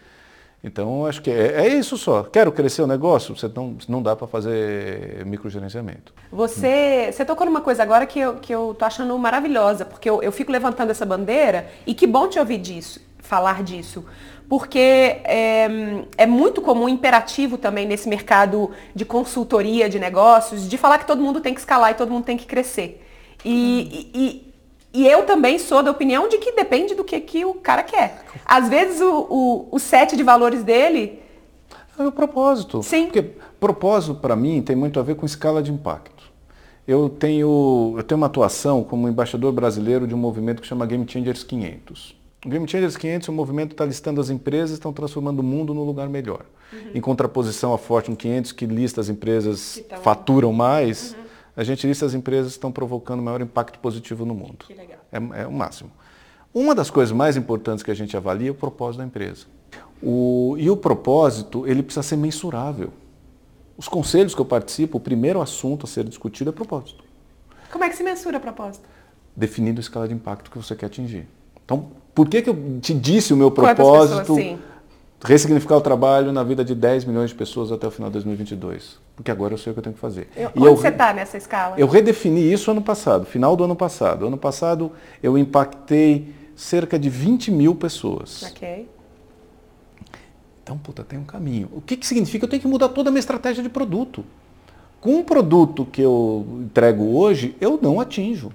Então, 0.63 1.07
acho 1.07 1.23
que 1.23 1.31
é, 1.31 1.67
é, 1.67 1.69
isso 1.69 1.97
só. 1.97 2.23
Quero 2.23 2.53
crescer 2.53 2.83
o 2.83 2.87
negócio? 2.87 3.35
Você 3.35 3.51
não, 3.55 3.77
não 3.89 4.03
dá 4.03 4.15
para 4.15 4.27
fazer 4.27 5.25
microgerenciamento. 5.25 6.13
Você, 6.31 7.11
você 7.11 7.25
tocou 7.25 7.47
numa 7.47 7.63
coisa 7.63 7.83
agora 7.83 8.07
que 8.07 8.21
eu, 8.21 8.35
que 8.35 8.55
eu 8.55 8.77
tô 8.79 8.85
achando 8.85 9.19
maravilhosa, 9.19 9.87
porque 9.87 10.09
eu, 10.09 10.23
eu 10.23 10.31
fico 10.31 10.53
levantando 10.53 10.91
essa 10.91 11.07
bandeira 11.07 11.69
e 11.87 11.95
que 11.95 12.07
bom 12.07 12.29
te 12.29 12.39
ouvir 12.39 12.59
disso, 12.59 13.01
falar 13.19 13.63
disso. 13.63 14.05
Porque 14.51 14.79
é, 14.79 15.69
é 16.19 16.27
muito 16.27 16.61
comum, 16.61 16.89
imperativo 16.89 17.57
também 17.57 17.87
nesse 17.87 18.09
mercado 18.09 18.71
de 18.95 19.05
consultoria 19.05 19.89
de 19.89 19.99
negócios, 19.99 20.69
de 20.69 20.77
falar 20.77 20.99
que 20.99 21.07
todo 21.07 21.23
mundo 21.23 21.41
tem 21.41 21.55
que 21.55 21.61
escalar 21.61 21.93
e 21.93 21.95
todo 21.95 22.11
mundo 22.11 22.25
tem 22.25 22.37
que 22.37 22.47
crescer. 22.47 23.01
E, 23.45 23.51
hum. 23.51 24.11
e, 24.13 24.21
e 24.27 24.50
eu 24.93 25.25
também 25.25 25.59
sou 25.59 25.83
da 25.83 25.91
opinião 25.91 26.29
de 26.29 26.39
que 26.39 26.53
depende 26.53 26.95
do 26.95 27.05
que, 27.05 27.21
que 27.21 27.45
o 27.45 27.55
cara 27.55 27.83
quer. 27.83 28.25
Às 28.45 28.69
vezes 28.69 29.01
o, 29.01 29.27
o, 29.31 29.69
o 29.71 29.79
set 29.79 30.17
de 30.17 30.23
valores 30.23 30.65
dele. 30.65 31.21
É 31.99 32.07
o 32.07 32.11
propósito. 32.11 32.83
Sim. 32.83 33.07
Porque 33.07 33.23
propósito, 33.61 34.15
para 34.17 34.35
mim, 34.35 34.63
tem 34.63 34.75
muito 34.75 34.99
a 34.99 35.03
ver 35.03 35.15
com 35.15 35.25
escala 35.25 35.63
de 35.63 35.71
impacto. 35.71 36.31
Eu 36.89 37.09
tenho, 37.09 37.95
eu 37.97 38.03
tenho 38.03 38.17
uma 38.17 38.27
atuação 38.27 38.83
como 38.83 39.09
embaixador 39.09 39.53
brasileiro 39.53 40.09
de 40.09 40.15
um 40.15 40.19
movimento 40.19 40.61
que 40.61 40.67
chama 40.67 40.85
Game 40.87 41.07
Changers 41.09 41.45
500. 41.45 42.17
O 42.45 42.49
Game 42.49 42.67
Changers 42.67 42.97
500 42.97 43.29
é 43.29 43.31
um 43.31 43.35
movimento 43.35 43.69
que 43.69 43.75
está 43.75 43.85
listando 43.85 44.21
as 44.21 44.31
empresas 44.31 44.71
e 44.71 44.75
estão 44.75 44.93
transformando 44.93 45.41
o 45.41 45.43
mundo 45.43 45.73
num 45.73 45.85
lugar 45.85 46.09
melhor. 46.09 46.41
Uhum. 46.73 46.79
Em 46.95 47.01
contraposição 47.01 47.73
à 47.73 47.79
Fortune 47.79 48.17
500, 48.17 48.53
que 48.53 48.67
lista 48.67 49.01
as 49.01 49.09
empresas 49.09 49.75
que 49.89 49.97
faturam 49.97 50.53
mais. 50.53 51.13
Uhum 51.13 51.20
a 51.57 51.65
gente 51.65 51.87
lista 51.87 52.07
as 52.07 52.15
empresas 52.15 52.53
que 52.53 52.59
estão 52.59 52.73
provocando 52.73 53.23
maior 53.23 53.41
impacto 53.41 53.79
positivo 53.79 54.25
no 54.25 54.35
mundo. 54.35 54.65
Que 54.67 54.75
legal. 54.75 54.99
É, 55.11 55.43
é 55.43 55.47
o 55.47 55.53
máximo. 55.53 55.91
Uma 56.53 56.75
das 56.75 56.91
coisas 56.91 57.13
mais 57.15 57.37
importantes 57.37 57.83
que 57.83 57.91
a 57.91 57.95
gente 57.95 58.17
avalia 58.17 58.49
é 58.49 58.51
o 58.51 58.55
propósito 58.55 58.99
da 58.99 59.07
empresa. 59.07 59.47
O, 60.03 60.57
e 60.59 60.71
o 60.71 60.77
propósito, 60.77 61.67
ele 61.67 61.83
precisa 61.83 62.03
ser 62.03 62.17
mensurável. 62.17 62.91
Os 63.77 63.89
conselhos 63.89 64.35
que 64.35 64.41
eu 64.41 64.45
participo, 64.45 64.99
o 64.99 65.01
primeiro 65.01 65.41
assunto 65.41 65.85
a 65.85 65.87
ser 65.87 66.05
discutido 66.05 66.51
é 66.51 66.53
propósito. 66.53 67.05
Como 67.71 67.85
é 67.85 67.89
que 67.89 67.97
se 67.97 68.03
mensura 68.03 68.39
o 68.39 68.41
propósito? 68.41 68.85
Definindo 69.35 69.79
a 69.79 69.83
escala 69.83 70.09
de 70.09 70.15
impacto 70.15 70.51
que 70.51 70.59
você 70.59 70.75
quer 70.75 70.87
atingir. 70.87 71.27
Então, 71.65 71.91
por 72.15 72.29
que, 72.29 72.43
que 72.43 72.51
eu 72.51 72.81
te 72.81 72.93
disse 72.93 73.33
o 73.33 73.37
meu 73.37 73.51
propósito? 73.51 74.35
Pessoas, 74.35 74.59
ressignificar 75.23 75.77
o 75.77 75.81
trabalho 75.81 76.33
na 76.33 76.43
vida 76.43 76.65
de 76.65 76.75
10 76.75 77.05
milhões 77.05 77.31
de 77.31 77.37
pessoas 77.37 77.71
até 77.71 77.87
o 77.87 77.91
final 77.91 78.09
de 78.09 78.15
2022. 78.15 78.99
Porque 79.15 79.31
agora 79.31 79.55
eu 79.55 79.59
sei 79.59 79.71
o 79.71 79.75
que 79.75 79.81
eu 79.81 79.83
tenho 79.83 79.95
que 79.95 80.01
fazer. 80.01 80.29
Eu, 80.35 80.51
onde 80.57 80.67
eu, 80.67 80.77
você 80.77 80.89
está 80.89 81.13
nessa 81.13 81.37
escala? 81.37 81.79
Eu 81.79 81.87
redefini 81.87 82.53
isso 82.53 82.71
ano 82.71 82.83
passado, 82.83 83.27
final 83.27 83.55
do 83.55 83.65
ano 83.65 83.77
passado. 83.77 84.27
Ano 84.27 84.39
passado 84.39 84.93
eu 85.23 85.37
impactei 85.37 86.35
cerca 86.57 86.99
de 86.99 87.11
20 87.11 87.51
mil 87.51 87.75
pessoas. 87.75 88.43
Ok. 88.45 88.89
Então, 90.63 90.79
puta, 90.79 91.03
tem 91.03 91.19
um 91.19 91.25
caminho. 91.25 91.69
O 91.73 91.81
que, 91.81 91.97
que 91.97 92.07
significa? 92.07 92.45
Eu 92.45 92.49
tenho 92.49 92.63
que 92.63 92.69
mudar 92.69 92.91
toda 92.91 93.11
a 93.11 93.13
minha 93.13 93.21
estratégia 93.21 93.63
de 93.63 93.69
produto. 93.69 94.25
Com 95.01 95.17
um 95.17 95.25
produto 95.25 95.85
que 95.85 96.01
eu 96.01 96.47
entrego 96.61 97.17
hoje, 97.17 97.57
eu 97.61 97.79
não 97.81 98.01
atinjo. 98.01 98.53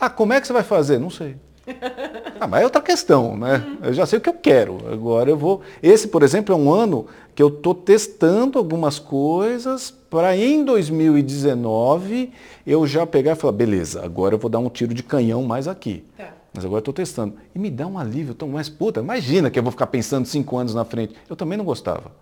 Ah, 0.00 0.10
como 0.10 0.32
é 0.32 0.40
que 0.40 0.46
você 0.46 0.52
vai 0.52 0.62
fazer? 0.62 0.98
Não 0.98 1.10
sei. 1.10 1.36
Ah, 2.40 2.46
mas 2.46 2.62
é 2.62 2.64
outra 2.64 2.82
questão, 2.82 3.36
né? 3.36 3.64
Eu 3.80 3.94
já 3.94 4.04
sei 4.04 4.18
o 4.18 4.20
que 4.20 4.28
eu 4.28 4.34
quero. 4.34 4.78
Agora 4.92 5.30
eu 5.30 5.36
vou. 5.36 5.62
Esse, 5.82 6.08
por 6.08 6.22
exemplo, 6.22 6.54
é 6.54 6.58
um 6.58 6.70
ano 6.70 7.06
que 7.34 7.42
eu 7.42 7.48
estou 7.48 7.74
testando 7.74 8.58
algumas 8.58 8.98
coisas 8.98 9.90
para 10.10 10.36
em 10.36 10.64
2019 10.64 12.32
eu 12.66 12.86
já 12.86 13.06
pegar 13.06 13.32
e 13.32 13.36
falar, 13.36 13.52
beleza, 13.52 14.04
agora 14.04 14.34
eu 14.34 14.38
vou 14.38 14.50
dar 14.50 14.58
um 14.58 14.68
tiro 14.68 14.92
de 14.92 15.02
canhão 15.02 15.42
mais 15.42 15.66
aqui. 15.66 16.04
Tá. 16.16 16.34
Mas 16.52 16.64
agora 16.64 16.78
eu 16.78 16.80
estou 16.80 16.94
testando. 16.94 17.34
E 17.54 17.58
me 17.58 17.70
dá 17.70 17.86
um 17.86 17.98
alívio 17.98 18.34
tão 18.34 18.48
mais, 18.48 18.68
puta, 18.68 19.00
imagina 19.00 19.50
que 19.50 19.58
eu 19.58 19.62
vou 19.62 19.72
ficar 19.72 19.88
pensando 19.88 20.26
cinco 20.26 20.56
anos 20.56 20.74
na 20.74 20.84
frente. 20.84 21.14
Eu 21.28 21.34
também 21.34 21.58
não 21.58 21.64
gostava. 21.64 22.12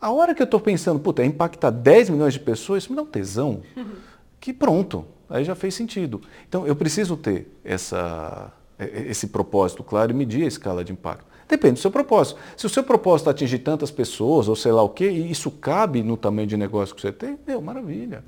A 0.00 0.12
hora 0.12 0.32
que 0.32 0.40
eu 0.40 0.44
estou 0.44 0.60
pensando, 0.60 1.00
puta, 1.00 1.22
é 1.22 1.26
impactar 1.26 1.70
10 1.70 2.10
milhões 2.10 2.34
de 2.34 2.40
pessoas, 2.40 2.84
isso 2.84 2.92
me 2.92 2.96
dá 2.96 3.02
um 3.02 3.06
tesão. 3.06 3.62
Uhum. 3.76 3.96
Que 4.38 4.52
pronto, 4.52 5.04
aí 5.28 5.42
já 5.42 5.56
fez 5.56 5.74
sentido. 5.74 6.22
Então 6.48 6.64
eu 6.66 6.76
preciso 6.76 7.16
ter 7.16 7.52
essa 7.64 8.52
esse 8.78 9.26
propósito 9.28 9.82
claro 9.82 10.12
e 10.12 10.14
medir 10.14 10.44
a 10.44 10.48
escala 10.48 10.84
de 10.84 10.92
impacto. 10.92 11.26
Depende 11.48 11.74
do 11.74 11.78
seu 11.80 11.90
propósito. 11.90 12.38
Se 12.56 12.66
o 12.66 12.68
seu 12.68 12.82
propósito 12.82 13.28
é 13.28 13.30
atingir 13.30 13.58
tantas 13.60 13.90
pessoas, 13.90 14.48
ou 14.48 14.54
sei 14.54 14.70
lá 14.70 14.82
o 14.82 14.88
quê, 14.88 15.08
e 15.08 15.30
isso 15.30 15.50
cabe 15.50 16.02
no 16.02 16.16
tamanho 16.16 16.46
de 16.46 16.56
negócio 16.56 16.94
que 16.94 17.00
você 17.00 17.10
tem, 17.10 17.38
meu, 17.46 17.60
maravilha. 17.62 18.22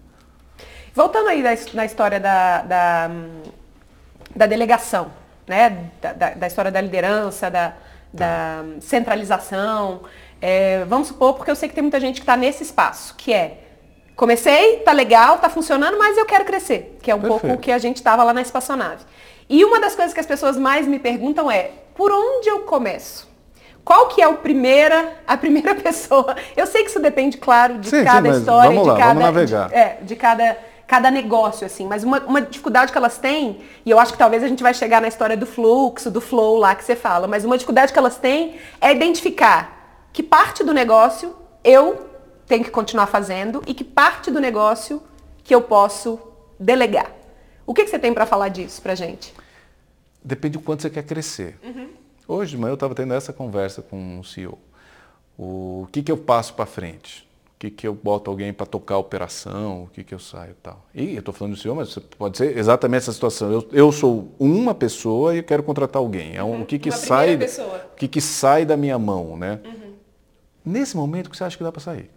Voltando 0.95 1.29
aí 1.29 1.43
na 1.75 1.85
história 1.85 2.19
da, 2.19 2.63
da, 2.63 3.11
da 4.35 4.47
delegação, 4.47 5.13
né? 5.47 5.91
Da, 6.01 6.13
da, 6.13 6.31
da, 6.31 6.47
história 6.47 6.71
da 6.71 6.81
liderança, 6.81 7.51
da, 7.51 7.75
da 8.13 8.65
centralização. 8.81 10.01
É, 10.41 10.85
vamos 10.87 11.09
supor, 11.09 11.35
porque 11.35 11.51
eu 11.51 11.57
sei 11.57 11.69
que 11.69 11.75
tem 11.75 11.83
muita 11.83 12.01
gente 12.01 12.17
que 12.17 12.23
está 12.23 12.37
nesse 12.37 12.63
espaço, 12.63 13.15
que 13.17 13.33
é 13.33 13.65
comecei, 14.17 14.79
tá 14.79 14.93
legal, 14.93 15.39
tá 15.39 15.49
funcionando, 15.49 15.99
mas 15.99 16.17
eu 16.19 16.27
quero 16.27 16.45
crescer, 16.45 16.99
que 17.03 17.11
é 17.11 17.15
um 17.15 17.21
Perfeito. 17.21 17.41
pouco 17.41 17.57
o 17.57 17.59
que 17.59 17.73
a 17.73 17.79
gente 17.79 17.97
estava 17.97 18.23
lá 18.23 18.35
na 18.35 18.43
espaçonave. 18.43 19.05
E 19.51 19.65
uma 19.65 19.81
das 19.81 19.97
coisas 19.97 20.15
que 20.15 20.21
as 20.21 20.27
pessoas 20.27 20.57
mais 20.57 20.87
me 20.87 21.01
perguntam 21.01 21.51
é, 21.51 21.73
por 21.97 22.13
onde 22.13 22.49
eu 22.49 22.61
começo? 22.61 23.29
Qual 23.85 24.07
que 24.07 24.23
é 24.23 24.29
o 24.29 24.37
primeira, 24.37 25.15
a 25.27 25.37
primeira 25.37 25.75
pessoa? 25.83 26.37
Eu 26.57 26.69
sei 26.69 26.85
que 26.85 26.91
isso 26.91 27.01
depende, 27.01 27.37
claro, 27.37 27.79
de 27.79 27.91
sim, 27.91 28.05
cada 28.05 28.33
sim, 28.33 28.39
história, 28.39 28.71
vamos 28.71 28.87
lá, 28.87 28.95
de 28.95 29.01
cada, 29.01 29.45
de, 29.45 29.75
é, 29.75 29.99
de 30.03 30.15
cada, 30.15 30.57
cada 30.87 31.11
negócio, 31.11 31.67
assim. 31.67 31.85
Mas 31.85 32.05
uma, 32.05 32.21
uma 32.21 32.41
dificuldade 32.41 32.93
que 32.93 32.97
elas 32.97 33.19
têm, 33.19 33.61
e 33.85 33.91
eu 33.91 33.99
acho 33.99 34.13
que 34.13 34.19
talvez 34.19 34.45
a 34.45 34.47
gente 34.47 34.63
vai 34.63 34.73
chegar 34.73 35.01
na 35.01 35.09
história 35.09 35.37
do 35.37 35.47
fluxo, 35.47 36.13
do 36.13 36.21
flow 36.21 36.57
lá 36.57 36.77
que 36.77 36.85
você 36.85 36.95
fala, 36.95 37.27
mas 37.27 37.45
uma 37.45 37.59
dificuldade 37.59 37.93
que 37.93 37.99
elas 37.99 38.19
têm 38.19 38.55
é 38.81 38.93
identificar 38.93 40.07
que 40.13 40.23
parte 40.23 40.63
do 40.63 40.73
negócio 40.73 41.35
eu 41.65 42.09
tenho 42.47 42.63
que 42.63 42.71
continuar 42.71 43.09
fazendo 43.09 43.65
e 43.67 43.75
que 43.75 43.83
parte 43.83 44.31
do 44.31 44.41
negócio 44.41 45.03
que 45.43 45.53
eu 45.53 45.61
posso 45.61 46.21
delegar. 46.57 47.11
O 47.67 47.75
que, 47.75 47.83
que 47.83 47.91
você 47.91 47.99
tem 47.99 48.15
para 48.15 48.27
falar 48.27 48.49
disso 48.49 48.81
para 48.81 48.95
gente? 48.95 49.40
Depende 50.23 50.59
do 50.59 50.61
quanto 50.65 50.83
você 50.83 50.91
quer 50.91 51.03
crescer. 51.03 51.59
Uhum. 51.63 51.89
Hoje 52.29 52.53
de 52.53 52.59
manhã 52.59 52.73
eu 52.73 52.75
estava 52.75 52.95
tendo 52.95 53.15
essa 53.15 53.33
conversa 53.33 53.83
com 53.83 54.21
o 54.21 54.25
CEO. 54.25 54.59
O 55.39 55.87
que, 55.91 56.03
que 56.03 56.13
eu 56.13 56.19
passo 56.19 56.55
para 56.55 56.67
frente? 56.67 57.29
O 57.57 57.61
que, 57.61 57.71
que 57.71 57.89
eu 57.89 57.95
boto 57.95 58.31
alguém 58.31 58.53
para 58.53 58.67
tocar 58.67 58.95
a 58.95 58.99
operação? 58.99 59.85
O 59.85 59.87
que, 59.89 60.05
que 60.05 60.15
eu 60.15 60.19
saio 60.19 60.53
e 60.53 60.63
tal? 60.63 60.87
E 60.95 61.15
eu 61.15 61.19
estou 61.21 61.33
falando 61.35 61.55
do 61.55 61.61
CEO, 61.61 61.75
mas 61.75 61.95
pode 62.19 62.39
ser 62.39 62.57
exatamente 62.57 63.03
essa 63.03 63.13
situação. 63.13 63.51
Eu, 63.51 63.69
eu 63.73 63.93
sou 63.93 64.35
uma 64.39 64.75
pessoa 64.75 65.37
e 65.37 65.43
quero 65.43 65.63
contratar 65.63 66.01
alguém. 66.01 66.37
É 66.37 66.45
um, 66.45 66.53
uhum. 66.53 66.63
O 66.63 66.67
que, 66.67 66.79
que 66.79 66.91
sai? 66.91 67.37
O 67.37 67.97
que, 67.97 68.09
que 68.09 68.21
sai 68.21 68.65
da 68.65 68.77
minha 68.77 68.99
mão, 68.99 69.37
né? 69.37 69.61
Uhum. 69.65 69.95
Nesse 70.65 70.97
momento, 70.97 71.27
o 71.27 71.31
que 71.31 71.37
você 71.37 71.45
acha 71.45 71.57
que 71.57 71.65
dá 71.65 71.73
para 71.73 71.81
sair? 71.81 72.11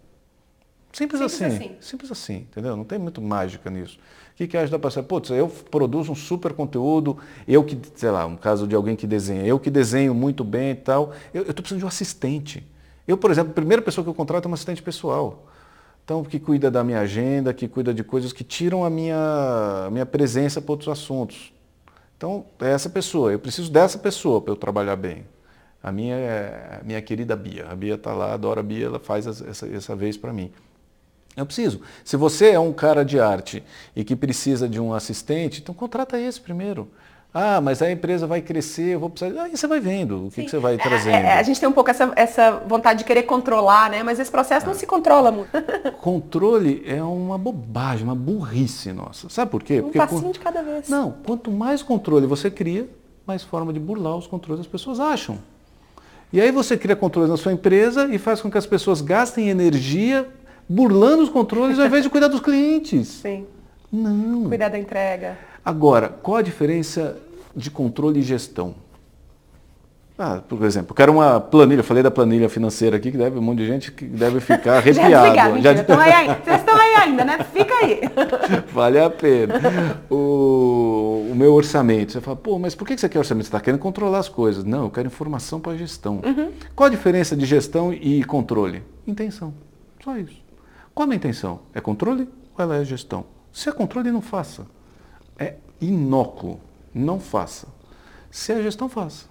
Simples, 0.92 1.20
Simples 1.20 1.22
assim, 1.22 1.44
assim. 1.44 1.76
Simples 1.80 2.10
assim, 2.12 2.36
entendeu? 2.36 2.76
Não 2.76 2.84
tem 2.84 2.98
muito 2.98 3.20
mágica 3.20 3.68
nisso. 3.68 3.98
O 4.34 4.36
que, 4.36 4.48
que 4.48 4.56
ajuda 4.56 4.80
para 4.80 4.90
ser? 4.90 5.04
Putz, 5.04 5.30
eu 5.30 5.48
produzo 5.48 6.10
um 6.10 6.14
super 6.16 6.52
conteúdo, 6.52 7.16
eu 7.46 7.62
que, 7.62 7.78
sei 7.94 8.10
lá, 8.10 8.26
um 8.26 8.36
caso 8.36 8.66
de 8.66 8.74
alguém 8.74 8.96
que 8.96 9.06
desenha, 9.06 9.46
eu 9.46 9.60
que 9.60 9.70
desenho 9.70 10.12
muito 10.12 10.42
bem 10.42 10.72
e 10.72 10.74
tal, 10.74 11.12
eu 11.32 11.42
estou 11.42 11.56
precisando 11.56 11.78
de 11.78 11.84
um 11.84 11.88
assistente. 11.88 12.66
Eu, 13.06 13.16
por 13.16 13.30
exemplo, 13.30 13.52
a 13.52 13.54
primeira 13.54 13.80
pessoa 13.80 14.04
que 14.04 14.10
eu 14.10 14.14
contrato 14.14 14.46
é 14.46 14.48
uma 14.48 14.54
assistente 14.54 14.82
pessoal. 14.82 15.46
Então, 16.04 16.24
que 16.24 16.40
cuida 16.40 16.68
da 16.68 16.82
minha 16.82 16.98
agenda, 16.98 17.54
que 17.54 17.68
cuida 17.68 17.94
de 17.94 18.02
coisas 18.02 18.32
que 18.32 18.42
tiram 18.42 18.84
a 18.84 18.90
minha, 18.90 19.84
a 19.86 19.90
minha 19.90 20.04
presença 20.04 20.60
para 20.60 20.72
outros 20.72 20.88
assuntos. 20.88 21.52
Então, 22.16 22.44
é 22.60 22.70
essa 22.70 22.90
pessoa. 22.90 23.30
Eu 23.30 23.38
preciso 23.38 23.70
dessa 23.70 23.98
pessoa 23.98 24.40
para 24.40 24.52
eu 24.52 24.56
trabalhar 24.56 24.96
bem. 24.96 25.24
A 25.80 25.92
minha 25.92 26.16
é 26.16 26.80
a 26.80 26.84
minha 26.84 27.00
querida 27.00 27.36
Bia. 27.36 27.68
A 27.70 27.74
Bia 27.76 27.94
está 27.94 28.12
lá, 28.12 28.34
adora 28.34 28.60
a 28.60 28.62
Bia, 28.62 28.86
ela 28.86 28.98
faz 28.98 29.26
essa, 29.26 29.66
essa 29.68 29.94
vez 29.94 30.16
para 30.16 30.32
mim. 30.32 30.50
Eu 31.36 31.44
preciso. 31.44 31.80
Se 32.04 32.16
você 32.16 32.50
é 32.50 32.60
um 32.60 32.72
cara 32.72 33.04
de 33.04 33.18
arte 33.18 33.62
e 33.94 34.04
que 34.04 34.14
precisa 34.14 34.68
de 34.68 34.80
um 34.80 34.92
assistente, 34.94 35.60
então 35.60 35.74
contrata 35.74 36.18
esse 36.18 36.40
primeiro. 36.40 36.88
Ah, 37.36 37.60
mas 37.60 37.82
a 37.82 37.90
empresa 37.90 38.28
vai 38.28 38.40
crescer, 38.40 38.94
eu 38.94 39.00
vou 39.00 39.10
precisar. 39.10 39.42
Aí 39.42 39.56
você 39.56 39.66
vai 39.66 39.80
vendo 39.80 40.28
o 40.28 40.30
que, 40.30 40.44
que 40.44 40.48
você 40.48 40.58
vai 40.58 40.78
trazendo. 40.78 41.16
É, 41.16 41.30
é, 41.30 41.38
a 41.40 41.42
gente 41.42 41.58
tem 41.58 41.68
um 41.68 41.72
pouco 41.72 41.90
essa, 41.90 42.12
essa 42.14 42.62
vontade 42.64 43.00
de 43.00 43.04
querer 43.04 43.24
controlar, 43.24 43.90
né? 43.90 44.04
Mas 44.04 44.20
esse 44.20 44.30
processo 44.30 44.64
não 44.64 44.72
se 44.72 44.86
controla 44.86 45.32
muito. 45.32 45.50
Controle 46.00 46.84
é 46.86 47.02
uma 47.02 47.36
bobagem, 47.36 48.04
uma 48.04 48.14
burrice 48.14 48.92
nossa. 48.92 49.28
Sabe 49.28 49.50
por 49.50 49.64
quê? 49.64 49.80
Um 49.80 49.84
Porque 49.84 49.98
passinho 49.98 50.32
de 50.32 50.38
cada 50.38 50.62
vez. 50.62 50.88
Não, 50.88 51.16
quanto 51.26 51.50
mais 51.50 51.82
controle 51.82 52.24
você 52.24 52.48
cria, 52.48 52.88
mais 53.26 53.42
forma 53.42 53.72
de 53.72 53.80
burlar 53.80 54.16
os 54.16 54.28
controles 54.28 54.60
as 54.60 54.68
pessoas 54.68 55.00
acham. 55.00 55.40
E 56.32 56.40
aí 56.40 56.52
você 56.52 56.76
cria 56.76 56.94
controles 56.94 57.30
na 57.30 57.36
sua 57.36 57.52
empresa 57.52 58.08
e 58.14 58.18
faz 58.18 58.40
com 58.40 58.48
que 58.48 58.58
as 58.58 58.66
pessoas 58.66 59.00
gastem 59.00 59.48
energia 59.48 60.28
burlando 60.68 61.22
os 61.22 61.28
controles 61.28 61.78
ao 61.78 61.86
invés 61.86 62.02
de 62.02 62.10
cuidar 62.10 62.28
dos 62.28 62.40
clientes. 62.40 63.08
Sim. 63.22 63.46
Não. 63.92 64.44
Cuidar 64.48 64.68
da 64.70 64.78
entrega. 64.78 65.38
Agora, 65.64 66.08
qual 66.08 66.38
a 66.38 66.42
diferença 66.42 67.16
de 67.54 67.70
controle 67.70 68.20
e 68.20 68.22
gestão? 68.22 68.74
Ah, 70.16 70.40
por 70.48 70.62
exemplo, 70.64 70.92
eu 70.92 70.94
quero 70.94 71.12
uma 71.12 71.40
planilha, 71.40 71.80
eu 71.80 71.84
falei 71.84 72.00
da 72.00 72.10
planilha 72.10 72.48
financeira 72.48 72.96
aqui, 72.96 73.10
que 73.10 73.18
deve 73.18 73.36
um 73.36 73.42
monte 73.42 73.58
de 73.58 73.66
gente 73.66 73.90
que 73.90 74.04
deve 74.04 74.38
ficar 74.38 74.74
Já 74.86 75.02
arrepiado. 75.02 75.24
desligar, 75.24 75.52
mentira. 75.52 75.74
Já- 75.74 75.80
Estão 75.80 75.98
aí 76.00 76.12
ainda. 76.12 76.34
Vocês 76.44 76.58
estão 76.60 76.76
aí 76.76 76.94
ainda, 76.94 77.24
né? 77.24 77.38
Fica 77.52 77.74
aí. 77.74 78.00
Vale 78.72 79.00
a 79.00 79.10
pena. 79.10 79.54
O, 80.08 81.26
o 81.30 81.34
meu 81.34 81.52
orçamento. 81.52 82.12
Você 82.12 82.20
fala, 82.20 82.36
pô, 82.36 82.60
mas 82.60 82.76
por 82.76 82.86
que 82.86 82.96
você 82.96 83.08
quer 83.08 83.18
orçamento? 83.18 83.44
Você 83.46 83.48
está 83.48 83.60
querendo 83.60 83.80
controlar 83.80 84.18
as 84.20 84.28
coisas. 84.28 84.62
Não, 84.62 84.84
eu 84.84 84.90
quero 84.90 85.08
informação 85.08 85.58
para 85.58 85.76
gestão. 85.76 86.20
Qual 86.76 86.86
a 86.86 86.90
diferença 86.90 87.34
de 87.36 87.44
gestão 87.44 87.92
e 87.92 88.22
controle? 88.22 88.84
Intenção. 89.08 89.52
Só 90.02 90.16
isso. 90.16 90.43
Qual 90.94 91.04
a 91.04 91.06
minha 91.06 91.16
intenção? 91.16 91.60
É 91.74 91.80
controle 91.80 92.28
ou 92.56 92.62
ela 92.62 92.76
é 92.76 92.84
gestão? 92.84 93.24
Se 93.52 93.68
é 93.68 93.72
controle, 93.72 94.10
não 94.10 94.22
faça. 94.22 94.66
É 95.38 95.54
inócuo. 95.80 96.60
Não 96.94 97.18
faça. 97.18 97.66
Se 98.30 98.52
é 98.52 98.62
gestão, 98.62 98.88
faça. 98.88 99.26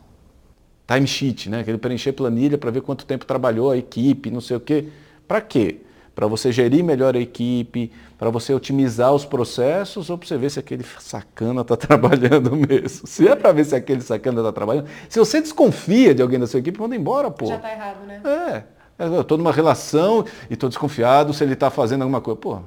Timesheet, 0.85 1.49
né? 1.49 1.61
Aquele 1.61 1.77
preencher 1.77 2.11
planilha 2.11 2.57
para 2.57 2.69
ver 2.69 2.81
quanto 2.81 3.05
tempo 3.05 3.25
trabalhou 3.25 3.71
a 3.71 3.77
equipe, 3.77 4.29
não 4.29 4.41
sei 4.41 4.57
o 4.57 4.59
quê. 4.59 4.89
Para 5.27 5.39
quê? 5.39 5.79
Para 6.13 6.27
você 6.27 6.51
gerir 6.51 6.83
melhor 6.83 7.15
a 7.15 7.19
equipe, 7.19 7.91
para 8.19 8.29
você 8.29 8.53
otimizar 8.53 9.13
os 9.13 9.25
processos 9.25 10.09
ou 10.09 10.17
para 10.17 10.27
você 10.27 10.37
ver 10.37 10.51
se 10.51 10.59
aquele 10.59 10.83
sacana 10.99 11.61
está 11.61 11.75
trabalhando 11.77 12.55
mesmo. 12.55 13.07
Se 13.07 13.27
é 13.27 13.35
para 13.35 13.51
ver 13.51 13.65
se 13.65 13.75
aquele 13.75 14.01
sacana 14.01 14.41
está 14.41 14.51
trabalhando, 14.51 14.87
se 15.09 15.17
você 15.17 15.41
desconfia 15.41 16.13
de 16.13 16.21
alguém 16.21 16.39
da 16.39 16.45
sua 16.45 16.59
equipe, 16.59 16.79
manda 16.79 16.95
embora, 16.95 17.31
pô. 17.31 17.47
Já 17.47 17.57
tá 17.57 17.71
errado, 17.71 18.05
né? 18.05 18.21
É. 18.23 18.63
Eu 18.97 19.21
estou 19.21 19.37
numa 19.37 19.51
relação 19.51 20.25
e 20.49 20.53
estou 20.53 20.69
desconfiado 20.69 21.33
se 21.33 21.43
ele 21.43 21.53
está 21.53 21.69
fazendo 21.69 22.03
alguma 22.03 22.21
coisa. 22.21 22.39
Pô, 22.39 22.59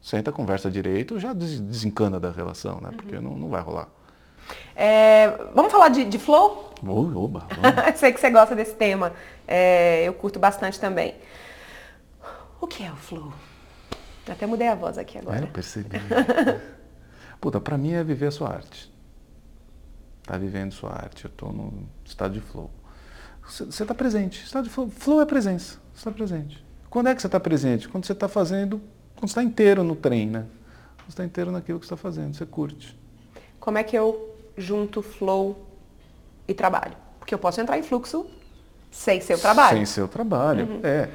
senta, 0.00 0.30
conversa 0.30 0.70
direito, 0.70 1.18
já 1.18 1.32
des- 1.32 1.60
desencana 1.60 2.20
da 2.20 2.30
relação, 2.30 2.80
né? 2.80 2.90
Porque 2.96 3.18
não, 3.18 3.36
não 3.36 3.48
vai 3.48 3.60
rolar. 3.60 3.88
É, 4.76 5.28
vamos 5.54 5.72
falar 5.72 5.88
de, 5.88 6.04
de 6.04 6.18
flow? 6.18 6.72
Oba. 6.86 7.46
Sei 7.96 8.12
que 8.12 8.20
você 8.20 8.30
gosta 8.30 8.54
desse 8.54 8.74
tema. 8.74 9.12
É, 9.46 10.04
eu 10.04 10.14
curto 10.14 10.38
bastante 10.38 10.78
também. 10.78 11.14
O 12.60 12.66
que 12.66 12.84
é 12.84 12.92
o 12.92 12.96
flow? 12.96 13.32
Até 14.28 14.46
mudei 14.46 14.68
a 14.68 14.74
voz 14.74 14.98
aqui 14.98 15.18
É, 15.18 15.20
agora. 15.20 15.40
eu 15.40 15.46
percebi. 15.48 15.98
Puta, 17.40 17.60
pra 17.60 17.76
mim 17.76 17.92
é 17.92 18.02
viver 18.04 18.26
a 18.26 18.30
sua 18.30 18.48
arte. 18.50 18.92
Tá 20.24 20.36
vivendo 20.36 20.72
sua 20.72 20.90
arte. 20.90 21.24
Eu 21.24 21.30
tô 21.30 21.46
no 21.52 21.88
estado 22.04 22.34
de 22.34 22.40
flow. 22.40 22.70
Você 23.48 23.82
está 23.82 23.94
presente. 23.94 24.44
Estado 24.44 24.64
de 24.64 24.70
flow. 24.70 24.90
Flow 24.90 25.20
é 25.20 25.26
presença. 25.26 25.78
Você 25.94 26.00
está 26.00 26.10
presente. 26.10 26.64
Quando 26.90 27.08
é 27.08 27.14
que 27.14 27.20
você 27.20 27.28
está 27.28 27.38
presente? 27.38 27.88
Quando 27.88 28.04
você 28.04 28.12
está 28.12 28.28
fazendo, 28.28 28.80
quando 29.14 29.28
você 29.28 29.32
está 29.32 29.42
inteiro 29.42 29.84
no 29.84 29.94
trem, 29.94 30.26
né? 30.26 30.40
Quando 30.96 31.06
você 31.06 31.12
está 31.12 31.24
inteiro 31.24 31.50
naquilo 31.50 31.78
que 31.78 31.86
você 31.86 31.94
está 31.94 32.02
fazendo, 32.02 32.34
você 32.34 32.46
curte. 32.46 32.98
Como 33.60 33.78
é 33.78 33.84
que 33.84 33.96
eu 33.96 34.34
junto 34.56 35.02
flow 35.02 35.66
e 36.48 36.54
trabalho? 36.54 36.96
Porque 37.18 37.34
eu 37.34 37.38
posso 37.38 37.60
entrar 37.60 37.78
em 37.78 37.82
fluxo 37.82 38.26
sem 38.90 39.20
ser 39.20 39.34
o 39.34 39.38
trabalho. 39.38 39.76
Sem 39.76 39.86
seu 39.86 40.08
trabalho. 40.08 40.80
É. 40.82 41.08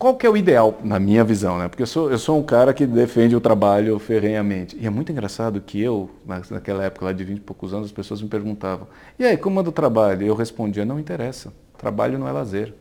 Qual 0.00 0.14
que 0.16 0.24
é 0.26 0.30
o 0.30 0.34
ideal, 0.34 0.78
na 0.82 0.98
minha 0.98 1.22
visão, 1.22 1.58
né? 1.58 1.68
Porque 1.68 1.82
eu 1.82 1.86
sou, 1.86 2.10
eu 2.10 2.18
sou 2.18 2.38
um 2.38 2.42
cara 2.42 2.72
que 2.72 2.86
defende 2.86 3.36
o 3.36 3.40
trabalho 3.40 3.98
ferrenhamente. 3.98 4.74
E 4.80 4.86
é 4.86 4.88
muito 4.88 5.12
engraçado 5.12 5.60
que 5.60 5.78
eu, 5.78 6.08
na- 6.26 6.40
naquela 6.50 6.82
época 6.82 7.04
lá 7.04 7.12
de 7.12 7.22
20 7.22 7.36
e 7.36 7.40
poucos 7.42 7.74
anos, 7.74 7.84
as 7.88 7.92
pessoas 7.92 8.22
me 8.22 8.28
perguntavam, 8.30 8.86
e 9.18 9.26
aí, 9.26 9.36
como 9.36 9.60
anda 9.60 9.68
o 9.68 9.72
trabalho? 9.72 10.22
E 10.22 10.26
eu 10.26 10.34
respondia, 10.34 10.86
não 10.86 10.98
interessa. 10.98 11.52
Trabalho 11.76 12.18
não 12.18 12.26
é 12.26 12.32
lazer. 12.32 12.72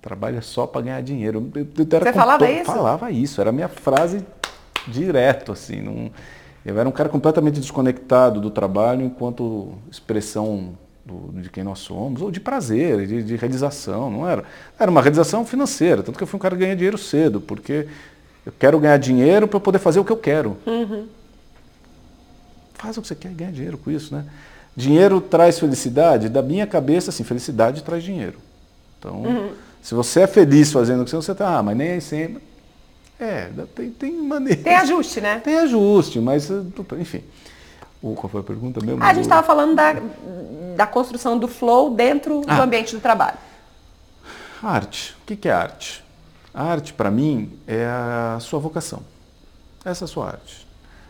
Trabalho 0.00 0.38
é 0.38 0.40
só 0.40 0.66
para 0.66 0.80
ganhar 0.80 1.02
dinheiro. 1.02 1.50
Eu- 1.54 1.60
eu 1.76 2.00
Você 2.00 2.12
falava 2.14 2.50
isso? 2.50 2.64
Falava 2.64 3.10
isso. 3.10 3.40
Era 3.42 3.50
a 3.50 3.52
minha 3.52 3.68
frase 3.68 4.24
direto, 4.88 5.52
assim. 5.52 5.82
Não... 5.82 6.10
Eu 6.64 6.78
era 6.80 6.88
um 6.88 6.92
cara 6.92 7.10
completamente 7.10 7.60
desconectado 7.60 8.40
do 8.40 8.50
trabalho 8.50 9.04
enquanto 9.04 9.74
expressão 9.90 10.72
do- 11.10 11.40
de 11.42 11.50
quem 11.50 11.64
nós 11.64 11.80
somos, 11.80 12.22
ou 12.22 12.30
de 12.30 12.40
prazer, 12.40 13.06
de, 13.06 13.22
de 13.22 13.36
realização, 13.36 14.10
não 14.10 14.28
era? 14.28 14.44
Era 14.78 14.90
uma 14.90 15.00
realização 15.02 15.44
financeira, 15.44 16.02
tanto 16.02 16.16
que 16.16 16.22
eu 16.22 16.26
fui 16.26 16.36
um 16.36 16.40
cara 16.40 16.54
que 16.54 16.60
ganha 16.62 16.74
dinheiro 16.76 16.96
cedo, 16.98 17.40
porque 17.40 17.86
eu 18.46 18.52
quero 18.58 18.78
ganhar 18.78 18.96
dinheiro 18.98 19.46
para 19.48 19.60
poder 19.60 19.78
fazer 19.78 20.00
o 20.00 20.04
que 20.04 20.12
eu 20.12 20.16
quero. 20.16 20.56
Faz 22.74 22.96
o 22.96 23.02
que 23.02 23.08
você 23.08 23.14
quer 23.14 23.30
e 23.30 23.34
ganha 23.34 23.52
dinheiro 23.52 23.76
com 23.76 23.90
isso, 23.90 24.14
né? 24.14 24.24
Dinheiro 24.74 25.20
traz 25.20 25.58
felicidade? 25.58 26.28
Da 26.28 26.40
minha 26.42 26.66
cabeça, 26.66 27.10
assim, 27.10 27.24
felicidade 27.24 27.82
traz 27.82 28.02
dinheiro. 28.02 28.38
Então, 28.98 29.22
se 29.82 29.94
você 29.94 30.20
é 30.20 30.26
feliz 30.26 30.72
fazendo 30.72 31.02
o 31.02 31.04
que 31.04 31.10
você, 31.10 31.16
você 31.16 31.34
tá, 31.34 31.58
ah, 31.58 31.62
mas 31.62 31.76
nem 31.76 31.90
aí 31.92 32.00
sempre. 32.00 32.42
É, 33.18 33.50
tem, 33.74 33.90
tem 33.90 34.12
maneira. 34.22 34.62
Tem 34.62 34.76
ajuste, 34.76 35.20
né? 35.20 35.40
Tem 35.44 35.58
ajuste, 35.58 36.18
mas, 36.20 36.50
eh, 36.50 36.62
enfim. 36.98 37.22
O, 38.02 38.14
qual 38.14 38.28
foi 38.30 38.40
a 38.40 38.44
pergunta 38.44 38.84
mesmo? 38.84 39.02
Ah, 39.02 39.08
a 39.08 39.14
gente 39.14 39.22
Do- 39.24 39.26
estava 39.26 39.46
falando 39.46 39.74
da, 39.74 39.94
da 40.76 40.86
construção 40.86 41.38
do 41.38 41.46
flow 41.46 41.94
dentro 41.94 42.40
do 42.40 42.50
Ah. 42.50 42.62
ambiente 42.62 42.94
do 42.94 43.00
trabalho. 43.00 43.36
Arte. 44.62 45.16
O 45.22 45.36
que 45.36 45.48
é 45.48 45.52
arte? 45.52 46.04
A 46.52 46.64
arte, 46.64 46.92
para 46.92 47.10
mim, 47.10 47.52
é 47.66 47.84
a 47.86 48.38
sua 48.40 48.58
vocação. 48.58 49.00
Essa 49.84 50.04
é 50.04 50.06
a 50.06 50.08
sua 50.08 50.26
arte. 50.28 50.66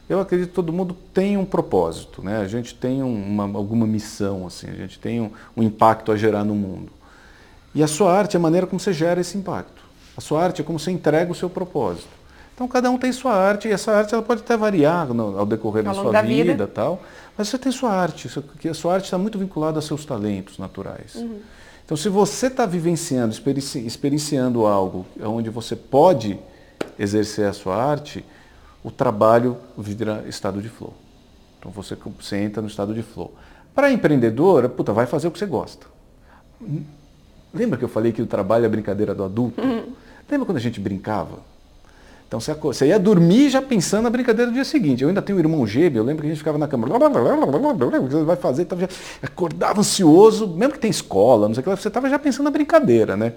Eu 0.08 0.20
acredito 0.20 0.48
que 0.48 0.54
todo 0.54 0.72
mundo 0.72 0.94
tem 1.14 1.36
um 1.36 1.44
propósito, 1.44 2.22
né? 2.22 2.38
A 2.40 2.48
gente 2.48 2.74
tem 2.74 3.02
um- 3.02 3.26
uma, 3.28 3.44
alguma 3.58 3.86
missão, 3.86 4.46
assim, 4.46 4.68
a 4.68 4.74
gente 4.74 4.98
tem 4.98 5.20
um, 5.20 5.30
um 5.56 5.62
impacto 5.62 6.10
a 6.12 6.16
gerar 6.16 6.44
no 6.44 6.54
mundo. 6.54 6.90
E 7.74 7.82
a 7.82 7.86
sua 7.88 8.12
arte 8.12 8.36
é 8.36 8.38
a 8.38 8.40
maneira 8.42 8.66
como 8.66 8.78
você 8.80 8.92
gera 8.92 9.20
esse 9.20 9.38
impacto. 9.38 9.80
A 10.16 10.20
sua 10.20 10.42
arte 10.42 10.60
é 10.60 10.64
como 10.64 10.78
você 10.78 10.90
entrega 10.90 11.30
o 11.30 11.34
seu 11.34 11.48
propósito. 11.48 12.08
Então 12.60 12.68
cada 12.68 12.90
um 12.90 12.98
tem 12.98 13.10
sua 13.10 13.32
arte 13.32 13.68
e 13.68 13.72
essa 13.72 13.90
arte 13.90 14.12
ela 14.12 14.22
pode 14.22 14.42
até 14.42 14.54
variar 14.54 15.14
no- 15.14 15.38
ao 15.38 15.46
decorrer 15.46 15.88
Ao 15.88 15.94
da 15.94 16.02
sua 16.02 16.12
da 16.12 16.20
vida. 16.20 16.52
vida, 16.52 16.66
tal, 16.66 17.00
mas 17.34 17.48
você 17.48 17.56
tem 17.56 17.72
sua 17.72 17.90
arte, 17.90 18.28
que 18.58 18.68
a 18.68 18.74
sua 18.74 18.92
arte 18.92 19.04
está 19.06 19.16
muito 19.16 19.38
vinculada 19.38 19.78
aos 19.78 19.86
seus 19.86 20.04
talentos 20.04 20.58
naturais. 20.58 21.24
Então 21.82 21.96
se 21.96 22.10
você 22.10 22.48
está 22.48 22.66
vivenciando, 22.66 23.32
experici- 23.32 23.78
experienciando 23.78 24.66
algo 24.66 25.06
onde 25.22 25.48
você 25.48 25.74
pode 25.74 26.38
exercer 26.98 27.46
a 27.48 27.54
sua 27.54 27.82
arte, 27.82 28.22
o 28.84 28.90
trabalho 28.90 29.56
vira 29.78 30.22
estado 30.28 30.60
de 30.60 30.68
flow. 30.68 30.92
Então 31.58 31.72
você, 31.72 31.96
você 32.18 32.36
entra 32.42 32.60
no 32.60 32.68
estado 32.68 32.92
de 32.92 33.02
flow. 33.02 33.32
Para 33.74 33.90
empreendedor, 33.90 34.68
puta, 34.68 34.92
vai 34.92 35.06
fazer 35.06 35.28
o 35.28 35.30
que 35.30 35.38
você 35.38 35.46
gosta. 35.46 35.86
Lembra 37.54 37.78
que 37.78 37.84
eu 37.86 37.88
falei 37.88 38.12
que 38.12 38.20
o 38.20 38.26
trabalho 38.26 38.64
é 38.64 38.66
a 38.66 38.70
brincadeira 38.70 39.14
do 39.14 39.24
adulto? 39.24 39.58
Lembra 40.30 40.44
quando 40.44 40.58
a 40.58 40.60
gente 40.60 40.78
brincava? 40.78 41.48
Então 42.30 42.38
você, 42.38 42.86
ia 42.86 42.96
dormir 42.96 43.50
já 43.50 43.60
pensando 43.60 44.04
na 44.04 44.10
brincadeira 44.10 44.52
do 44.52 44.54
dia 44.54 44.64
seguinte. 44.64 45.02
Eu 45.02 45.08
ainda 45.08 45.20
tenho 45.20 45.36
um 45.36 45.40
irmão 45.40 45.66
gêmeo, 45.66 45.98
eu 45.98 46.04
lembro 46.04 46.22
que 46.22 46.28
a 46.28 46.30
gente 46.30 46.38
ficava 46.38 46.56
na 46.56 46.68
cama, 46.68 46.86
o 46.86 48.06
que 48.06 48.12
você 48.12 48.22
vai 48.22 48.36
fazer? 48.36 48.66
Tava 48.66 48.82
já- 48.82 48.88
acordava 49.20 49.80
ansioso, 49.80 50.46
mesmo 50.46 50.74
que 50.74 50.78
tem 50.78 50.92
escola, 50.92 51.48
não 51.48 51.54
sei 51.56 51.60
o 51.60 51.64
que, 51.64 51.70
lá, 51.70 51.76
você 51.76 51.88
estava 51.88 52.08
já 52.08 52.20
pensando 52.20 52.44
na 52.44 52.52
brincadeira, 52.52 53.16
né? 53.16 53.32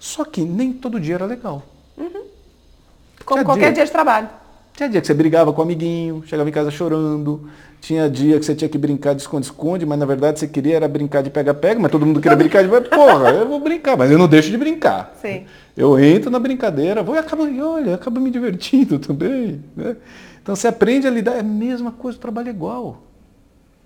Só 0.00 0.24
que 0.24 0.40
nem 0.40 0.72
todo 0.72 0.98
dia 0.98 1.16
era 1.16 1.26
legal. 1.26 1.62
Como 1.96 3.40
Tinha 3.40 3.44
qualquer 3.44 3.64
dia. 3.66 3.72
dia 3.72 3.84
de 3.84 3.92
trabalho. 3.92 4.30
Tinha 4.78 4.88
dia 4.88 5.00
que 5.00 5.08
você 5.08 5.14
brigava 5.14 5.52
com 5.52 5.60
o 5.60 5.64
amiguinho, 5.64 6.22
chegava 6.24 6.48
em 6.48 6.52
casa 6.52 6.70
chorando. 6.70 7.50
Tinha 7.80 8.08
dia 8.08 8.38
que 8.38 8.46
você 8.46 8.54
tinha 8.54 8.68
que 8.68 8.78
brincar 8.78 9.12
de 9.12 9.22
esconde-esconde, 9.22 9.84
mas 9.84 9.98
na 9.98 10.06
verdade 10.06 10.38
você 10.38 10.46
queria 10.46 10.76
era 10.76 10.86
brincar 10.86 11.20
de 11.20 11.30
pega-pega, 11.30 11.80
mas 11.80 11.90
todo 11.90 12.06
mundo 12.06 12.20
queria 12.20 12.36
brincar 12.36 12.62
de 12.62 12.68
porra, 12.88 13.30
eu 13.30 13.48
vou 13.48 13.58
brincar, 13.58 13.96
mas 13.96 14.08
eu 14.08 14.16
não 14.16 14.28
deixo 14.28 14.52
de 14.52 14.56
brincar. 14.56 15.16
Sim. 15.20 15.46
Eu 15.76 15.98
entro 15.98 16.30
na 16.30 16.38
brincadeira, 16.38 17.02
vou 17.02 17.16
e 17.16 17.18
acabo, 17.18 17.42
olha, 17.60 17.96
acaba 17.96 18.20
me 18.20 18.30
divertindo 18.30 19.00
também. 19.04 19.64
Né? 19.76 19.96
Então 20.40 20.54
você 20.54 20.68
aprende 20.68 21.08
a 21.08 21.10
lidar, 21.10 21.34
é 21.34 21.40
a 21.40 21.42
mesma 21.42 21.90
coisa, 21.90 22.16
o 22.16 22.20
trabalho 22.20 22.46
é 22.46 22.52
igual. 22.52 23.02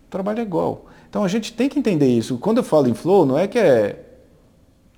O 0.09 0.11
trabalho 0.11 0.41
é 0.41 0.43
igual. 0.43 0.85
Então 1.09 1.25
a 1.25 1.29
gente 1.29 1.55
tem 1.55 1.71
que 1.71 1.79
entender 1.79 2.09
isso. 2.09 2.37
Quando 2.37 2.59
eu 2.59 2.65
falo 2.65 2.87
em 2.87 2.95
flow, 2.95 3.25
não 3.25 3.39
é 3.39 3.47
que 3.47 3.59
é 3.59 3.99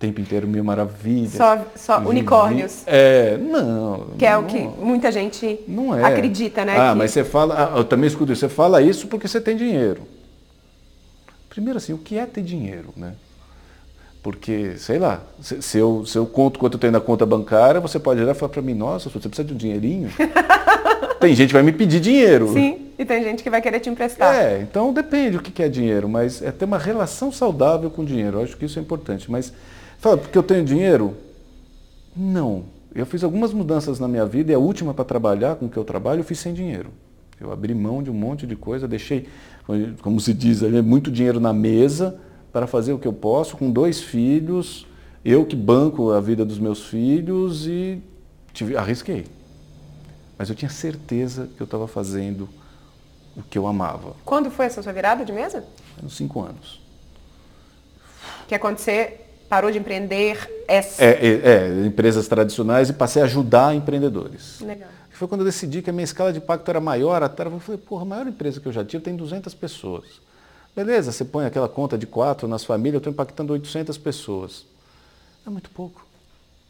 tempo 0.05 0.20
inteiro 0.20 0.46
mil 0.46 0.62
maravilhas. 0.62 1.32
Só, 1.32 1.64
só 1.74 1.98
unicórnios. 2.00 2.82
É, 2.86 3.38
não. 3.38 4.09
Que 4.18 4.26
é 4.26 4.32
não, 4.32 4.42
o 4.42 4.44
que 4.44 4.59
muita 4.59 5.11
gente 5.11 5.61
não 5.66 5.96
é. 5.96 6.05
acredita, 6.05 6.64
né? 6.64 6.76
Ah, 6.78 6.92
que... 6.92 6.98
mas 6.98 7.11
você 7.11 7.24
fala, 7.24 7.72
ah, 7.72 7.78
eu 7.78 7.84
também 7.84 8.07
escuto 8.07 8.32
isso, 8.32 8.40
você 8.40 8.48
fala 8.48 8.82
isso 8.82 9.07
porque 9.07 9.26
você 9.26 9.40
tem 9.40 9.57
dinheiro. 9.57 10.02
Primeiro 11.48 11.78
assim, 11.78 11.92
o 11.92 11.98
que 11.98 12.18
é 12.18 12.26
ter 12.26 12.42
dinheiro, 12.42 12.88
né? 12.96 13.14
Porque, 14.22 14.76
sei 14.78 14.98
lá, 14.98 15.20
se, 15.40 15.61
se, 15.61 15.78
eu, 15.78 16.05
se 16.07 16.16
eu 16.16 16.26
conto 16.26 16.59
quanto 16.59 16.74
eu 16.74 16.80
tenho 16.80 16.92
na 16.92 17.00
conta 17.00 17.26
bancária, 17.26 17.80
você 17.80 17.98
pode 17.98 18.20
olhar 18.20 18.32
e 18.32 18.34
falar 18.34 18.50
para 18.50 18.62
mim, 18.62 18.72
nossa, 18.72 19.11
você 19.11 19.28
precisa 19.28 19.46
de 19.46 19.52
um 19.52 19.57
dinheirinho? 19.57 20.11
tem 21.20 21.34
gente 21.34 21.48
que 21.48 21.55
vai 21.55 21.62
me 21.62 21.72
pedir 21.72 22.00
dinheiro. 22.00 22.52
Sim, 22.52 22.88
e 22.98 23.05
tem 23.05 23.22
gente 23.22 23.42
que 23.42 23.50
vai 23.50 23.61
querer 23.61 23.80
te 23.80 23.90
emprestar. 23.90 24.34
É, 24.34 24.61
então 24.61 24.92
depende 24.92 25.36
o 25.36 25.42
que 25.42 25.62
é 25.62 25.68
dinheiro, 25.68 26.09
mas 26.09 26.42
é 26.42 26.50
ter 26.50 26.64
uma 26.64 26.78
relação 26.78 27.30
saudável 27.30 27.90
com 27.90 28.02
o 28.02 28.05
dinheiro. 28.05 28.38
Eu 28.38 28.44
acho 28.44 28.57
que 28.57 28.64
isso 28.64 28.78
é 28.78 28.82
importante. 28.82 29.30
Mas, 29.30 29.52
fala, 29.99 30.18
porque 30.18 30.36
eu 30.36 30.42
tenho 30.42 30.64
dinheiro? 30.64 31.16
Não. 32.16 32.64
Eu 32.95 33.05
fiz 33.05 33.24
algumas 33.24 33.53
mudanças 33.53 33.99
na 33.99 34.07
minha 34.07 34.24
vida 34.24 34.53
e 34.53 34.55
a 34.55 34.59
última 34.59 34.95
para 34.95 35.05
trabalhar 35.05 35.57
com 35.57 35.66
o 35.66 35.68
que 35.68 35.76
eu 35.76 35.84
trabalho, 35.84 36.20
eu 36.20 36.24
fiz 36.24 36.38
sem 36.38 36.55
dinheiro. 36.55 36.90
Eu 37.40 37.53
abri 37.53 37.74
mão 37.74 38.03
de 38.03 38.11
um 38.11 38.14
monte 38.14 38.47
de 38.47 38.55
coisa, 38.55 38.86
deixei, 38.86 39.28
como 40.01 40.20
se 40.20 40.32
diz, 40.32 40.62
muito 40.82 41.11
dinheiro 41.11 41.40
na 41.40 41.53
mesa 41.53 42.18
para 42.53 42.66
fazer 42.68 42.92
o 42.92 42.99
que 42.99 43.09
eu 43.09 43.12
posso 43.12 43.57
com 43.57 43.70
dois 43.70 44.01
filhos, 44.01 44.86
eu 45.24 45.45
que 45.45 45.57
banco 45.57 46.12
a 46.12 46.20
vida 46.20 46.45
dos 46.45 46.59
meus 46.59 46.84
filhos 46.86 47.66
e 47.66 48.01
tive, 48.53 48.76
arrisquei. 48.76 49.26
Mas 50.38 50.49
eu 50.49 50.55
tinha 50.55 50.70
certeza 50.70 51.49
que 51.57 51.61
eu 51.61 51.64
estava 51.64 51.88
fazendo 51.88 52.49
o 53.36 53.42
que 53.42 53.59
eu 53.59 53.66
amava. 53.66 54.14
Quando 54.24 54.51
foi 54.51 54.66
essa 54.66 54.82
sua 54.82 54.92
virada 54.92 55.24
de 55.24 55.32
mesa? 55.32 55.64
Uns 56.03 56.16
cinco 56.16 56.40
anos. 56.40 56.80
Que 58.47 58.57
você 58.59 59.24
parou 59.49 59.70
de 59.70 59.78
empreender 59.78 60.64
essa... 60.66 61.03
É, 61.03 61.11
é, 61.11 61.40
é, 61.45 61.86
empresas 61.86 62.26
tradicionais 62.28 62.88
e 62.88 62.92
passei 62.92 63.22
a 63.22 63.24
ajudar 63.24 63.74
empreendedores. 63.74 64.61
Legal. 64.61 64.88
Foi 65.11 65.28
quando 65.28 65.42
eu 65.42 65.45
decidi 65.47 65.80
que 65.80 65.88
a 65.88 65.92
minha 65.92 66.05
escala 66.05 66.32
de 66.32 66.38
impacto 66.38 66.68
era 66.68 66.80
maior, 66.80 67.22
até 67.22 67.47
eu 67.47 67.61
falei, 67.61 67.80
porra, 67.80 68.03
a 68.03 68.05
maior 68.05 68.26
empresa 68.26 68.61
que 68.61 68.66
eu 68.66 68.72
já 68.72 68.84
tive 68.84 69.03
tem 69.03 69.14
200 69.14 69.55
pessoas. 69.55 70.05
Beleza, 70.74 71.12
você 71.12 71.24
põe 71.24 71.47
aquela 71.47 71.68
conta 71.68 71.97
de 71.97 72.05
quatro 72.05 72.49
nas 72.49 72.64
famílias, 72.64 72.95
eu 72.95 72.99
estou 72.99 73.12
impactando 73.12 73.53
800 73.53 73.97
pessoas. 73.97 74.66
É 75.47 75.51
muito 75.51 75.70
pouco. 75.70 76.05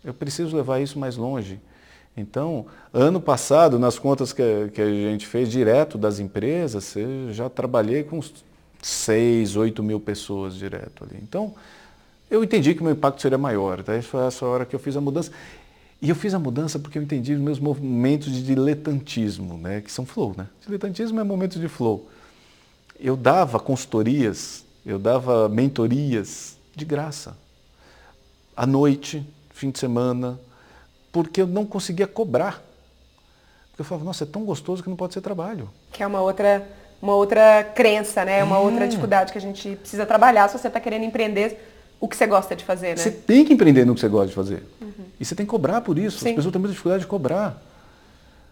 Eu 0.04 0.12
preciso 0.12 0.54
levar 0.54 0.80
isso 0.80 0.98
mais 0.98 1.16
longe. 1.16 1.58
Então, 2.14 2.66
ano 2.92 3.20
passado, 3.20 3.78
nas 3.78 3.98
contas 3.98 4.32
que, 4.32 4.68
que 4.74 4.80
a 4.82 4.86
gente 4.86 5.26
fez 5.26 5.50
direto 5.50 5.96
das 5.96 6.18
empresas, 6.18 6.94
eu 6.94 7.32
já 7.32 7.48
trabalhei 7.48 8.04
com 8.04 8.20
6, 8.82 9.56
8 9.56 9.82
mil 9.82 9.98
pessoas 9.98 10.54
direto 10.54 11.04
ali. 11.04 11.18
Então, 11.22 11.54
eu 12.34 12.44
entendi 12.44 12.74
que 12.74 12.80
o 12.80 12.84
meu 12.84 12.92
impacto 12.92 13.22
seria 13.22 13.38
maior. 13.38 13.82
Tá? 13.82 14.00
Foi 14.02 14.26
essa 14.26 14.44
hora 14.46 14.64
que 14.64 14.74
eu 14.74 14.80
fiz 14.80 14.96
a 14.96 15.00
mudança. 15.00 15.30
E 16.02 16.08
eu 16.08 16.14
fiz 16.14 16.34
a 16.34 16.38
mudança 16.38 16.78
porque 16.78 16.98
eu 16.98 17.02
entendi 17.02 17.32
os 17.34 17.40
meus 17.40 17.58
momentos 17.58 18.30
de 18.30 18.42
diletantismo, 18.42 19.56
né? 19.56 19.80
que 19.80 19.90
são 19.90 20.04
flow. 20.04 20.34
Né? 20.36 20.46
Diletantismo 20.66 21.20
é 21.20 21.24
momentos 21.24 21.60
de 21.60 21.68
flow 21.68 22.08
eu 22.98 23.16
dava 23.16 23.58
consultorias, 23.58 24.64
eu 24.84 24.98
dava 24.98 25.48
mentorias 25.48 26.56
de 26.74 26.84
graça. 26.84 27.36
À 28.56 28.66
noite, 28.66 29.26
fim 29.50 29.70
de 29.70 29.78
semana, 29.78 30.38
porque 31.12 31.42
eu 31.42 31.46
não 31.46 31.66
conseguia 31.66 32.06
cobrar. 32.06 32.62
Porque 33.68 33.82
eu 33.82 33.84
falava, 33.84 34.04
nossa, 34.04 34.24
é 34.24 34.26
tão 34.26 34.44
gostoso 34.44 34.82
que 34.82 34.88
não 34.88 34.96
pode 34.96 35.14
ser 35.14 35.20
trabalho. 35.20 35.68
Que 35.92 36.02
é 36.02 36.06
uma 36.06 36.20
outra, 36.20 36.66
uma 37.02 37.14
outra 37.14 37.64
crença, 37.74 38.24
né? 38.24 38.44
Uma 38.44 38.56
é. 38.56 38.60
outra 38.60 38.86
dificuldade 38.86 39.32
que 39.32 39.38
a 39.38 39.40
gente 39.40 39.76
precisa 39.76 40.06
trabalhar 40.06 40.48
se 40.48 40.58
você 40.58 40.68
está 40.68 40.78
querendo 40.78 41.04
empreender 41.04 41.73
o 42.00 42.08
que 42.08 42.16
você 42.16 42.26
gosta 42.26 42.54
de 42.54 42.64
fazer, 42.64 42.90
né? 42.90 42.96
Você 42.96 43.10
tem 43.10 43.44
que 43.44 43.52
empreender 43.52 43.84
no 43.84 43.94
que 43.94 44.00
você 44.00 44.08
gosta 44.08 44.28
de 44.28 44.34
fazer. 44.34 44.62
Uhum. 44.80 45.04
E 45.18 45.24
você 45.24 45.34
tem 45.34 45.46
que 45.46 45.50
cobrar 45.50 45.80
por 45.80 45.98
isso. 45.98 46.18
Sim. 46.18 46.30
As 46.30 46.34
pessoas 46.36 46.52
têm 46.52 46.60
muita 46.60 46.72
dificuldade 46.72 47.02
de 47.02 47.08
cobrar. 47.08 47.62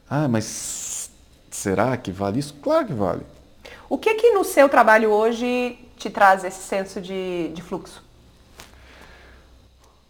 Ah, 0.09 0.29
mas 0.29 1.11
será 1.51 1.97
que 1.97 2.11
vale 2.11 2.39
isso? 2.39 2.55
Claro 2.63 2.87
que 2.87 2.93
vale. 2.93 3.23
O 3.89 3.99
que 3.99 4.15
que 4.15 4.31
no 4.33 4.45
seu 4.45 4.69
trabalho 4.69 5.11
hoje 5.11 5.79
te 5.97 6.09
traz 6.11 6.45
esse 6.45 6.63
senso 6.63 7.01
de, 7.01 7.51
de 7.55 7.63
fluxo? 7.63 8.03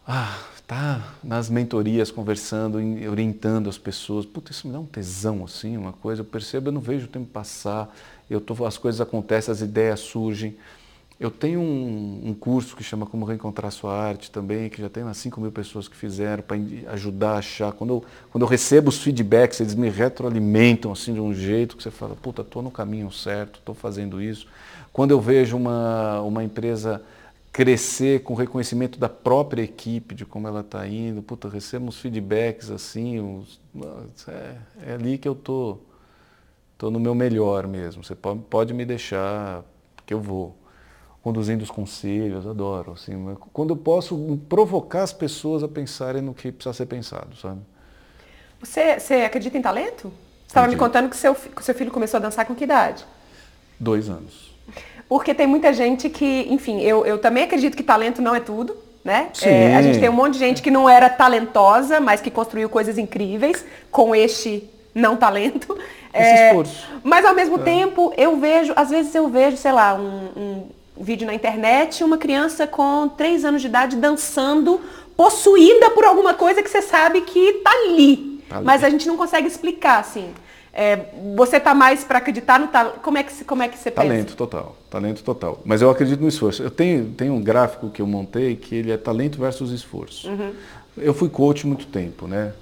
Ah, 0.07 0.39
tá 0.67 1.15
nas 1.23 1.51
mentorias 1.51 2.11
conversando, 2.11 2.79
orientando 3.11 3.69
as 3.69 3.79
pessoas. 3.79 4.25
Puta, 4.25 4.53
isso 4.53 4.67
me 4.67 4.73
dá 4.73 4.81
um 4.81 4.87
tesão 4.87 5.45
assim, 5.45 5.77
uma 5.77 5.93
coisa. 5.93 6.23
Eu 6.23 6.25
percebo, 6.25 6.69
eu 6.69 6.73
não 6.73 6.81
vejo 6.81 7.07
o 7.07 7.09
tempo 7.09 7.27
passar. 7.27 7.95
Eu 8.31 8.41
tô, 8.41 8.65
as 8.65 8.79
coisas 8.79 9.01
acontecem, 9.01 9.53
as 9.53 9.61
ideias 9.61 10.01
surgem. 10.01 10.57
Eu 11.23 11.31
tenho 11.31 11.61
um, 11.61 12.31
um, 12.31 12.35
curso 12.35 12.75
que 12.75 12.83
chama 12.83 13.07
Como 13.07 13.25
Reencontrar 13.25 13.71
Sua 13.71 13.95
Arte 13.97 14.29
também, 14.29 14.69
que 14.69 14.83
já 14.83 14.89
tem 14.89 15.05
umas 15.05 15.17
5 15.19 15.41
mil 15.41 15.53
pessoas 15.53 15.87
que 15.87 15.95
fizeram 15.95 16.43
para 16.43 16.57
ajudar 16.89 17.35
a 17.35 17.39
achar. 17.39 17.71
Quando 17.71 17.91
eu, 17.91 18.05
quando 18.33 18.43
eu 18.43 18.49
recebo 18.49 18.89
os 18.89 18.99
feedbacks, 18.99 19.61
eles 19.61 19.77
me 19.77 19.89
retroalimentam 19.89 20.91
assim 20.91 21.15
de 21.15 21.21
um 21.21 21.33
jeito 21.33 21.77
que 21.77 21.83
você 21.85 21.93
fala, 21.93 22.17
puta, 22.17 22.43
estou 22.43 22.61
no 22.61 22.73
caminho 22.73 23.09
certo, 23.13 23.61
estou 23.61 23.73
fazendo 23.73 24.21
isso. 24.21 24.49
Quando 24.93 25.13
eu 25.13 25.21
vejo 25.21 25.57
uma, 25.57 26.21
uma 26.23 26.43
empresa 26.43 27.01
crescer 27.53 28.25
com 28.25 28.35
reconhecimento 28.35 28.99
da 28.99 29.09
própria 29.09 29.63
equipe, 29.63 30.17
de 30.17 30.27
como 30.27 30.49
ela 30.49 30.63
está 30.63 30.85
indo, 30.89 31.23
puta, 31.23 31.49
recebo 31.49 31.87
uns 31.87 32.01
feedbacks 32.01 32.69
assim, 32.69 33.45
é, 34.27 34.57
é, 34.89 34.95
ali 34.95 35.19
que 35.19 35.29
eu 35.29 35.37
tô, 35.37 35.79
tô 36.77 36.91
no 36.91 36.99
meu 36.99 37.15
melhor 37.15 37.69
mesmo. 37.69 38.03
Você 38.03 38.17
pode, 38.17 38.41
pode 38.51 38.75
me 38.75 38.85
deixar 38.85 39.65
que 40.05 40.13
eu 40.13 40.21
vou 40.21 40.61
conduzindo 41.23 41.63
os 41.63 41.71
conselhos, 41.71 42.47
adoro. 42.47 42.93
Assim, 42.93 43.37
quando 43.53 43.71
eu 43.71 43.77
posso 43.77 44.41
provocar 44.49 45.03
as 45.03 45.13
pessoas 45.13 45.63
a 45.63 45.69
pensarem 45.69 46.21
no 46.21 46.35
que 46.35 46.51
precisa 46.51 46.73
ser 46.75 46.87
pensado, 46.87 47.37
sabe? 47.37 47.61
Você, 48.61 48.99
você 48.99 49.15
acredita 49.15 49.57
em 49.57 49.63
talento? 49.63 50.13
Você 50.47 50.49
estava 50.49 50.69
me 50.69 50.77
contando 50.77 51.09
que 51.09 51.17
seu, 51.17 51.35
que 51.35 51.65
seu 51.65 51.75
filho 51.75 51.91
começou 51.91 52.19
a 52.19 52.21
dançar 52.21 52.45
com 52.45 52.55
que 52.55 52.65
idade? 52.65 53.05
Dois 53.79 54.09
anos. 54.09 54.53
Porque 55.09 55.35
tem 55.35 55.47
muita 55.47 55.73
gente 55.73 56.09
que, 56.09 56.47
enfim, 56.51 56.81
eu, 56.81 57.05
eu 57.07 57.19
também 57.19 57.45
acredito 57.45 57.77
que 57.77 57.83
talento 57.83 58.21
não 58.21 58.35
é 58.35 58.41
tudo, 58.41 58.77
né? 59.05 59.31
É, 59.43 59.77
a 59.77 59.83
gente 59.83 59.99
tem 59.99 60.09
um 60.09 60.13
monte 60.13 60.35
de 60.35 60.39
gente 60.39 60.63
que 60.63 60.71
não 60.71 60.89
era 60.89 61.09
talentosa, 61.09 62.01
mas 62.01 62.21
que 62.21 62.31
construiu 62.31 62.69
coisas 62.69 62.99
incríveis 62.99 63.65
com 63.91 64.15
este 64.15 64.69
não 64.95 65.17
talento. 65.17 65.77
Esse 66.15 66.31
é, 66.31 66.49
esforço. 66.49 66.89
Mas 67.03 67.25
ao 67.25 67.35
mesmo 67.35 67.57
é. 67.57 67.63
tempo, 67.63 68.13
eu 68.17 68.39
vejo, 68.39 68.73
às 68.77 68.91
vezes 68.91 69.15
eu 69.15 69.29
vejo, 69.29 69.57
sei 69.57 69.73
lá, 69.73 69.95
um, 69.95 70.29
um 70.37 70.67
vídeo 71.03 71.27
na 71.27 71.35
internet, 71.35 72.05
uma 72.05 72.19
criança 72.19 72.67
com 72.67 73.09
3 73.09 73.45
anos 73.45 73.61
de 73.61 73.69
idade 73.69 73.97
dançando, 73.97 74.81
possuída 75.17 75.91
por 75.91 76.05
alguma 76.05 76.35
coisa 76.35 76.63
que 76.63 76.71
você 76.71 76.83
sabe 76.83 77.23
que 77.23 77.55
tá 77.55 77.71
ali. 77.71 78.41
Tá 78.49 78.57
ali. 78.57 78.65
Mas 78.65 78.85
a 78.85 78.91
gente 78.91 79.07
não 79.07 79.17
consegue 79.17 79.47
explicar, 79.47 80.01
assim. 80.01 80.31
É, 80.75 81.07
você 81.37 81.61
tá 81.61 81.75
mais 81.75 82.03
para 82.03 82.17
acreditar 82.19 82.59
no 82.59 82.69
talento? 82.69 83.01
Como 83.01 83.19
é 83.19 83.23
que, 83.23 83.45
como 83.45 83.63
é 83.63 83.69
que 83.69 83.77
você 83.77 83.91
talento 83.91 84.11
pensa? 84.11 84.25
Talento 84.25 84.37
total, 84.37 84.77
talento 84.89 85.23
total. 85.23 85.61
Mas 85.67 85.83
eu 85.83 85.91
acredito 85.91 86.21
no 86.21 86.29
esforço. 86.29 86.63
Eu 86.63 86.71
tenho, 86.71 87.11
tenho 87.11 87.35
um 87.35 87.43
gráfico 87.43 87.91
que 87.91 88.01
eu 88.01 88.07
montei 88.07 88.57
que 88.57 88.75
ele 88.75 88.91
é 88.91 88.97
talento 88.97 89.39
versus 89.39 89.71
esforço. 89.71 90.31
Uhum. 90.31 90.53
Eu 90.97 91.13
fui 91.13 91.29
coach 91.29 91.67
muito 91.67 91.87
tempo, 91.87 92.27
né? 92.27 92.53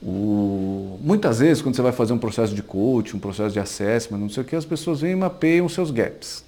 O... 0.00 0.98
Muitas 1.02 1.40
vezes, 1.40 1.60
quando 1.60 1.74
você 1.74 1.82
vai 1.82 1.92
fazer 1.92 2.12
um 2.12 2.18
processo 2.18 2.54
de 2.54 2.62
coach, 2.62 3.16
um 3.16 3.20
processo 3.20 3.52
de 3.52 3.60
assessment, 3.60 4.18
não 4.18 4.28
sei 4.28 4.42
o 4.42 4.46
que, 4.46 4.54
as 4.54 4.64
pessoas 4.64 5.00
vêm 5.00 5.12
e 5.12 5.16
mapeiam 5.16 5.66
os 5.66 5.74
seus 5.74 5.90
gaps. 5.90 6.44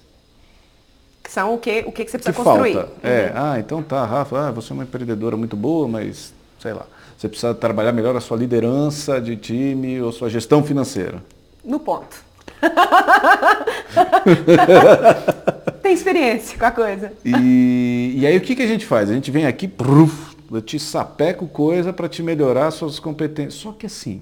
Que 1.23 1.31
são 1.31 1.55
o 1.55 1.57
que, 1.57 1.83
o 1.87 1.91
que, 1.91 2.05
você 2.05 2.17
precisa 2.17 2.33
que 2.33 2.43
construir. 2.43 2.73
Falta. 2.73 2.91
É, 3.01 3.27
uhum. 3.27 3.31
ah, 3.35 3.59
então 3.59 3.81
tá, 3.81 4.05
Rafa, 4.05 4.49
ah, 4.49 4.51
você 4.51 4.71
é 4.71 4.73
uma 4.73 4.83
empreendedora 4.83 5.37
muito 5.37 5.55
boa, 5.55 5.87
mas 5.87 6.33
sei 6.59 6.73
lá, 6.73 6.85
você 7.17 7.29
precisa 7.29 7.53
trabalhar 7.53 7.93
melhor 7.93 8.15
a 8.15 8.19
sua 8.19 8.37
liderança 8.37 9.21
de 9.21 9.37
time 9.37 10.01
ou 10.01 10.11
sua 10.11 10.29
gestão 10.29 10.63
financeira. 10.63 11.23
No 11.63 11.79
ponto. 11.79 12.17
Tem 15.81 15.93
experiência 15.93 16.59
com 16.59 16.65
a 16.65 16.71
coisa. 16.71 17.13
E, 17.23 18.15
e 18.17 18.27
aí 18.27 18.37
o 18.37 18.41
que, 18.41 18.55
que 18.55 18.61
a 18.61 18.67
gente 18.67 18.85
faz? 18.85 19.09
A 19.09 19.13
gente 19.13 19.31
vem 19.31 19.45
aqui, 19.45 19.67
pruf, 19.67 20.35
eu 20.51 20.61
te 20.61 20.77
sapeco 20.77 21.47
coisa 21.47 21.93
para 21.93 22.09
te 22.09 22.21
melhorar 22.21 22.69
suas 22.71 22.99
competências. 22.99 23.55
Só 23.55 23.71
que 23.71 23.85
assim, 23.85 24.21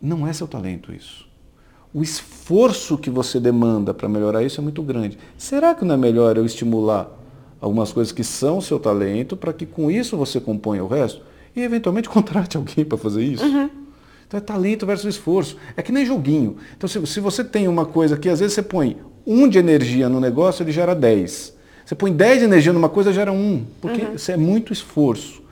não 0.00 0.26
é 0.26 0.32
seu 0.32 0.46
talento 0.46 0.92
isso 0.92 1.25
o 1.96 2.02
esforço 2.02 2.98
que 2.98 3.08
você 3.08 3.40
demanda 3.40 3.94
para 3.94 4.06
melhorar 4.06 4.42
isso 4.42 4.60
é 4.60 4.62
muito 4.62 4.82
grande. 4.82 5.16
Será 5.38 5.74
que 5.74 5.82
não 5.82 5.94
é 5.94 5.96
melhor 5.96 6.36
eu 6.36 6.44
estimular 6.44 7.10
algumas 7.58 7.90
coisas 7.90 8.12
que 8.12 8.22
são 8.22 8.60
seu 8.60 8.78
talento 8.78 9.34
para 9.34 9.50
que 9.50 9.64
com 9.64 9.90
isso 9.90 10.14
você 10.14 10.38
componha 10.38 10.84
o 10.84 10.88
resto? 10.88 11.22
E 11.56 11.62
eventualmente 11.62 12.06
contrate 12.12 12.58
alguém 12.58 12.84
para 12.84 12.98
fazer 12.98 13.24
isso? 13.24 13.42
Uhum. 13.42 13.70
Então 14.28 14.36
é 14.36 14.42
talento 14.42 14.84
versus 14.84 15.06
esforço. 15.06 15.56
É 15.74 15.80
que 15.80 15.90
nem 15.90 16.04
joguinho. 16.04 16.58
Então 16.76 16.86
se, 16.86 17.06
se 17.06 17.18
você 17.18 17.42
tem 17.42 17.66
uma 17.66 17.86
coisa 17.86 18.18
que 18.18 18.28
às 18.28 18.40
vezes 18.40 18.52
você 18.52 18.62
põe 18.62 18.98
um 19.26 19.48
de 19.48 19.56
energia 19.56 20.06
no 20.06 20.20
negócio, 20.20 20.62
ele 20.62 20.72
gera 20.72 20.94
10. 20.94 21.56
Você 21.82 21.94
põe 21.94 22.12
10 22.12 22.40
de 22.40 22.44
energia 22.44 22.74
numa 22.74 22.90
coisa, 22.90 23.10
gera 23.10 23.32
um. 23.32 23.64
Porque 23.80 24.02
uhum. 24.02 24.16
isso 24.16 24.30
é 24.30 24.36
muito 24.36 24.70
esforço. 24.70 25.42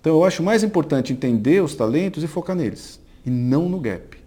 Então 0.00 0.14
eu 0.14 0.24
acho 0.24 0.42
mais 0.42 0.64
importante 0.64 1.12
entender 1.12 1.62
os 1.62 1.76
talentos 1.76 2.24
e 2.24 2.26
focar 2.26 2.56
neles. 2.56 2.98
E 3.24 3.30
não 3.30 3.68
no 3.68 3.78
gap. 3.78 4.23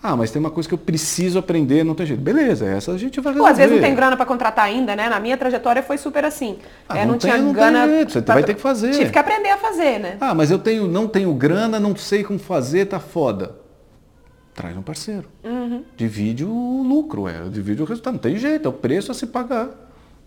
Ah, 0.00 0.16
mas 0.16 0.30
tem 0.30 0.38
uma 0.38 0.50
coisa 0.50 0.68
que 0.68 0.74
eu 0.74 0.78
preciso 0.78 1.40
aprender, 1.40 1.84
não 1.84 1.94
tem 1.94 2.06
jeito. 2.06 2.20
Beleza, 2.20 2.64
essa 2.66 2.92
a 2.92 2.98
gente 2.98 3.20
vai 3.20 3.32
resolver. 3.32 3.48
Pô, 3.48 3.52
às 3.52 3.58
vezes 3.58 3.74
não 3.74 3.82
tem 3.82 3.94
grana 3.94 4.16
para 4.16 4.26
contratar 4.26 4.64
ainda, 4.64 4.94
né? 4.94 5.08
Na 5.08 5.18
minha 5.18 5.36
trajetória 5.36 5.82
foi 5.82 5.98
super 5.98 6.24
assim. 6.24 6.58
Ah, 6.88 6.98
é, 6.98 7.04
não, 7.04 7.12
não 7.12 7.18
tem, 7.18 7.30
tinha 7.32 7.42
não 7.42 7.52
grana. 7.52 7.80
Tem 7.80 7.96
jeito, 7.96 8.12
você 8.12 8.22
pra... 8.22 8.34
vai 8.34 8.44
ter 8.44 8.54
que 8.54 8.60
fazer. 8.60 8.92
Tive 8.92 9.10
que 9.10 9.18
aprender 9.18 9.50
a 9.50 9.56
fazer, 9.56 9.98
né? 9.98 10.16
Ah, 10.20 10.34
mas 10.34 10.52
eu 10.52 10.58
tenho, 10.58 10.86
não 10.86 11.08
tenho 11.08 11.34
grana, 11.34 11.80
não 11.80 11.96
sei 11.96 12.22
como 12.22 12.38
fazer, 12.38 12.86
tá 12.86 13.00
foda. 13.00 13.56
Traz 14.54 14.76
um 14.76 14.82
parceiro. 14.82 15.28
Uhum. 15.42 15.82
Divide 15.96 16.44
o 16.44 16.82
lucro, 16.82 17.26
é, 17.26 17.48
divide 17.48 17.82
o 17.82 17.84
resultado. 17.84 18.14
Não 18.14 18.20
tem 18.20 18.36
jeito, 18.36 18.66
é 18.66 18.68
o 18.68 18.72
preço 18.72 19.10
a 19.10 19.14
se 19.14 19.26
pagar. 19.26 19.68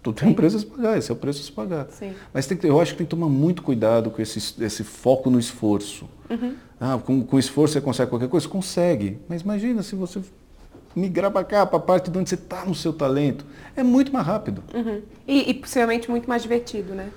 Tu 0.03 0.11
tem 0.11 0.27
um 0.27 0.33
preço 0.33 0.57
a 0.57 0.59
se 0.59 0.65
pagar, 0.65 0.97
esse 0.97 1.11
é 1.11 1.13
o 1.13 1.17
preço 1.17 1.41
a 1.41 1.43
se 1.43 1.51
pagar. 1.51 1.87
Sim. 1.91 2.13
Mas 2.33 2.45
tem 2.47 2.57
que, 2.57 2.67
eu 2.67 2.81
acho 2.81 2.91
que 2.91 2.97
tem 2.97 3.05
que 3.05 3.11
tomar 3.11 3.29
muito 3.29 3.61
cuidado 3.61 4.09
com 4.09 4.21
esse, 4.21 4.39
esse 4.63 4.83
foco 4.83 5.29
no 5.29 5.39
esforço. 5.39 6.09
Uhum. 6.29 6.55
Ah, 6.83 6.97
com, 6.97 7.23
com 7.23 7.37
esforço 7.37 7.73
você 7.73 7.81
consegue 7.81 8.09
qualquer 8.09 8.27
coisa? 8.27 8.49
Consegue. 8.49 9.19
Mas 9.29 9.43
imagina 9.43 9.83
se 9.83 9.95
você 9.95 10.19
migrar 10.95 11.29
para 11.29 11.45
cá, 11.45 11.63
para 11.63 11.77
a 11.77 11.81
parte 11.81 12.09
de 12.09 12.17
onde 12.17 12.27
você 12.27 12.33
está 12.33 12.65
no 12.65 12.73
seu 12.73 12.91
talento. 12.91 13.45
É 13.75 13.83
muito 13.83 14.11
mais 14.11 14.25
rápido. 14.25 14.63
Uhum. 14.73 14.99
E, 15.27 15.51
e, 15.51 15.53
possivelmente 15.53 16.09
muito 16.09 16.27
mais 16.27 16.41
divertido, 16.41 16.95
né? 16.95 17.11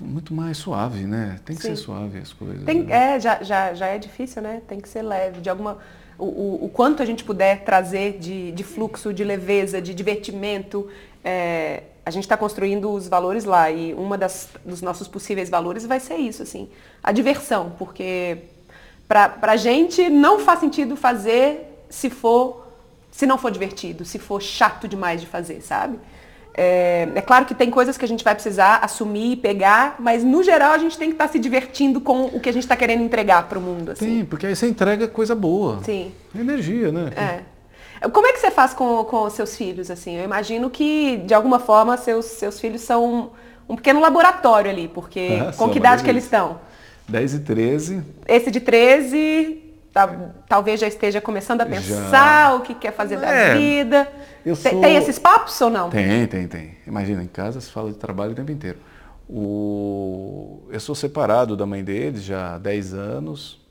Muito 0.00 0.32
mais 0.32 0.58
suave, 0.58 1.06
né? 1.06 1.40
Tem 1.44 1.56
que 1.56 1.62
Sim. 1.62 1.70
ser 1.70 1.76
suave 1.76 2.18
as 2.18 2.32
coisas. 2.32 2.64
Tem, 2.64 2.84
né? 2.84 3.16
É, 3.16 3.20
já, 3.20 3.42
já, 3.42 3.74
já 3.74 3.86
é 3.88 3.98
difícil, 3.98 4.40
né? 4.40 4.62
Tem 4.68 4.80
que 4.80 4.88
ser 4.88 5.02
leve. 5.02 5.40
De 5.40 5.50
alguma, 5.50 5.78
o, 6.16 6.24
o, 6.24 6.64
o 6.66 6.68
quanto 6.68 7.02
a 7.02 7.06
gente 7.06 7.24
puder 7.24 7.64
trazer 7.64 8.18
de, 8.18 8.52
de 8.52 8.62
fluxo, 8.62 9.12
de 9.12 9.24
leveza, 9.24 9.82
de 9.82 9.92
divertimento. 9.92 10.88
É, 11.24 11.82
a 12.06 12.10
gente 12.10 12.24
está 12.24 12.36
construindo 12.36 12.92
os 12.92 13.08
valores 13.08 13.44
lá 13.44 13.70
e 13.70 13.92
uma 13.94 14.16
das, 14.16 14.50
dos 14.64 14.82
nossos 14.82 15.08
possíveis 15.08 15.48
valores 15.48 15.84
vai 15.84 15.98
ser 15.98 16.16
isso, 16.16 16.42
assim, 16.42 16.68
a 17.02 17.10
diversão, 17.12 17.72
porque 17.78 18.38
para 19.08 19.52
a 19.52 19.56
gente 19.56 20.08
não 20.08 20.38
faz 20.38 20.60
sentido 20.60 20.96
fazer 20.96 21.84
se 21.90 22.10
for, 22.10 22.66
se 23.10 23.26
não 23.26 23.38
for 23.38 23.50
divertido, 23.50 24.04
se 24.04 24.18
for 24.18 24.40
chato 24.40 24.88
demais 24.88 25.20
de 25.20 25.26
fazer, 25.26 25.60
sabe? 25.60 25.98
É, 26.56 27.08
é, 27.16 27.20
claro 27.20 27.44
que 27.44 27.54
tem 27.54 27.68
coisas 27.68 27.98
que 27.98 28.04
a 28.04 28.08
gente 28.08 28.22
vai 28.22 28.32
precisar 28.32 28.76
assumir 28.76 29.32
e 29.32 29.36
pegar, 29.36 29.96
mas 29.98 30.22
no 30.22 30.40
geral 30.42 30.72
a 30.72 30.78
gente 30.78 30.96
tem 30.96 31.08
que 31.08 31.14
estar 31.14 31.26
tá 31.26 31.32
se 31.32 31.38
divertindo 31.38 32.00
com 32.00 32.26
o 32.26 32.38
que 32.38 32.48
a 32.48 32.52
gente 32.52 32.62
está 32.62 32.76
querendo 32.76 33.02
entregar 33.02 33.48
para 33.48 33.58
o 33.58 33.62
mundo. 33.62 33.90
Assim. 33.90 34.20
Sim, 34.20 34.24
porque 34.24 34.46
aí 34.46 34.54
você 34.54 34.68
entrega 34.68 35.08
coisa 35.08 35.34
boa. 35.34 35.82
Sim. 35.82 36.12
Energia, 36.34 36.92
né? 36.92 37.10
É. 37.16 38.08
Como 38.08 38.26
é 38.26 38.32
que 38.32 38.38
você 38.38 38.50
faz 38.50 38.72
com, 38.72 39.02
com 39.04 39.28
seus 39.30 39.56
filhos? 39.56 39.90
assim? 39.90 40.16
Eu 40.16 40.24
imagino 40.24 40.70
que, 40.70 41.16
de 41.18 41.34
alguma 41.34 41.58
forma, 41.58 41.96
seus, 41.96 42.26
seus 42.26 42.60
filhos 42.60 42.82
são 42.82 43.04
um, 43.04 43.72
um 43.72 43.76
pequeno 43.76 44.00
laboratório 44.00 44.70
ali, 44.70 44.86
porque 44.86 45.40
ah, 45.40 45.52
com 45.56 45.68
que 45.70 45.78
idade 45.78 46.04
que 46.04 46.10
eles 46.10 46.24
estão? 46.24 46.60
10 47.08 47.34
e 47.34 47.40
13. 47.40 48.02
Esse 48.26 48.50
de 48.50 48.60
13 48.60 49.62
tá, 49.92 50.32
talvez 50.48 50.80
já 50.80 50.88
esteja 50.88 51.20
começando 51.20 51.60
a 51.60 51.66
pensar 51.66 52.50
já. 52.50 52.54
o 52.54 52.60
que 52.60 52.74
quer 52.74 52.92
fazer 52.92 53.18
da 53.18 53.28
é, 53.28 53.56
vida. 53.56 54.12
Sou... 54.56 54.80
Tem 54.80 54.96
esses 54.96 55.18
papos 55.18 55.58
ou 55.60 55.70
não? 55.70 55.88
Tem, 55.90 56.26
tem, 56.26 56.48
tem. 56.48 56.76
Imagina, 56.86 57.22
em 57.22 57.28
casa 57.28 57.60
se 57.60 57.70
fala 57.70 57.92
de 57.92 57.98
trabalho 57.98 58.32
o 58.32 58.34
tempo 58.34 58.50
inteiro. 58.50 58.78
O... 59.28 60.62
Eu 60.70 60.80
sou 60.80 60.94
separado 60.94 61.56
da 61.56 61.64
mãe 61.64 61.82
deles 61.84 62.22
já 62.22 62.54
há 62.54 62.58
10 62.58 62.94
anos. 62.94 63.62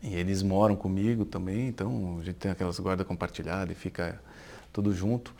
E 0.00 0.14
eles 0.14 0.44
moram 0.44 0.76
comigo 0.76 1.24
também, 1.24 1.66
então 1.66 2.18
a 2.20 2.24
gente 2.24 2.36
tem 2.36 2.52
aquelas 2.52 2.78
guardas 2.78 3.04
compartilhadas 3.04 3.76
e 3.76 3.78
fica 3.78 4.20
tudo 4.72 4.94
junto. 4.94 5.34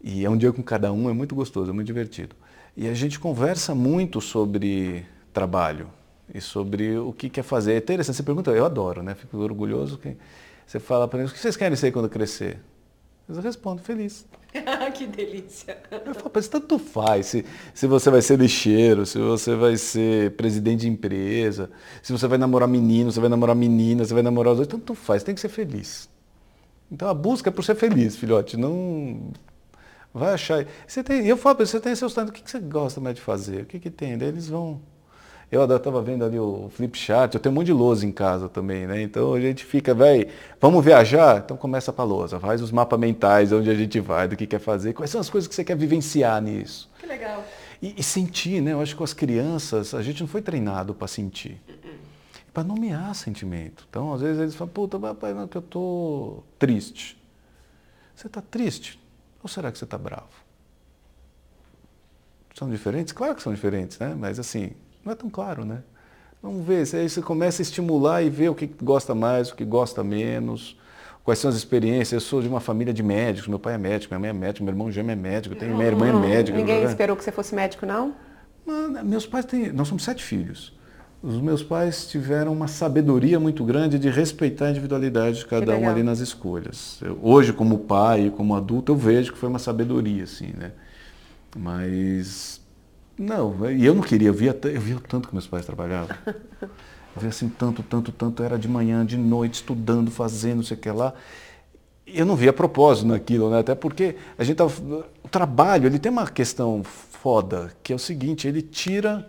E 0.00 0.24
é 0.24 0.30
um 0.30 0.36
dia 0.36 0.52
com 0.52 0.62
cada 0.62 0.92
um, 0.92 1.10
é 1.10 1.12
muito 1.12 1.34
gostoso, 1.34 1.70
é 1.70 1.74
muito 1.74 1.88
divertido. 1.88 2.36
E 2.76 2.86
a 2.88 2.94
gente 2.94 3.18
conversa 3.18 3.74
muito 3.74 4.20
sobre 4.20 5.04
trabalho 5.32 5.90
e 6.34 6.40
sobre 6.40 6.98
o 6.98 7.12
que 7.12 7.28
quer 7.28 7.42
fazer. 7.42 7.74
É 7.74 7.76
interessante, 7.78 8.16
você 8.16 8.22
pergunta, 8.22 8.50
eu 8.50 8.64
adoro, 8.64 9.02
né? 9.02 9.14
Fico 9.14 9.38
orgulhoso 9.38 9.98
que 9.98 10.16
você 10.66 10.78
fala 10.78 11.08
para 11.08 11.20
eles, 11.20 11.30
o 11.30 11.34
que 11.34 11.40
vocês 11.40 11.56
querem 11.56 11.76
ser 11.76 11.92
quando 11.92 12.08
crescer? 12.08 12.58
Eu 13.28 13.40
respondo, 13.40 13.82
feliz. 13.82 14.26
que 14.94 15.06
delícia. 15.06 15.76
Eu 15.90 16.14
falo, 16.14 16.30
mas 16.34 16.48
tanto 16.48 16.78
faz 16.78 17.26
se, 17.26 17.44
se 17.74 17.86
você 17.86 18.10
vai 18.10 18.22
ser 18.22 18.38
lixeiro, 18.38 19.04
se 19.04 19.18
você 19.18 19.54
vai 19.54 19.76
ser 19.76 20.30
presidente 20.32 20.80
de 20.80 20.88
empresa, 20.88 21.70
se 22.02 22.10
você 22.10 22.26
vai 22.26 22.38
namorar 22.38 22.66
menino, 22.66 23.12
você 23.12 23.20
vai 23.20 23.28
namorar 23.28 23.54
menina, 23.54 24.04
você 24.04 24.14
vai 24.14 24.22
namorar 24.22 24.52
os 24.52 24.58
dois, 24.58 24.68
tanto 24.68 24.94
faz, 24.94 25.22
tem 25.22 25.34
que 25.34 25.40
ser 25.40 25.50
feliz. 25.50 26.08
Então 26.90 27.08
a 27.08 27.14
busca 27.14 27.50
é 27.50 27.52
por 27.52 27.62
ser 27.62 27.74
feliz, 27.74 28.16
filhote, 28.16 28.56
não 28.56 29.30
vai 30.12 30.32
achar. 30.32 30.66
Você 30.86 31.04
tem, 31.04 31.26
eu 31.26 31.36
falo 31.36 31.56
para 31.56 31.66
você, 31.66 31.78
tem 31.78 31.94
seus 31.94 32.14
talentos, 32.14 32.30
o 32.30 32.34
que, 32.34 32.42
que 32.42 32.50
você 32.50 32.60
gosta 32.60 32.98
mais 32.98 33.16
de 33.16 33.20
fazer? 33.20 33.62
O 33.62 33.66
que, 33.66 33.78
que 33.78 33.90
tem? 33.90 34.16
Daí 34.16 34.28
eles 34.28 34.48
vão 34.48 34.80
eu 35.50 35.64
estava 35.76 36.02
vendo 36.02 36.24
ali 36.24 36.38
o 36.38 36.68
Flipchart, 36.70 37.32
eu 37.34 37.40
tenho 37.40 37.54
um 37.54 37.56
monte 37.56 37.66
de 37.66 37.72
lousa 37.72 38.04
em 38.04 38.12
casa 38.12 38.48
também, 38.48 38.86
né? 38.86 39.00
Então 39.00 39.32
a 39.32 39.40
gente 39.40 39.64
fica, 39.64 39.94
vai, 39.94 40.28
vamos 40.60 40.84
viajar? 40.84 41.38
Então 41.38 41.56
começa 41.56 41.90
para 41.90 42.04
a 42.04 42.06
lousa, 42.06 42.38
faz 42.38 42.60
os 42.60 42.70
mapas 42.70 43.00
mentais, 43.00 43.50
onde 43.50 43.70
a 43.70 43.74
gente 43.74 43.98
vai, 43.98 44.28
do 44.28 44.36
que 44.36 44.46
quer 44.46 44.58
fazer, 44.58 44.92
quais 44.92 45.10
são 45.10 45.20
as 45.20 45.30
coisas 45.30 45.48
que 45.48 45.54
você 45.54 45.64
quer 45.64 45.76
vivenciar 45.76 46.42
nisso. 46.42 46.90
Que 46.98 47.06
legal. 47.06 47.42
E, 47.80 47.94
e 47.96 48.02
sentir, 48.02 48.60
né? 48.60 48.72
Eu 48.72 48.80
acho 48.82 48.92
que 48.92 48.98
com 48.98 49.04
as 49.04 49.14
crianças, 49.14 49.94
a 49.94 50.02
gente 50.02 50.20
não 50.20 50.28
foi 50.28 50.42
treinado 50.42 50.94
para 50.94 51.08
sentir. 51.08 51.58
Para 52.52 52.64
nomear 52.64 53.14
sentimento. 53.14 53.86
Então, 53.88 54.12
às 54.12 54.20
vezes 54.20 54.40
eles 54.40 54.54
falam, 54.54 54.72
puta, 54.72 54.98
papai, 54.98 55.32
não, 55.32 55.46
que 55.46 55.56
eu 55.56 55.62
tô 55.62 56.42
triste. 56.58 57.16
Você 58.14 58.26
está 58.26 58.42
triste? 58.42 59.00
Ou 59.42 59.48
será 59.48 59.70
que 59.70 59.78
você 59.78 59.84
está 59.84 59.96
bravo? 59.96 60.28
São 62.54 62.68
diferentes? 62.68 63.12
Claro 63.12 63.36
que 63.36 63.42
são 63.42 63.54
diferentes, 63.54 63.98
né? 63.98 64.14
Mas 64.18 64.40
assim, 64.40 64.72
não 65.08 65.12
é 65.12 65.16
tão 65.16 65.30
claro, 65.30 65.64
né? 65.64 65.78
Vamos 66.42 66.64
ver, 66.64 66.86
aí 66.94 67.08
você 67.08 67.20
começa 67.20 67.62
a 67.62 67.64
estimular 67.64 68.22
e 68.22 68.30
ver 68.30 68.50
o 68.50 68.54
que 68.54 68.66
gosta 68.66 69.14
mais, 69.14 69.50
o 69.50 69.56
que 69.56 69.64
gosta 69.64 70.04
menos, 70.04 70.78
quais 71.24 71.40
são 71.40 71.48
as 71.48 71.56
experiências. 71.56 72.12
Eu 72.12 72.20
sou 72.20 72.40
de 72.40 72.46
uma 72.48 72.60
família 72.60 72.92
de 72.92 73.02
médicos, 73.02 73.48
meu 73.48 73.58
pai 73.58 73.74
é 73.74 73.78
médico, 73.78 74.14
minha 74.14 74.20
mãe 74.20 74.30
é 74.30 74.32
médica, 74.32 74.64
meu 74.64 74.72
irmão 74.72 74.92
gêmeo 74.92 75.12
é 75.12 75.16
médico, 75.16 75.56
tenho, 75.56 75.74
minha 75.74 75.88
irmã 75.88 76.08
é 76.08 76.12
médica. 76.12 76.56
Ninguém 76.56 76.84
né? 76.84 76.90
esperou 76.90 77.16
que 77.16 77.24
você 77.24 77.32
fosse 77.32 77.54
médico, 77.54 77.86
não? 77.86 78.14
meus 79.02 79.26
pais 79.26 79.46
têm, 79.46 79.72
nós 79.72 79.88
somos 79.88 80.04
sete 80.04 80.22
filhos. 80.22 80.76
Os 81.22 81.40
meus 81.40 81.62
pais 81.62 82.06
tiveram 82.06 82.52
uma 82.52 82.68
sabedoria 82.68 83.40
muito 83.40 83.64
grande 83.64 83.98
de 83.98 84.08
respeitar 84.08 84.66
a 84.66 84.70
individualidade 84.70 85.38
de 85.38 85.46
cada 85.46 85.76
um 85.76 85.88
ali 85.88 86.02
nas 86.02 86.20
escolhas. 86.20 87.00
Eu, 87.02 87.18
hoje, 87.20 87.52
como 87.52 87.78
pai, 87.78 88.32
como 88.36 88.54
adulto, 88.54 88.92
eu 88.92 88.96
vejo 88.96 89.32
que 89.32 89.38
foi 89.38 89.48
uma 89.48 89.58
sabedoria, 89.58 90.22
assim, 90.22 90.52
né? 90.56 90.70
Mas 91.56 92.57
não, 93.18 93.70
e 93.70 93.84
eu 93.84 93.94
não 93.94 94.02
queria, 94.02 94.28
eu 94.28 94.34
via, 94.34 94.56
eu 94.64 94.80
via 94.80 95.00
tanto 95.08 95.28
que 95.28 95.34
meus 95.34 95.46
pais 95.46 95.66
trabalhavam. 95.66 96.16
Eu 97.16 97.22
via 97.22 97.30
assim, 97.30 97.48
tanto, 97.48 97.82
tanto, 97.82 98.12
tanto, 98.12 98.42
era 98.44 98.56
de 98.56 98.68
manhã, 98.68 99.04
de 99.04 99.16
noite, 99.16 99.54
estudando, 99.54 100.08
fazendo, 100.08 100.58
não 100.58 100.62
sei 100.62 100.76
o 100.76 100.80
que 100.80 100.90
lá. 100.90 101.12
Eu 102.06 102.24
não 102.24 102.36
via 102.36 102.52
propósito 102.52 103.08
naquilo, 103.08 103.50
né? 103.50 103.58
Até 103.58 103.74
porque 103.74 104.14
a 104.36 104.44
gente 104.44 104.58
tava, 104.58 104.70
o 105.24 105.28
trabalho, 105.28 105.86
ele 105.86 105.98
tem 105.98 106.12
uma 106.12 106.28
questão 106.28 106.84
foda, 106.84 107.72
que 107.82 107.92
é 107.92 107.96
o 107.96 107.98
seguinte, 107.98 108.46
ele 108.46 108.62
tira 108.62 109.28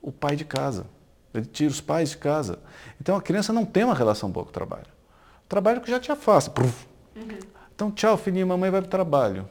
o 0.00 0.12
pai 0.12 0.36
de 0.36 0.44
casa. 0.44 0.86
Ele 1.34 1.46
tira 1.46 1.70
os 1.70 1.80
pais 1.80 2.10
de 2.10 2.18
casa. 2.18 2.60
Então 3.00 3.16
a 3.16 3.22
criança 3.22 3.52
não 3.52 3.64
tem 3.64 3.82
uma 3.82 3.94
relação 3.94 4.30
boa 4.30 4.44
com 4.44 4.50
o 4.50 4.54
trabalho. 4.54 4.86
O 5.44 5.48
trabalho 5.48 5.80
que 5.80 5.90
já 5.90 5.98
te 5.98 6.12
afasta. 6.12 6.52
Uhum. 7.16 7.38
Então, 7.74 7.90
tchau, 7.90 8.16
filhinho, 8.16 8.46
mamãe 8.46 8.70
vai 8.70 8.80
para 8.80 8.86
o 8.86 8.90
trabalho. 8.90 9.48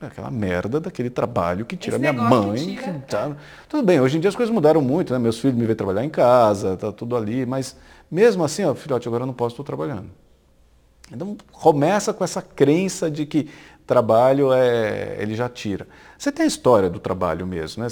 É 0.00 0.06
aquela 0.06 0.30
merda 0.30 0.80
daquele 0.80 1.08
trabalho 1.08 1.64
que 1.64 1.76
tira 1.76 1.96
Esse 1.96 2.00
minha 2.00 2.12
mãe. 2.12 2.76
Tira, 2.76 3.04
tá... 3.08 3.36
Tudo 3.68 3.84
bem, 3.84 4.00
hoje 4.00 4.16
em 4.16 4.20
dia 4.20 4.28
as 4.28 4.36
coisas 4.36 4.52
mudaram 4.52 4.80
muito, 4.80 5.12
né? 5.12 5.18
Meus 5.18 5.38
filhos 5.38 5.56
me 5.56 5.64
veem 5.64 5.76
trabalhar 5.76 6.04
em 6.04 6.10
casa, 6.10 6.76
tá 6.76 6.92
tudo 6.92 7.16
ali, 7.16 7.46
mas 7.46 7.76
mesmo 8.10 8.44
assim, 8.44 8.64
ó, 8.64 8.74
filhote, 8.74 9.06
agora 9.08 9.22
eu 9.22 9.26
não 9.26 9.34
posso, 9.34 9.54
estou 9.54 9.64
trabalhando. 9.64 10.10
Então 11.12 11.36
começa 11.52 12.12
com 12.12 12.24
essa 12.24 12.42
crença 12.42 13.10
de 13.10 13.24
que 13.26 13.48
trabalho 13.86 14.52
é, 14.52 15.16
ele 15.20 15.34
já 15.34 15.48
tira. 15.48 15.86
Você 16.18 16.32
tem 16.32 16.44
a 16.44 16.48
história 16.48 16.90
do 16.90 16.98
trabalho 16.98 17.46
mesmo, 17.46 17.82
né? 17.82 17.88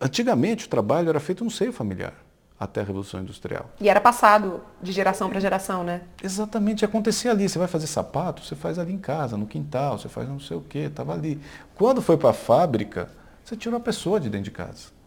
Antigamente 0.00 0.66
o 0.66 0.68
trabalho 0.68 1.08
era 1.08 1.20
feito 1.20 1.44
no 1.44 1.50
seio 1.50 1.72
familiar 1.72 2.14
até 2.58 2.80
a 2.80 2.84
Revolução 2.84 3.20
Industrial. 3.20 3.70
E 3.80 3.88
era 3.88 4.00
passado 4.00 4.60
de 4.82 4.90
geração 4.90 5.30
para 5.30 5.38
geração, 5.38 5.84
né? 5.84 6.02
Exatamente, 6.22 6.84
acontecia 6.84 7.30
ali. 7.30 7.48
Você 7.48 7.58
vai 7.58 7.68
fazer 7.68 7.86
sapato, 7.86 8.44
você 8.44 8.56
faz 8.56 8.78
ali 8.78 8.92
em 8.92 8.98
casa, 8.98 9.36
no 9.36 9.46
quintal, 9.46 9.98
você 9.98 10.08
faz 10.08 10.28
não 10.28 10.40
sei 10.40 10.56
o 10.56 10.60
quê, 10.60 10.80
estava 10.80 11.12
ali. 11.12 11.40
Quando 11.76 12.02
foi 12.02 12.16
para 12.16 12.30
a 12.30 12.34
fábrica, 12.34 13.08
você 13.44 13.56
tirou 13.56 13.76
a 13.76 13.80
pessoa 13.80 14.18
de 14.18 14.28
dentro 14.28 14.46
de 14.46 14.50
casa. 14.50 14.98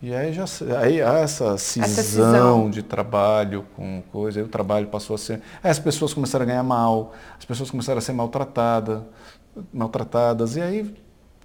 E 0.00 0.14
aí 0.14 0.32
já 0.32 0.44
aí 0.80 1.02
há 1.02 1.14
essa 1.18 1.58
cisão, 1.58 1.84
essa 1.84 2.02
cisão, 2.02 2.70
de 2.70 2.84
trabalho 2.84 3.66
com 3.74 4.00
coisa, 4.12 4.38
aí 4.38 4.44
o 4.44 4.48
trabalho 4.48 4.86
passou 4.86 5.14
a 5.14 5.18
ser. 5.18 5.42
Aí 5.62 5.70
as 5.70 5.78
pessoas 5.78 6.14
começaram 6.14 6.44
a 6.44 6.46
ganhar 6.46 6.62
mal, 6.62 7.12
as 7.36 7.44
pessoas 7.44 7.68
começaram 7.68 7.98
a 7.98 8.00
ser 8.00 8.12
maltratadas, 8.12 9.02
maltratadas, 9.72 10.54
e 10.56 10.60
aí 10.60 10.94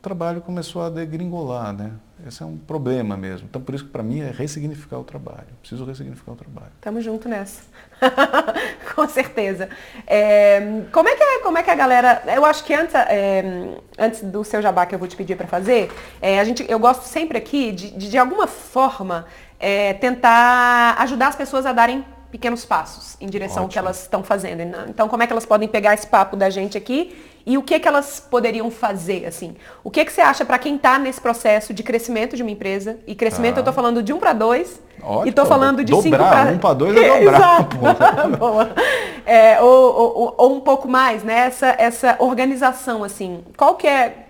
trabalho 0.03 0.41
começou 0.41 0.83
a 0.83 0.89
degringolar, 0.89 1.71
né? 1.71 1.91
Esse 2.27 2.43
é 2.43 2.45
um 2.45 2.57
problema 2.57 3.15
mesmo. 3.15 3.47
Então, 3.49 3.61
por 3.61 3.73
isso 3.73 3.85
que 3.85 3.89
para 3.89 4.03
mim 4.03 4.19
é 4.19 4.31
ressignificar 4.31 4.99
o 4.99 5.03
trabalho. 5.03 5.47
Preciso 5.61 5.85
ressignificar 5.85 6.33
o 6.33 6.35
trabalho. 6.35 6.71
Tamo 6.81 7.01
junto 7.01 7.27
nessa. 7.29 7.63
Com 8.93 9.07
certeza. 9.07 9.69
É, 10.05 10.81
como, 10.91 11.07
é 11.07 11.15
que 11.15 11.23
é, 11.23 11.39
como 11.39 11.57
é 11.57 11.63
que 11.63 11.71
a 11.71 11.75
galera... 11.75 12.21
Eu 12.35 12.43
acho 12.43 12.63
que 12.65 12.73
antes, 12.73 12.93
é, 12.93 13.43
antes 13.97 14.21
do 14.21 14.43
seu 14.43 14.61
jabá 14.61 14.85
que 14.85 14.93
eu 14.93 14.99
vou 14.99 15.07
te 15.07 15.15
pedir 15.15 15.35
para 15.37 15.47
fazer, 15.47 15.89
é, 16.21 16.39
a 16.39 16.43
gente, 16.43 16.65
eu 16.69 16.79
gosto 16.79 17.03
sempre 17.03 17.37
aqui 17.37 17.71
de, 17.71 17.91
de, 17.91 18.09
de 18.09 18.17
alguma 18.17 18.45
forma, 18.45 19.25
é, 19.57 19.93
tentar 19.93 20.95
ajudar 20.99 21.29
as 21.29 21.35
pessoas 21.35 21.65
a 21.65 21.71
darem 21.71 22.05
pequenos 22.29 22.65
passos 22.65 23.15
em 23.21 23.27
direção 23.27 23.63
Ótimo. 23.63 23.65
ao 23.65 23.69
que 23.69 23.79
elas 23.79 24.01
estão 24.01 24.23
fazendo. 24.23 24.61
Então, 24.89 25.07
como 25.07 25.23
é 25.23 25.27
que 25.27 25.31
elas 25.31 25.45
podem 25.45 25.67
pegar 25.69 25.93
esse 25.93 26.07
papo 26.07 26.35
da 26.35 26.49
gente 26.49 26.77
aqui 26.77 27.15
e 27.45 27.57
o 27.57 27.63
que 27.63 27.77
que 27.77 27.87
elas 27.87 28.21
poderiam 28.21 28.71
fazer, 28.71 29.25
assim? 29.25 29.55
O 29.83 29.91
que 29.91 30.05
que 30.05 30.13
você 30.13 30.21
acha 30.21 30.45
para 30.45 30.57
quem 30.57 30.77
está 30.77 30.97
nesse 30.97 31.19
processo 31.19 31.73
de 31.73 31.83
crescimento 31.83 32.37
de 32.37 32.41
uma 32.41 32.51
empresa? 32.51 32.99
E 33.05 33.13
crescimento, 33.13 33.57
eu 33.57 33.61
estou 33.61 33.73
falando 33.73 34.01
de 34.01 34.13
um 34.13 34.19
para 34.19 34.31
dois 34.31 34.81
Ótimo. 35.01 35.25
e 35.25 35.29
estou 35.29 35.45
falando 35.45 35.83
de 35.83 35.91
dobrar, 35.91 36.03
cinco 36.03 36.17
para... 36.17 36.51
um 36.51 36.57
para 36.57 36.73
dois 36.73 36.95
é 36.95 37.19
dobrar. 37.19 37.67
É, 39.25 39.61
ou, 39.61 39.95
ou, 39.95 40.35
ou, 40.37 40.57
um 40.57 40.59
pouco 40.59 40.85
mais, 40.85 41.23
né? 41.23 41.45
Essa, 41.45 41.75
essa 41.79 42.17
organização, 42.19 43.05
assim. 43.05 43.41
Qual 43.55 43.75
que 43.75 43.87
é... 43.87 44.27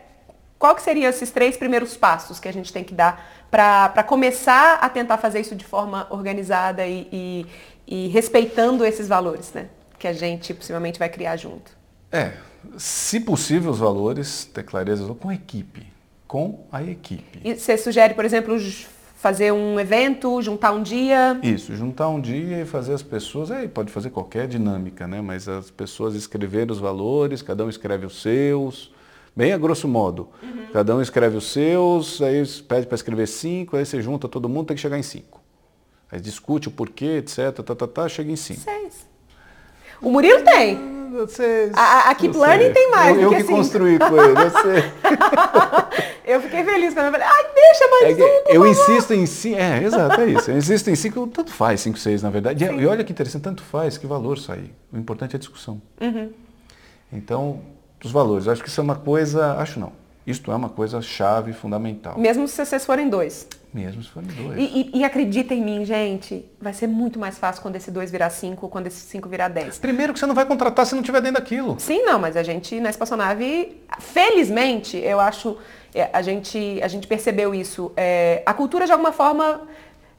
Qual 0.59 0.76
que 0.76 0.84
seriam 0.84 1.09
esses 1.09 1.32
três 1.32 1.57
primeiros 1.57 1.97
passos 1.97 2.39
que 2.39 2.47
a 2.47 2.53
gente 2.53 2.72
tem 2.72 2.84
que 2.84 2.93
dar 2.93 3.28
para 3.49 4.03
começar 4.03 4.76
a 4.76 4.88
tentar 4.89 5.18
fazer 5.18 5.39
isso 5.39 5.55
de 5.55 5.66
forma 5.66 6.07
organizada 6.09 6.86
e, 6.86 7.07
e, 7.11 7.45
e 7.88 8.07
respeitando 8.09 8.86
esses 8.86 9.07
valores, 9.07 9.51
né? 9.51 9.66
Que 9.97 10.07
a 10.07 10.14
gente 10.14 10.53
possivelmente 10.53 10.99
vai 10.99 11.09
criar 11.09 11.36
junto. 11.38 11.72
É, 12.11 12.34
se 12.78 13.20
possível 13.20 13.72
os 13.72 13.80
valores, 13.80 14.45
ter 14.45 14.64
clareza 14.64 15.05
com 15.14 15.30
a 15.30 15.36
equipe, 15.36 15.86
com 16.28 16.66
a 16.72 16.84
equipe. 16.84 17.39
E 17.43 17.55
você 17.55 17.78
sugere, 17.78 18.14
por 18.14 18.26
exemplo, 18.26 18.57
fazer 19.24 19.53
um 19.53 19.80
evento, 19.80 20.41
juntar 20.41 20.74
um 20.74 20.84
dia? 20.84 21.39
Isso, 21.41 21.76
juntar 21.76 22.09
um 22.09 22.20
dia 22.20 22.61
e 22.61 22.66
fazer 22.66 22.93
as 22.93 23.01
pessoas, 23.01 23.51
aí 23.51 23.68
pode 23.68 23.91
fazer 23.91 24.09
qualquer 24.09 24.47
dinâmica, 24.47 25.07
né? 25.07 25.22
Mas 25.22 25.47
as 25.47 25.72
pessoas 25.72 26.14
escreverem 26.16 26.72
os 26.72 26.80
valores, 26.80 27.41
cada 27.41 27.64
um 27.64 27.70
escreve 27.70 28.05
os 28.05 28.22
seus, 28.22 28.91
bem 29.36 29.53
a 29.53 29.57
grosso 29.57 29.88
modo. 29.88 30.30
Uhum. 30.41 30.66
Cada 30.74 30.95
um 30.95 31.01
escreve 31.01 31.38
os 31.38 31.51
seus, 31.51 32.22
aí 32.22 32.45
pede 32.68 32.86
para 32.86 32.95
escrever 32.95 33.28
cinco, 33.28 33.78
aí 33.78 33.86
você 33.86 34.01
junta 34.01 34.28
todo 34.28 34.49
mundo, 34.49 34.68
tem 34.68 34.76
que 34.76 34.82
chegar 34.82 34.97
em 34.97 35.03
cinco. 35.03 35.41
Aí 36.11 36.20
discute 36.20 36.68
o 36.68 36.72
porquê, 36.72 37.18
etc, 37.18 37.64
tá, 37.64 37.76
tá, 37.76 37.88
tá, 37.88 38.09
chega 38.09 38.32
em 38.32 38.36
cinco. 38.36 38.59
Seis. 38.59 39.07
O 40.04 40.12
Murilo 40.12 40.41
tem. 40.43 40.93
Você, 41.14 41.72
a, 41.76 42.10
a 42.10 42.16
Keep 42.16 42.36
Learning 42.36 42.74
tem 42.74 42.89
mais. 42.89 43.16
Eu, 43.16 43.24
eu 43.24 43.30
que 43.30 43.36
assim. 43.38 43.47
construí 43.47 43.99
com 43.99 44.18
ele, 44.18 44.32
eu 44.32 44.49
sei. 44.49 44.84
eu 46.26 46.41
fiquei 46.41 46.64
feliz 46.64 46.93
quando 46.93 47.06
eu 47.06 47.12
falei, 47.12 47.28
ai, 47.28 47.45
deixa 47.54 47.88
mais 47.88 48.20
é, 48.20 48.24
um. 48.24 48.54
Eu 48.56 48.68
insisto 48.68 49.14
em 49.14 49.26
si, 49.28 49.54
é, 49.54 49.84
exato, 49.84 50.20
é 50.20 50.26
isso. 50.26 50.49
Eu 50.49 50.58
insisto 50.58 50.89
em 50.89 50.95
cinco, 50.95 51.28
tanto 51.28 51.54
faz 51.54 51.82
cinco, 51.82 51.99
seis, 51.99 52.24
na 52.24 52.32
verdade. 52.32 52.66
Sim. 52.66 52.80
E 52.80 52.88
olha 52.88 53.04
que 53.04 53.12
interessante, 53.12 53.43
tanto 53.43 53.62
faz, 53.62 53.95
que 53.95 54.08
valor 54.08 54.39
sair. 54.39 54.74
O 54.91 54.97
importante 54.97 55.34
é 55.34 55.38
a 55.38 55.39
discussão. 55.39 55.80
Uhum. 56.01 56.32
Então, 57.12 57.62
os 58.04 58.12
valores, 58.12 58.47
acho 58.47 58.64
que 58.64 58.70
isso 58.70 58.82
é 58.82 58.84
uma 58.84 58.95
coisa, 58.95 59.54
acho 59.54 59.80
não. 59.80 59.93
Isto 60.26 60.51
é 60.51 60.55
uma 60.55 60.69
coisa 60.69 61.01
chave, 61.01 61.51
fundamental. 61.51 62.17
Mesmo 62.17 62.47
se 62.47 62.65
vocês 62.65 62.86
forem 62.86 63.09
dois. 63.09 63.47
Mesmo 63.74 64.03
se 64.03 64.09
forem 64.09 64.30
dois. 64.30 64.57
E, 64.57 64.91
e, 64.93 64.99
e, 64.99 65.03
acredita 65.03 65.53
em 65.53 65.61
mim, 65.61 65.84
gente, 65.84 66.45
vai 66.61 66.74
ser 66.74 66.88
muito 66.88 67.19
mais 67.19 67.38
fácil 67.38 67.61
quando 67.61 67.76
esse 67.76 67.89
2 67.89 68.11
virar 68.11 68.30
5 68.30 68.63
ou 68.63 68.69
quando 68.69 68.88
esse 68.88 69.01
5 69.01 69.28
virar 69.28 69.47
10. 69.47 69.80
Primeiro 69.80 70.13
que 70.13 70.19
você 70.19 70.26
não 70.26 70.36
vai 70.36 70.45
contratar 70.45 70.86
se 70.86 70.95
não 70.95 71.01
tiver 71.01 71.21
dentro 71.21 71.41
daquilo. 71.41 71.76
Sim, 71.80 72.03
não, 72.03 72.19
mas 72.19 72.38
a 72.38 72.43
gente 72.43 72.80
na 72.80 72.89
espaçonave, 72.89 73.82
felizmente, 73.99 74.95
eu 74.97 75.19
acho, 75.19 75.57
é, 75.93 76.09
a 76.13 76.21
gente, 76.21 76.80
a 76.82 76.88
gente 76.88 77.07
percebeu 77.07 77.53
isso. 77.53 77.91
É, 77.97 78.43
a 78.45 78.53
cultura, 78.53 78.86
de 78.86 78.91
alguma 78.91 79.11
forma, 79.11 79.61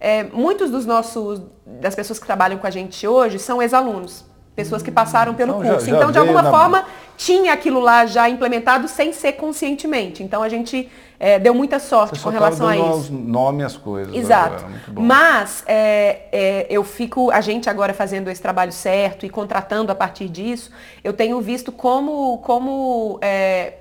é, 0.00 0.24
muitos 0.24 0.70
dos 0.70 0.84
nossos, 0.84 1.40
das 1.64 1.94
pessoas 1.94 2.18
que 2.18 2.26
trabalham 2.26 2.58
com 2.58 2.66
a 2.66 2.70
gente 2.70 3.06
hoje 3.06 3.38
são 3.38 3.62
ex-alunos 3.62 4.24
pessoas 4.54 4.82
que 4.82 4.90
passaram 4.90 5.34
pelo 5.34 5.60
então, 5.60 5.70
curso. 5.70 5.86
Já, 5.86 5.90
já 5.90 5.96
então, 5.96 6.12
de 6.12 6.18
alguma 6.18 6.42
na... 6.42 6.50
forma, 6.50 6.84
tinha 7.16 7.52
aquilo 7.52 7.80
lá 7.80 8.06
já 8.06 8.28
implementado 8.28 8.88
sem 8.88 9.12
ser 9.12 9.32
conscientemente. 9.32 10.22
Então, 10.22 10.42
a 10.42 10.48
gente 10.48 10.90
é, 11.18 11.38
deu 11.38 11.54
muita 11.54 11.78
sorte 11.78 12.18
com 12.20 12.28
relação 12.28 12.68
a 12.68 12.76
isso. 12.76 13.12
nome 13.12 13.62
às 13.62 13.76
coisas. 13.76 14.14
Exato. 14.14 14.64
Mas 14.92 15.62
é, 15.66 16.22
é, 16.32 16.66
eu 16.68 16.82
fico, 16.84 17.30
a 17.30 17.40
gente 17.40 17.70
agora 17.70 17.94
fazendo 17.94 18.28
esse 18.28 18.42
trabalho 18.42 18.72
certo 18.72 19.24
e 19.24 19.30
contratando 19.30 19.92
a 19.92 19.94
partir 19.94 20.28
disso, 20.28 20.70
eu 21.02 21.12
tenho 21.12 21.40
visto 21.40 21.70
como, 21.70 22.38
como 22.38 23.18
é, 23.22 23.74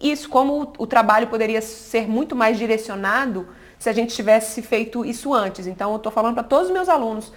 isso, 0.00 0.28
como 0.28 0.62
o, 0.62 0.72
o 0.82 0.86
trabalho 0.86 1.28
poderia 1.28 1.62
ser 1.62 2.08
muito 2.08 2.34
mais 2.34 2.58
direcionado 2.58 3.48
se 3.78 3.88
a 3.88 3.92
gente 3.92 4.14
tivesse 4.14 4.62
feito 4.62 5.04
isso 5.04 5.32
antes. 5.32 5.66
Então, 5.66 5.90
eu 5.90 5.96
estou 5.96 6.12
falando 6.12 6.34
para 6.34 6.44
todos 6.44 6.66
os 6.68 6.72
meus 6.72 6.88
alunos 6.88 7.32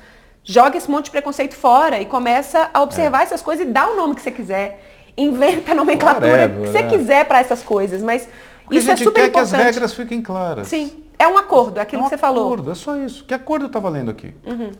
joga 0.46 0.78
esse 0.78 0.90
monte 0.90 1.06
de 1.06 1.12
preconceito 1.12 1.56
fora 1.56 2.00
e 2.00 2.06
começa 2.06 2.70
a 2.72 2.82
observar 2.84 3.22
é. 3.22 3.24
essas 3.24 3.42
coisas 3.42 3.68
e 3.68 3.70
dá 3.70 3.90
o 3.90 3.96
nome 3.98 4.14
que 4.14 4.22
você 4.22 4.32
quiser. 4.32 4.95
Inventa 5.18 5.72
a 5.72 5.76
nomenclatura 5.76 6.50
que 6.50 6.68
você 6.68 6.82
né? 6.82 6.90
quiser 6.90 7.26
para 7.26 7.40
essas 7.40 7.64
coisas, 7.64 8.02
mas 8.02 8.28
Porque 8.64 8.78
isso 8.78 8.92
é 8.92 8.96
super 8.96 9.14
quer 9.14 9.28
importante. 9.30 9.50
que 9.50 9.56
as 9.56 9.66
regras 9.66 9.94
fiquem 9.94 10.22
claras. 10.22 10.68
Sim, 10.68 11.06
é 11.18 11.28
um 11.28 11.38
acordo, 11.38 11.80
é 11.80 11.82
aquilo 11.82 12.02
é 12.02 12.06
um 12.06 12.10
que 12.10 12.10
você 12.10 12.16
acordo, 12.16 12.36
falou. 12.36 12.54
acordo, 12.54 12.72
é 12.72 12.76
só 12.76 12.98
isso. 12.98 13.24
Que 13.24 13.34
acordo 13.34 13.68
está 13.68 13.80
valendo 13.80 14.12
aqui? 14.12 14.34
Uhum. 14.46 14.72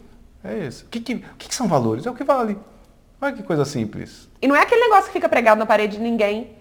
É 0.44 0.66
esse. 0.66 0.84
O 0.84 0.88
que, 0.88 1.00
que, 1.00 1.16
que, 1.38 1.48
que, 1.48 1.56
são 1.56 1.68
valores? 1.68 2.06
É 2.06 2.12
o 2.12 2.14
que 2.14 2.24
vale. 2.24 2.58
Olha 3.22 3.34
que 3.34 3.44
coisa 3.44 3.66
simples. 3.66 4.30
E 4.42 4.48
não 4.48 4.56
é 4.56 4.62
aquele 4.62 4.82
negócio 4.82 5.06
que 5.06 5.14
fica 5.14 5.30
pregado 5.30 5.58
na 5.58 5.66
parede 5.66 5.98
de 5.98 6.04
ninguém. 6.04 6.52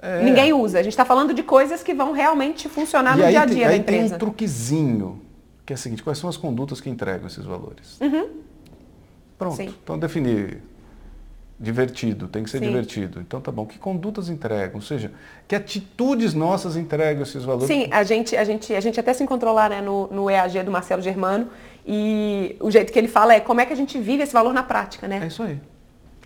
É. 0.00 0.22
Ninguém 0.22 0.52
usa. 0.52 0.80
A 0.80 0.82
gente 0.82 0.92
está 0.92 1.04
falando 1.04 1.32
de 1.32 1.42
coisas 1.44 1.82
que 1.82 1.94
vão 1.94 2.12
realmente 2.12 2.68
funcionar 2.68 3.16
e 3.16 3.22
no 3.22 3.28
dia 3.28 3.40
a 3.40 3.44
dia 3.46 3.54
tem, 3.54 3.64
da 3.64 3.70
aí 3.70 3.78
empresa. 3.78 4.04
tem 4.08 4.14
um 4.16 4.18
truquezinho, 4.18 5.22
que 5.64 5.72
é 5.72 5.76
o 5.76 5.78
seguinte, 5.78 6.02
quais 6.02 6.18
são 6.18 6.28
as 6.28 6.36
condutas 6.36 6.80
que 6.80 6.90
entregam 6.90 7.28
esses 7.28 7.44
valores? 7.44 8.00
Uhum. 8.00 8.28
Pronto. 9.38 9.56
Sim. 9.56 9.74
Então 9.82 9.98
definir 9.98 10.60
divertido, 11.62 12.26
tem 12.26 12.42
que 12.42 12.50
ser 12.50 12.58
Sim. 12.58 12.66
divertido. 12.66 13.20
Então 13.20 13.40
tá 13.40 13.52
bom. 13.52 13.64
Que 13.64 13.78
condutas 13.78 14.28
entregam? 14.28 14.74
Ou 14.74 14.82
seja, 14.82 15.12
que 15.46 15.54
atitudes 15.54 16.34
nossas 16.34 16.76
entregam 16.76 17.22
esses 17.22 17.44
valores? 17.44 17.68
Sim, 17.68 17.88
a 17.92 18.02
gente, 18.02 18.36
a 18.36 18.42
gente, 18.42 18.74
a 18.74 18.80
gente 18.80 18.98
até 18.98 19.14
se 19.14 19.22
encontrou 19.22 19.54
lá 19.54 19.68
né, 19.68 19.80
no, 19.80 20.08
no 20.08 20.28
EAG 20.28 20.64
do 20.64 20.72
Marcelo 20.72 21.00
Germano 21.00 21.48
e 21.86 22.56
o 22.58 22.68
jeito 22.68 22.92
que 22.92 22.98
ele 22.98 23.06
fala 23.06 23.34
é 23.34 23.38
como 23.38 23.60
é 23.60 23.66
que 23.66 23.72
a 23.72 23.76
gente 23.76 23.96
vive 23.96 24.24
esse 24.24 24.32
valor 24.32 24.52
na 24.52 24.64
prática, 24.64 25.06
né? 25.06 25.20
É 25.22 25.26
isso 25.28 25.40
aí. 25.44 25.60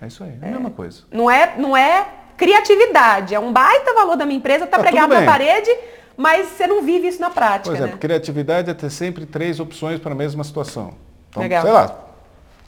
É 0.00 0.06
isso 0.06 0.24
aí. 0.24 0.32
É, 0.40 0.46
é 0.46 0.48
a 0.48 0.52
mesma 0.52 0.70
coisa. 0.70 1.02
Não 1.12 1.30
é, 1.30 1.54
não 1.58 1.76
é 1.76 2.06
criatividade, 2.38 3.34
é 3.34 3.38
um 3.38 3.52
baita 3.52 3.92
valor 3.92 4.16
da 4.16 4.24
minha 4.24 4.38
empresa, 4.38 4.66
tá, 4.66 4.78
tá 4.78 4.82
pregado 4.82 5.12
na 5.12 5.22
parede, 5.22 5.70
mas 6.16 6.48
você 6.48 6.66
não 6.66 6.82
vive 6.82 7.08
isso 7.08 7.20
na 7.20 7.28
prática. 7.28 7.70
Por 7.70 7.76
exemplo, 7.76 7.94
né? 7.96 8.00
criatividade 8.00 8.70
é 8.70 8.74
ter 8.74 8.90
sempre 8.90 9.26
três 9.26 9.60
opções 9.60 10.00
para 10.00 10.12
a 10.12 10.14
mesma 10.14 10.42
situação. 10.42 10.94
Então, 11.28 11.42
Legal. 11.42 11.62
sei 11.62 11.72
lá, 11.72 12.05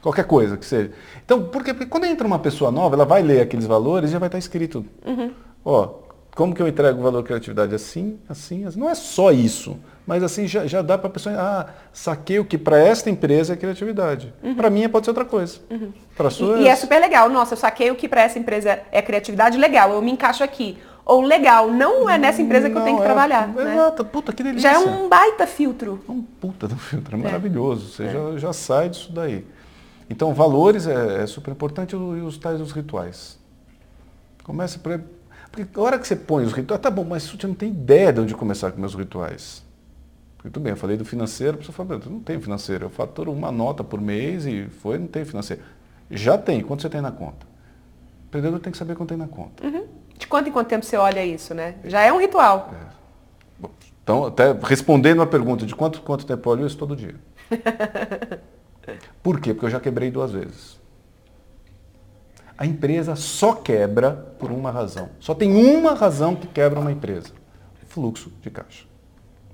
Qualquer 0.03 0.25
coisa 0.25 0.57
que 0.57 0.65
seja. 0.65 0.93
Então, 1.25 1.45
porque, 1.45 1.75
porque, 1.75 1.87
quando 1.87 2.05
entra 2.05 2.27
uma 2.27 2.39
pessoa 2.39 2.71
nova, 2.71 2.95
ela 2.95 3.05
vai 3.05 3.23
ler 3.23 3.41
aqueles 3.41 3.67
valores 3.67 4.11
e 4.11 4.13
já 4.13 4.19
vai 4.19 4.29
estar 4.29 4.39
escrito. 4.39 4.85
Uhum. 5.05 5.33
Ó, 5.65 5.95
como 6.39 6.55
que 6.55 6.63
eu 6.63 6.69
entrego 6.69 7.01
o 7.01 7.03
valor 7.03 7.25
criatividade? 7.25 7.75
Assim, 7.75 8.17
assim, 8.29 8.65
assim. 8.65 8.79
Não 8.79 8.89
é 8.89 8.95
só 8.95 9.33
isso, 9.33 9.77
mas 10.07 10.23
assim 10.23 10.47
já, 10.47 10.69
já 10.69 10.83
dá 10.83 10.97
para 10.97 11.09
a 11.09 11.11
pessoa, 11.11 11.35
ah, 11.37 11.67
saquei 11.93 12.39
o 12.39 12.45
que 12.45 12.57
para 12.57 12.79
esta 12.79 13.11
empresa 13.11 13.55
é 13.55 13.57
criatividade. 13.57 14.33
Uhum. 14.41 14.55
Para 14.55 14.71
mim 14.71 14.89
pode 14.89 15.05
ser 15.05 15.11
outra 15.11 15.25
coisa. 15.25 15.59
Uhum. 15.69 15.93
Para 16.17 16.31
sua 16.31 16.59
e, 16.59 16.63
e 16.63 16.69
é 16.69 16.77
super 16.77 17.01
legal. 17.01 17.29
Nossa, 17.29 17.55
eu 17.55 17.59
saquei 17.59 17.91
o 17.91 17.97
que 17.97 18.09
para 18.09 18.23
essa 18.23 18.39
empresa 18.39 18.79
é 18.93 19.03
criatividade, 19.03 19.59
legal, 19.59 19.91
eu 19.93 20.01
me 20.01 20.13
encaixo 20.13 20.45
aqui. 20.45 20.79
Ou 21.05 21.23
legal, 21.23 21.71
não 21.73 22.09
é 22.09 22.17
nessa 22.19 22.41
empresa 22.41 22.69
que 22.69 22.75
não, 22.75 22.83
eu 22.83 22.85
tenho 22.85 22.99
que 22.99 23.03
é, 23.03 23.07
trabalhar. 23.07 23.51
É, 23.57 23.65
né? 23.65 23.75
Exato, 23.75 24.05
puta, 24.05 24.33
que 24.33 24.43
delícia. 24.43 24.71
Já 24.71 24.77
é 24.77 24.79
um 24.79 25.09
baita 25.09 25.47
filtro. 25.47 26.05
Um 26.09 26.23
puta 26.23 26.69
do 26.69 26.77
filtro, 26.77 27.17
é, 27.17 27.19
é. 27.19 27.23
maravilhoso. 27.23 27.91
Você 27.91 28.11
Já, 28.11 28.37
já 28.37 28.53
sai 28.53 28.91
disso 28.91 29.11
daí. 29.11 29.45
Então, 30.11 30.33
valores 30.33 30.87
é, 30.87 31.23
é 31.23 31.27
super 31.27 31.51
importante 31.51 31.93
e 31.93 31.97
os 31.97 32.39
tais 32.39 32.61
os 32.61 32.73
rituais. 32.73 33.39
Começa 34.43 34.79
por... 34.79 35.01
Porque 35.51 35.79
a 35.79 35.83
hora 35.83 35.99
que 35.99 36.07
você 36.07 36.17
põe 36.17 36.45
os 36.45 36.53
rituais, 36.53 36.81
tá 36.81 36.91
bom, 36.91 37.05
mas 37.05 37.27
você 37.27 37.47
não 37.47 37.55
tem 37.55 37.71
ideia 37.71 38.13
de 38.13 38.21
onde 38.21 38.35
começar 38.35 38.71
com 38.73 38.81
meus 38.81 38.95
rituais. 38.95 39.63
Porque 40.37 40.51
tudo 40.51 40.63
bem, 40.63 40.71
eu 40.71 40.77
falei 40.77 40.97
do 40.97 41.05
financeiro, 41.05 41.57
a 41.57 41.59
pessoa 41.59 41.75
fala, 41.75 42.01
não 42.07 42.21
tenho 42.21 42.41
financeiro, 42.41 42.87
eu 42.87 42.91
faturo 42.91 43.33
uma 43.33 43.51
nota 43.51 43.83
por 43.83 44.01
mês 44.01 44.47
e 44.47 44.67
foi, 44.67 44.99
não 44.99 45.07
tem 45.07 45.25
financeiro. 45.25 45.63
Já 46.11 46.39
tem, 46.39 46.63
quanto 46.63 46.83
você 46.83 46.89
tem 46.89 47.01
na 47.01 47.11
conta? 47.11 47.47
O 48.25 48.27
empreendedor 48.29 48.61
tem 48.61 48.71
que 48.71 48.79
saber 48.79 48.95
quanto 48.95 49.09
tem 49.09 49.19
na 49.19 49.27
conta. 49.27 49.67
Uhum. 49.67 49.87
De 50.17 50.27
quanto 50.27 50.49
em 50.49 50.53
quanto 50.53 50.69
tempo 50.69 50.85
você 50.85 50.97
olha 50.97 51.25
isso, 51.25 51.55
né? 51.55 51.77
Já 51.85 52.03
é 52.03 52.13
um 52.13 52.21
ritual. 52.21 52.73
É. 52.73 53.69
então, 54.03 54.27
até 54.27 54.53
respondendo 54.53 55.23
a 55.23 55.27
pergunta 55.27 55.67
de 55.67 55.75
quanto, 55.75 56.01
quanto 56.03 56.25
tempo 56.25 56.49
eu 56.49 56.53
olho 56.53 56.67
isso 56.67 56.79
todo 56.79 56.95
dia. 56.95 57.17
Por 59.23 59.41
quê? 59.41 59.53
Porque 59.53 59.67
eu 59.67 59.71
já 59.71 59.81
quebrei 59.81 60.11
duas 60.11 60.33
vezes. 60.33 60.79
A 62.57 62.67
empresa 62.67 63.15
só 63.15 63.55
quebra 63.55 64.11
por 64.39 64.51
uma 64.51 64.71
razão. 64.71 65.11
Só 65.21 65.35
tem 65.35 65.55
uma 65.55 65.95
razão 65.95 66.35
que 66.35 66.47
quebra 66.47 66.81
uma 66.81 66.91
empresa: 66.91 67.29
fluxo 67.89 68.33
de 68.43 68.51
caixa. 68.51 68.85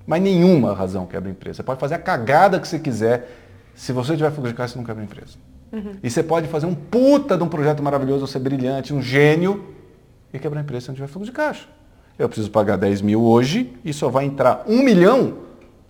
Mas 0.06 0.22
nenhuma 0.22 0.74
razão 0.74 1.06
quebra 1.06 1.28
a 1.28 1.32
empresa. 1.32 1.56
Você 1.56 1.62
pode 1.62 1.80
fazer 1.80 1.94
a 1.94 1.98
cagada 1.98 2.58
que 2.58 2.66
você 2.66 2.78
quiser. 2.78 3.30
Se 3.74 3.92
você 3.92 4.16
tiver 4.16 4.30
fluxo 4.30 4.52
de 4.52 4.56
caixa, 4.56 4.72
você 4.72 4.78
não 4.78 4.84
quebra 4.84 5.02
a 5.02 5.04
empresa. 5.04 5.36
Uhum. 5.72 5.96
E 6.02 6.10
você 6.10 6.22
pode 6.22 6.46
fazer 6.48 6.66
um 6.66 6.74
puta 6.74 7.36
de 7.36 7.42
um 7.42 7.48
projeto 7.48 7.82
maravilhoso, 7.82 8.26
ser 8.26 8.38
brilhante, 8.38 8.94
um 8.94 9.02
gênio, 9.02 9.74
e 10.32 10.38
quebrar 10.38 10.60
a 10.60 10.62
empresa 10.62 10.82
se 10.82 10.88
não 10.88 10.94
tiver 10.94 11.08
fluxo 11.08 11.30
de 11.30 11.36
caixa. 11.36 11.66
Eu 12.18 12.28
preciso 12.28 12.50
pagar 12.50 12.76
10 12.76 13.02
mil 13.02 13.22
hoje 13.22 13.76
e 13.84 13.92
só 13.92 14.08
vai 14.08 14.24
entrar 14.24 14.64
um 14.66 14.82
milhão 14.82 15.38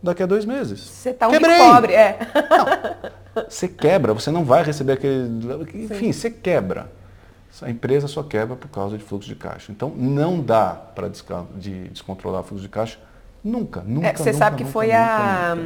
daqui 0.04 0.22
a 0.22 0.26
dois 0.26 0.44
meses. 0.44 0.80
Você 0.80 1.12
tá 1.12 1.26
um 1.26 1.30
Quebrei. 1.30 1.56
pobre, 1.56 1.94
é. 1.94 2.18
Não, 2.50 3.44
você 3.48 3.66
quebra, 3.66 4.12
você 4.12 4.30
não 4.30 4.44
vai 4.44 4.62
receber 4.62 4.92
aquele. 4.92 5.28
Enfim, 5.74 5.96
Sim. 5.96 6.12
você 6.12 6.30
quebra. 6.30 6.92
A 7.62 7.70
empresa 7.70 8.08
só 8.08 8.22
quebra 8.22 8.56
por 8.56 8.68
causa 8.68 8.98
de 8.98 9.04
fluxo 9.04 9.28
de 9.28 9.36
caixa. 9.36 9.72
Então 9.72 9.90
não 9.96 10.40
dá 10.40 10.70
para 10.70 11.08
de 11.08 11.88
descontrolar 11.88 12.40
o 12.40 12.44
fluxo 12.44 12.62
de 12.62 12.68
caixa 12.68 12.98
nunca, 13.42 13.82
nunca. 13.86 14.08
É, 14.08 14.12
você 14.12 14.32
nunca, 14.32 14.38
sabe 14.38 14.56
que 14.56 14.64
nunca, 14.64 14.72
foi 14.72 14.92
a 14.92 15.56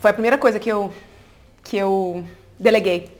foi 0.00 0.10
a 0.10 0.14
primeira 0.14 0.38
coisa 0.38 0.58
que 0.58 0.70
eu 0.70 0.92
que 1.62 1.76
eu 1.76 2.24
deleguei 2.58 3.14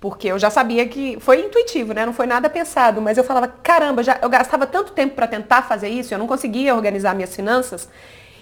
porque 0.00 0.28
eu 0.28 0.38
já 0.38 0.50
sabia 0.50 0.86
que 0.86 1.18
foi 1.18 1.46
intuitivo, 1.46 1.94
né? 1.94 2.04
Não 2.04 2.12
foi 2.12 2.26
nada 2.26 2.50
pensado, 2.50 3.00
mas 3.00 3.16
eu 3.16 3.24
falava, 3.24 3.48
caramba, 3.48 4.02
já, 4.02 4.18
eu 4.20 4.28
gastava 4.28 4.66
tanto 4.66 4.92
tempo 4.92 5.14
para 5.14 5.26
tentar 5.26 5.62
fazer 5.62 5.88
isso, 5.88 6.12
eu 6.12 6.18
não 6.18 6.26
conseguia 6.26 6.74
organizar 6.74 7.14
minhas 7.14 7.34
finanças. 7.34 7.88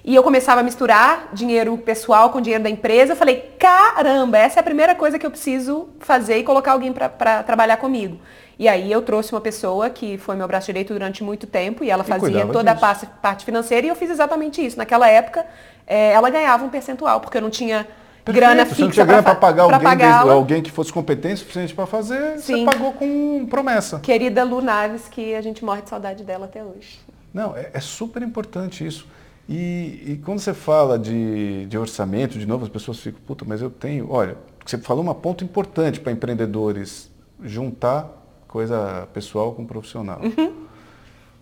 E 0.04 0.14
eu 0.16 0.22
começava 0.22 0.60
a 0.60 0.64
misturar 0.64 1.28
dinheiro 1.32 1.78
pessoal 1.78 2.30
com 2.30 2.40
dinheiro 2.40 2.64
da 2.64 2.70
empresa. 2.70 3.12
Eu 3.12 3.16
falei, 3.16 3.54
caramba, 3.58 4.36
essa 4.36 4.58
é 4.58 4.60
a 4.60 4.64
primeira 4.64 4.94
coisa 4.96 5.16
que 5.18 5.24
eu 5.24 5.30
preciso 5.30 5.90
fazer 6.00 6.38
e 6.38 6.42
colocar 6.42 6.72
alguém 6.72 6.92
para 6.92 7.42
trabalhar 7.44 7.76
comigo. 7.76 8.18
E 8.58 8.68
aí 8.68 8.90
eu 8.90 9.00
trouxe 9.00 9.32
uma 9.32 9.40
pessoa 9.40 9.88
que 9.90 10.18
foi 10.18 10.34
meu 10.34 10.46
braço 10.46 10.66
direito 10.66 10.92
durante 10.92 11.22
muito 11.22 11.46
tempo 11.46 11.84
e 11.84 11.90
ela 11.90 12.02
fazia 12.02 12.46
toda 12.46 12.72
disso. 12.72 12.84
a 12.84 13.06
parte 13.06 13.44
financeira 13.44 13.86
e 13.86 13.90
eu 13.90 13.96
fiz 13.96 14.10
exatamente 14.10 14.64
isso. 14.64 14.76
Naquela 14.76 15.08
época, 15.08 15.46
é, 15.86 16.12
ela 16.12 16.28
ganhava 16.30 16.64
um 16.64 16.68
percentual, 16.68 17.20
porque 17.20 17.38
eu 17.38 17.42
não 17.42 17.50
tinha 17.50 17.86
Perfeito. 18.24 18.44
grana 18.44 18.66
fixa. 18.66 18.74
Você 18.74 18.82
não 18.82 18.90
tinha 18.90 19.06
grana 19.06 19.22
para 19.22 19.34
pagar 19.36 19.62
alguém, 19.62 20.32
alguém 20.32 20.62
que 20.62 20.70
fosse 20.70 20.92
competente 20.92 21.38
suficiente 21.38 21.74
para 21.74 21.86
fazer, 21.86 22.38
Sim. 22.38 22.64
você 22.64 22.72
pagou 22.72 22.92
com 22.92 23.46
promessa. 23.46 24.00
Querida 24.00 24.42
Lu 24.44 24.60
Naves, 24.60 25.08
que 25.08 25.34
a 25.34 25.40
gente 25.40 25.64
morre 25.64 25.82
de 25.82 25.88
saudade 25.88 26.24
dela 26.24 26.46
até 26.46 26.62
hoje. 26.62 27.00
Não, 27.32 27.56
é, 27.56 27.70
é 27.72 27.80
super 27.80 28.22
importante 28.22 28.86
isso. 28.86 29.06
E, 29.48 30.02
e, 30.06 30.20
quando 30.24 30.38
você 30.38 30.54
fala 30.54 30.98
de, 30.98 31.66
de, 31.66 31.76
orçamento, 31.76 32.38
de 32.38 32.46
novo, 32.46 32.64
as 32.64 32.70
pessoas 32.70 33.00
ficam, 33.00 33.20
puta, 33.26 33.44
mas 33.44 33.60
eu 33.60 33.70
tenho. 33.70 34.10
Olha, 34.10 34.36
você 34.64 34.78
falou 34.78 35.02
uma 35.02 35.14
ponto 35.14 35.42
importante 35.42 36.00
para 36.00 36.12
empreendedores, 36.12 37.10
juntar 37.42 38.08
coisa 38.46 39.08
pessoal 39.12 39.52
com 39.52 39.66
profissional. 39.66 40.20
Uhum. 40.22 40.66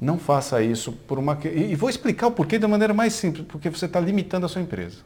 Não 0.00 0.18
faça 0.18 0.62
isso 0.62 0.92
por 0.92 1.18
uma. 1.18 1.38
E 1.44 1.74
vou 1.76 1.90
explicar 1.90 2.28
o 2.28 2.30
porquê 2.30 2.58
da 2.58 2.66
maneira 2.66 2.94
mais 2.94 3.12
simples, 3.12 3.44
porque 3.46 3.68
você 3.68 3.84
está 3.84 4.00
limitando 4.00 4.46
a 4.46 4.48
sua 4.48 4.62
empresa. 4.62 4.98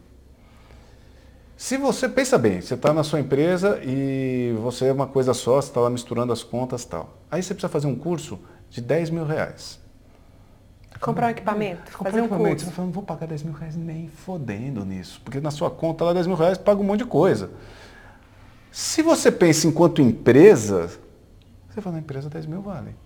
Se 1.56 1.76
você 1.76 2.08
pensa 2.08 2.36
bem, 2.36 2.60
você 2.60 2.74
está 2.74 2.92
na 2.92 3.02
sua 3.02 3.20
empresa 3.20 3.80
e 3.84 4.54
você 4.60 4.86
é 4.86 4.92
uma 4.92 5.06
coisa 5.06 5.32
só, 5.32 5.60
você 5.60 5.68
está 5.68 5.80
lá 5.80 5.90
misturando 5.90 6.32
as 6.32 6.42
contas 6.42 6.84
tal. 6.84 7.16
Aí 7.30 7.42
você 7.42 7.54
precisa 7.54 7.68
fazer 7.68 7.86
um 7.86 7.94
curso 7.94 8.38
de 8.68 8.80
10 8.80 9.10
mil 9.10 9.24
reais. 9.24 9.80
Comprar 11.00 11.26
um 11.26 11.30
equipamento, 11.30 11.92
Comprar 11.92 12.10
fazer 12.10 12.22
um 12.22 12.24
equipamento. 12.24 12.48
curso. 12.50 12.64
Você 12.66 12.70
fala, 12.72 12.86
não 12.86 12.92
vou 12.92 13.02
pagar 13.02 13.26
10 13.26 13.42
mil 13.42 13.52
reais 13.52 13.76
nem 13.76 14.08
fodendo 14.08 14.84
nisso. 14.84 15.20
Porque 15.24 15.40
na 15.40 15.50
sua 15.50 15.70
conta 15.70 16.04
lá 16.04 16.12
10 16.12 16.26
mil 16.26 16.36
reais 16.36 16.56
paga 16.56 16.80
um 16.80 16.84
monte 16.84 17.00
de 17.00 17.06
coisa. 17.06 17.50
Se 18.72 19.02
você 19.02 19.30
pensa 19.30 19.66
enquanto 19.66 20.00
empresa, 20.00 20.90
você 21.68 21.80
fala, 21.80 21.94
na 21.96 22.00
empresa 22.00 22.28
10 22.30 22.46
mil 22.46 22.62
vale. 22.62 22.96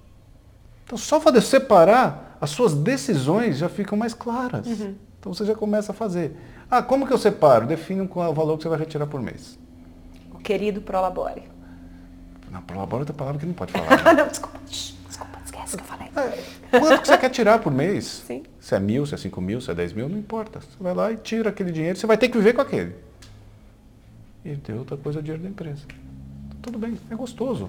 Então 0.85 0.97
só 0.97 1.21
fazer 1.21 1.41
separar, 1.43 2.37
as 2.41 2.51
suas 2.51 2.75
decisões 2.75 3.59
já 3.59 3.69
ficam 3.69 3.99
mais 3.99 4.15
claras. 4.15 4.67
Uhum. 4.67 4.95
Então 5.19 5.35
você 5.35 5.45
já 5.45 5.55
começa 5.55 5.93
a 5.93 5.95
fazer. 5.95 6.37
Ah, 6.71 6.83
como 6.83 7.07
que 7.07 7.13
eu 7.13 7.19
separo? 7.19 7.67
Define 7.67 8.07
qual 8.07 8.27
é 8.27 8.29
o 8.29 8.35
valor 8.35 8.57
que 8.57 8.63
você 8.63 8.69
vai 8.69 8.79
retirar 8.79 9.07
por 9.07 9.21
mês. 9.21 9.59
O 10.33 10.39
querido 10.39 10.81
Prolabore. 10.81 11.43
Não, 12.51 12.63
Prolabore 12.63 13.01
é 13.01 13.03
outra 13.03 13.15
palavra 13.15 13.41
que 13.41 13.47
não 13.47 13.53
pode 13.55 13.73
falar. 13.77 14.15
não, 14.15 14.29
desculpa. 14.29 14.59
Esquece 15.69 15.77
que 15.77 15.83
eu 15.83 15.87
falei. 15.87 16.09
É, 16.73 16.81
quanto 16.81 17.03
que 17.03 17.09
você 17.09 17.19
quer 17.19 17.31
tirar 17.31 17.59
por 17.59 17.73
mês? 17.73 18.25
Sim. 18.27 18.43
Se 18.59 18.75
é 18.75 18.81
mil, 18.81 19.05
se 19.05 19.15
é 19.15 19.19
cinco 19.19 19.41
mil, 19.41 19.61
se 19.61 19.71
é 19.71 19.75
dez 19.75 19.93
mil, 19.93 20.09
não 20.09 20.19
importa. 20.19 20.61
Você 20.61 20.83
vai 20.83 20.95
lá 20.95 21.13
e 21.13 21.17
tira 21.17 21.51
aquele 21.51 21.71
dinheiro, 21.71 21.99
você 21.99 22.07
vai 22.07 22.17
ter 22.17 22.29
que 22.29 22.39
viver 22.39 22.55
com 22.55 22.63
aquele. 22.63 22.95
E 24.45 24.57
tem 24.57 24.77
outra 24.77 24.97
coisa, 24.97 25.19
o 25.19 25.23
dinheiro 25.23 25.43
da 25.43 25.49
empresa. 25.49 25.83
Tudo 26.63 26.79
bem, 26.79 26.99
é 27.11 27.15
gostoso. 27.15 27.69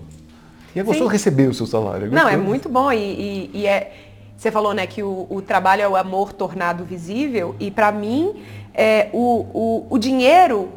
E 0.73 0.79
é 0.79 0.83
gostoso 0.83 1.09
Sim. 1.09 1.13
receber 1.13 1.47
o 1.47 1.53
seu 1.53 1.65
salário. 1.65 2.07
É 2.07 2.09
não, 2.09 2.27
é 2.27 2.37
muito 2.37 2.69
bom. 2.69 2.91
E, 2.91 2.97
e, 2.97 3.51
e, 3.53 3.67
é, 3.67 3.93
você 4.37 4.51
falou 4.51 4.73
né, 4.73 4.87
que 4.87 5.03
o, 5.03 5.27
o, 5.29 5.41
trabalho 5.41 5.81
é 5.81 5.87
o 5.87 5.95
amor 5.95 6.31
tornado 6.31 6.85
visível. 6.85 7.55
E 7.59 7.69
para 7.69 7.91
mim, 7.91 8.41
é, 8.73 9.09
o, 9.11 9.45
o, 9.53 9.87
o 9.89 9.97
dinheiro 9.97 10.69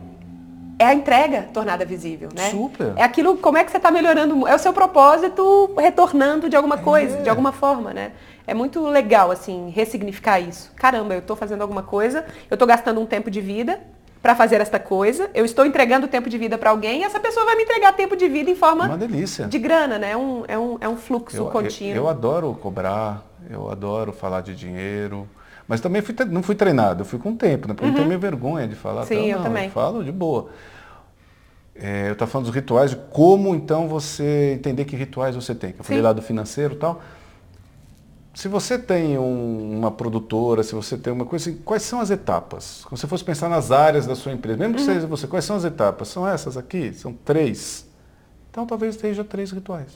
é 0.82 0.86
a 0.86 0.94
entrega 0.94 1.48
tornada 1.52 1.84
visível, 1.84 2.28
né? 2.34 2.50
Super. 2.50 2.92
É 2.96 3.02
aquilo, 3.02 3.36
como 3.36 3.56
é 3.56 3.64
que 3.64 3.70
você 3.70 3.76
está 3.76 3.90
melhorando, 3.90 4.46
é 4.46 4.54
o 4.54 4.58
seu 4.58 4.72
propósito 4.72 5.72
retornando 5.78 6.48
de 6.48 6.56
alguma 6.56 6.78
coisa, 6.78 7.18
é. 7.18 7.22
de 7.22 7.30
alguma 7.30 7.52
forma, 7.52 7.94
né? 7.94 8.12
É 8.46 8.52
muito 8.52 8.84
legal, 8.86 9.30
assim, 9.30 9.70
ressignificar 9.70 10.40
isso. 10.40 10.72
Caramba, 10.74 11.14
eu 11.14 11.20
estou 11.20 11.36
fazendo 11.36 11.62
alguma 11.62 11.82
coisa, 11.82 12.26
eu 12.50 12.56
estou 12.56 12.66
gastando 12.66 13.00
um 13.00 13.06
tempo 13.06 13.30
de 13.30 13.40
vida 13.40 13.80
para 14.20 14.34
fazer 14.34 14.60
esta 14.60 14.78
coisa, 14.78 15.30
eu 15.34 15.44
estou 15.44 15.64
entregando 15.64 16.06
tempo 16.06 16.28
de 16.28 16.38
vida 16.38 16.56
para 16.58 16.70
alguém 16.70 17.00
e 17.00 17.04
essa 17.04 17.18
pessoa 17.18 17.44
vai 17.44 17.56
me 17.56 17.62
entregar 17.62 17.92
tempo 17.92 18.16
de 18.16 18.28
vida 18.28 18.50
em 18.50 18.54
forma 18.54 18.86
Uma 18.86 18.98
delícia. 18.98 19.46
de 19.46 19.58
grana, 19.58 19.98
né? 19.98 20.12
É 20.12 20.16
um, 20.16 20.44
é 20.46 20.58
um, 20.58 20.78
é 20.80 20.88
um 20.88 20.96
fluxo 20.96 21.36
eu, 21.36 21.46
contínuo. 21.46 21.92
Eu, 21.92 22.02
eu 22.04 22.08
adoro 22.08 22.56
cobrar, 22.60 23.24
eu 23.50 23.70
adoro 23.70 24.12
falar 24.12 24.40
de 24.40 24.54
dinheiro. 24.54 25.28
Mas 25.66 25.80
também 25.80 26.02
fui, 26.02 26.14
não 26.30 26.42
fui 26.42 26.54
treinado, 26.54 27.02
eu 27.02 27.04
fui 27.04 27.18
com 27.18 27.30
o 27.30 27.36
tempo, 27.36 27.68
né? 27.68 27.74
Porque 27.74 27.88
uhum. 27.88 27.96
eu 27.96 28.08
tenho 28.08 28.18
vergonha 28.18 28.66
de 28.68 28.74
falar. 28.74 29.06
Sim, 29.06 29.28
então, 29.28 29.38
eu 29.38 29.42
também. 29.42 29.64
Eu 29.66 29.70
falo 29.70 30.04
de 30.04 30.12
boa. 30.12 30.48
É, 31.74 32.08
eu 32.08 32.12
estava 32.12 32.30
falando 32.30 32.46
dos 32.46 32.54
rituais, 32.54 32.90
de 32.90 32.96
como 33.10 33.54
então 33.54 33.88
você 33.88 34.52
entender 34.54 34.84
que 34.84 34.94
rituais 34.94 35.34
você 35.34 35.54
tem. 35.54 35.72
Que 35.72 35.80
eu 35.80 35.84
falei 35.84 36.02
lá 36.02 36.12
do 36.12 36.20
financeiro 36.20 36.74
e 36.74 36.76
tal. 36.76 37.00
Se 38.34 38.48
você 38.48 38.78
tem 38.78 39.18
um, 39.18 39.78
uma 39.78 39.90
produtora, 39.90 40.62
se 40.62 40.74
você 40.74 40.96
tem 40.96 41.12
uma 41.12 41.26
coisa 41.26 41.50
assim, 41.50 41.58
quais 41.62 41.82
são 41.82 42.00
as 42.00 42.10
etapas? 42.10 42.82
Quando 42.84 42.98
você 42.98 43.06
fosse 43.06 43.22
pensar 43.22 43.48
nas 43.48 43.70
áreas 43.70 44.06
da 44.06 44.14
sua 44.14 44.32
empresa, 44.32 44.58
mesmo 44.58 44.74
que 44.74 44.80
uhum. 44.80 44.86
seja 44.86 45.06
você, 45.06 45.26
quais 45.26 45.44
são 45.44 45.56
as 45.56 45.64
etapas? 45.64 46.08
São 46.08 46.26
essas 46.26 46.56
aqui? 46.56 46.92
São 46.94 47.12
três. 47.12 47.86
Então 48.50 48.66
talvez 48.66 48.94
esteja 48.94 49.22
três 49.22 49.50
rituais. 49.50 49.92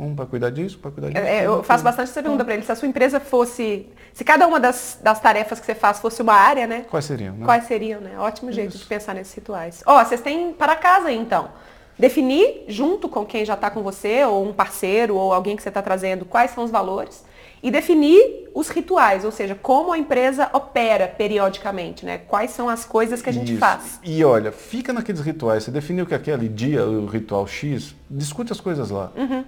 Um 0.00 0.14
para 0.14 0.24
cuidar 0.24 0.48
disso, 0.48 0.78
para 0.78 0.90
cuidar 0.90 1.10
disso. 1.10 1.20
É, 1.22 1.46
eu 1.46 1.62
faço 1.62 1.84
bastante 1.84 2.10
essa 2.10 2.22
pergunta 2.22 2.42
para 2.42 2.54
ele. 2.54 2.62
Se 2.62 2.72
a 2.72 2.74
sua 2.74 2.88
empresa 2.88 3.20
fosse. 3.20 3.86
Se 4.14 4.24
cada 4.24 4.46
uma 4.46 4.58
das, 4.58 4.98
das 5.02 5.20
tarefas 5.20 5.60
que 5.60 5.66
você 5.66 5.74
faz 5.74 6.00
fosse 6.00 6.22
uma 6.22 6.32
área, 6.32 6.66
né? 6.66 6.86
Quais 6.90 7.04
seriam? 7.04 7.34
Né? 7.34 7.44
Quais 7.44 7.64
seriam, 7.64 8.00
né? 8.00 8.18
Ótimo 8.18 8.50
jeito 8.50 8.70
Isso. 8.70 8.78
de 8.78 8.86
pensar 8.86 9.14
nesses 9.14 9.34
rituais. 9.34 9.82
Ó, 9.84 10.00
oh, 10.00 10.04
vocês 10.04 10.22
têm 10.22 10.54
para 10.54 10.74
casa 10.74 11.08
aí, 11.08 11.18
então. 11.18 11.50
Definir 11.98 12.64
junto 12.66 13.10
com 13.10 13.26
quem 13.26 13.44
já 13.44 13.52
está 13.52 13.70
com 13.70 13.82
você, 13.82 14.24
ou 14.24 14.48
um 14.48 14.54
parceiro, 14.54 15.16
ou 15.16 15.34
alguém 15.34 15.54
que 15.54 15.62
você 15.62 15.68
está 15.68 15.82
trazendo, 15.82 16.24
quais 16.24 16.50
são 16.52 16.64
os 16.64 16.70
valores. 16.70 17.22
E 17.62 17.70
definir 17.70 18.48
os 18.54 18.70
rituais, 18.70 19.22
ou 19.22 19.30
seja, 19.30 19.54
como 19.54 19.92
a 19.92 19.98
empresa 19.98 20.48
opera 20.54 21.06
periodicamente, 21.06 22.06
né? 22.06 22.16
Quais 22.26 22.52
são 22.52 22.70
as 22.70 22.86
coisas 22.86 23.20
que 23.20 23.28
a 23.28 23.32
gente 23.32 23.52
Isso. 23.52 23.60
faz. 23.60 24.00
E 24.02 24.24
olha, 24.24 24.50
fica 24.50 24.94
naqueles 24.94 25.20
rituais. 25.20 25.64
Você 25.64 25.70
definiu 25.70 26.06
que 26.06 26.14
aquele 26.14 26.48
dia, 26.48 26.86
o 26.86 27.04
ritual 27.04 27.46
X, 27.46 27.94
discute 28.08 28.50
as 28.50 28.60
coisas 28.60 28.88
lá. 28.88 29.12
Uhum. 29.14 29.44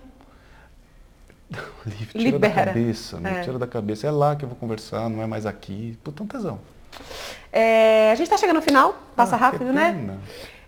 Livre, 1.86 2.07
tira 2.07 2.24
Libera. 2.24 2.55
da 2.55 2.64
cabeça, 2.64 3.20
né? 3.20 3.40
É. 3.40 3.42
Tira 3.42 3.59
da 3.59 3.66
cabeça. 3.66 4.07
É 4.07 4.11
lá 4.11 4.36
que 4.36 4.44
eu 4.44 4.48
vou 4.48 4.57
conversar, 4.57 5.09
não 5.09 5.22
é 5.22 5.26
mais 5.26 5.46
aqui. 5.46 5.98
Puta, 6.03 6.22
um 6.22 6.26
tesão. 6.26 6.61
É, 7.53 8.11
a 8.12 8.14
gente 8.14 8.26
está 8.26 8.36
chegando 8.36 8.57
no 8.57 8.62
final, 8.62 8.94
passa 9.16 9.34
ah, 9.34 9.38
rápido, 9.38 9.72
né? 9.72 10.18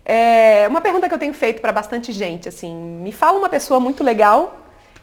É, 0.03 0.67
uma 0.67 0.81
pergunta 0.81 1.07
que 1.07 1.13
eu 1.13 1.19
tenho 1.19 1.33
feito 1.33 1.61
para 1.61 1.71
bastante 1.71 2.11
gente, 2.11 2.47
assim, 2.47 2.75
me 2.75 3.11
fala 3.11 3.39
uma 3.39 3.49
pessoa 3.49 3.79
muito 3.79 4.03
legal 4.03 4.61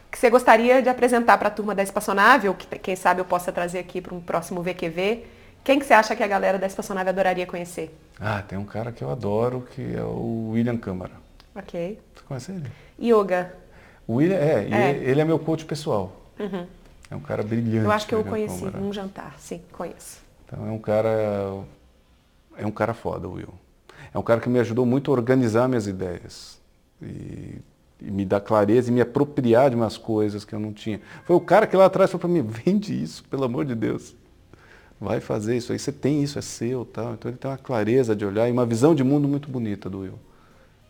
que 0.09 0.19
você 0.19 0.29
gostaria 0.29 0.79
de 0.79 0.87
apresentar 0.89 1.39
para 1.39 1.47
a 1.47 1.51
turma 1.51 1.73
da 1.73 1.81
Espaçonave, 1.81 2.47
ou 2.47 2.53
que 2.53 2.67
quem 2.77 2.95
sabe 2.95 3.19
eu 3.19 3.25
possa 3.25 3.51
trazer 3.51 3.79
aqui 3.79 3.99
para 3.99 4.13
um 4.13 4.21
próximo 4.21 4.61
VQV. 4.61 5.25
Quem 5.63 5.79
que 5.79 5.85
você 5.85 5.93
acha 5.93 6.15
que 6.15 6.21
a 6.21 6.27
galera 6.27 6.59
da 6.59 6.67
Espaçonave 6.67 7.09
adoraria 7.09 7.47
conhecer? 7.47 7.97
Ah, 8.19 8.43
tem 8.47 8.57
um 8.57 8.65
cara 8.65 8.91
que 8.91 9.03
eu 9.03 9.09
adoro, 9.09 9.67
que 9.73 9.95
é 9.95 10.03
o 10.03 10.51
William 10.51 10.77
Câmara. 10.77 11.13
Ok. 11.55 11.99
Você 12.13 12.23
conhece 12.27 12.51
ele? 12.51 12.71
Yoga. 13.01 13.62
O 14.07 14.15
William, 14.15 14.37
é, 14.37 14.67
é. 14.69 15.03
Ele, 15.03 15.21
é 15.21 15.25
meu 15.25 15.39
coach 15.39 15.65
pessoal. 15.65 16.11
Uhum. 16.39 16.65
É 17.09 17.15
um 17.15 17.19
cara 17.19 17.43
brilhante. 17.43 17.85
Eu 17.85 17.91
acho 17.91 18.07
que 18.07 18.15
eu 18.15 18.23
conheci 18.23 18.65
num 18.65 18.91
jantar, 18.91 19.35
sim, 19.39 19.61
conheço. 19.71 20.21
Então 20.45 20.67
é 20.67 20.71
um 20.71 20.79
cara, 20.79 21.63
é 22.57 22.65
um 22.65 22.71
cara 22.71 22.93
foda, 22.93 23.27
o 23.27 23.33
Will. 23.33 23.53
É 24.13 24.17
um 24.17 24.23
cara 24.23 24.39
que 24.41 24.49
me 24.49 24.59
ajudou 24.59 24.85
muito 24.85 25.09
a 25.11 25.13
organizar 25.13 25.67
minhas 25.67 25.87
ideias. 25.87 26.59
E, 27.01 27.59
e 28.01 28.11
me 28.11 28.25
dar 28.25 28.41
clareza 28.41 28.89
e 28.89 28.93
me 28.93 29.01
apropriar 29.01 29.69
de 29.69 29.75
umas 29.75 29.97
coisas 29.97 30.43
que 30.43 30.53
eu 30.53 30.59
não 30.59 30.73
tinha. 30.73 31.01
Foi 31.25 31.35
o 31.35 31.39
cara 31.39 31.65
que 31.65 31.75
lá 31.75 31.85
atrás 31.85 32.11
falou 32.11 32.21
para 32.21 32.29
mim, 32.29 32.41
vende 32.45 33.01
isso, 33.01 33.23
pelo 33.25 33.45
amor 33.45 33.65
de 33.65 33.75
Deus. 33.75 34.15
Vai 34.99 35.19
fazer 35.19 35.57
isso 35.57 35.71
aí, 35.71 35.79
você 35.79 35.91
tem 35.91 36.23
isso, 36.23 36.37
é 36.37 36.41
seu. 36.41 36.85
Tal. 36.85 37.13
Então 37.13 37.29
ele 37.29 37.37
tem 37.37 37.49
uma 37.49 37.57
clareza 37.57 38.15
de 38.15 38.25
olhar 38.25 38.47
e 38.47 38.51
uma 38.51 38.65
visão 38.65 38.93
de 38.93 39.03
mundo 39.03 39.27
muito 39.27 39.49
bonita 39.49 39.89
do 39.89 39.99
Will. 39.99 40.19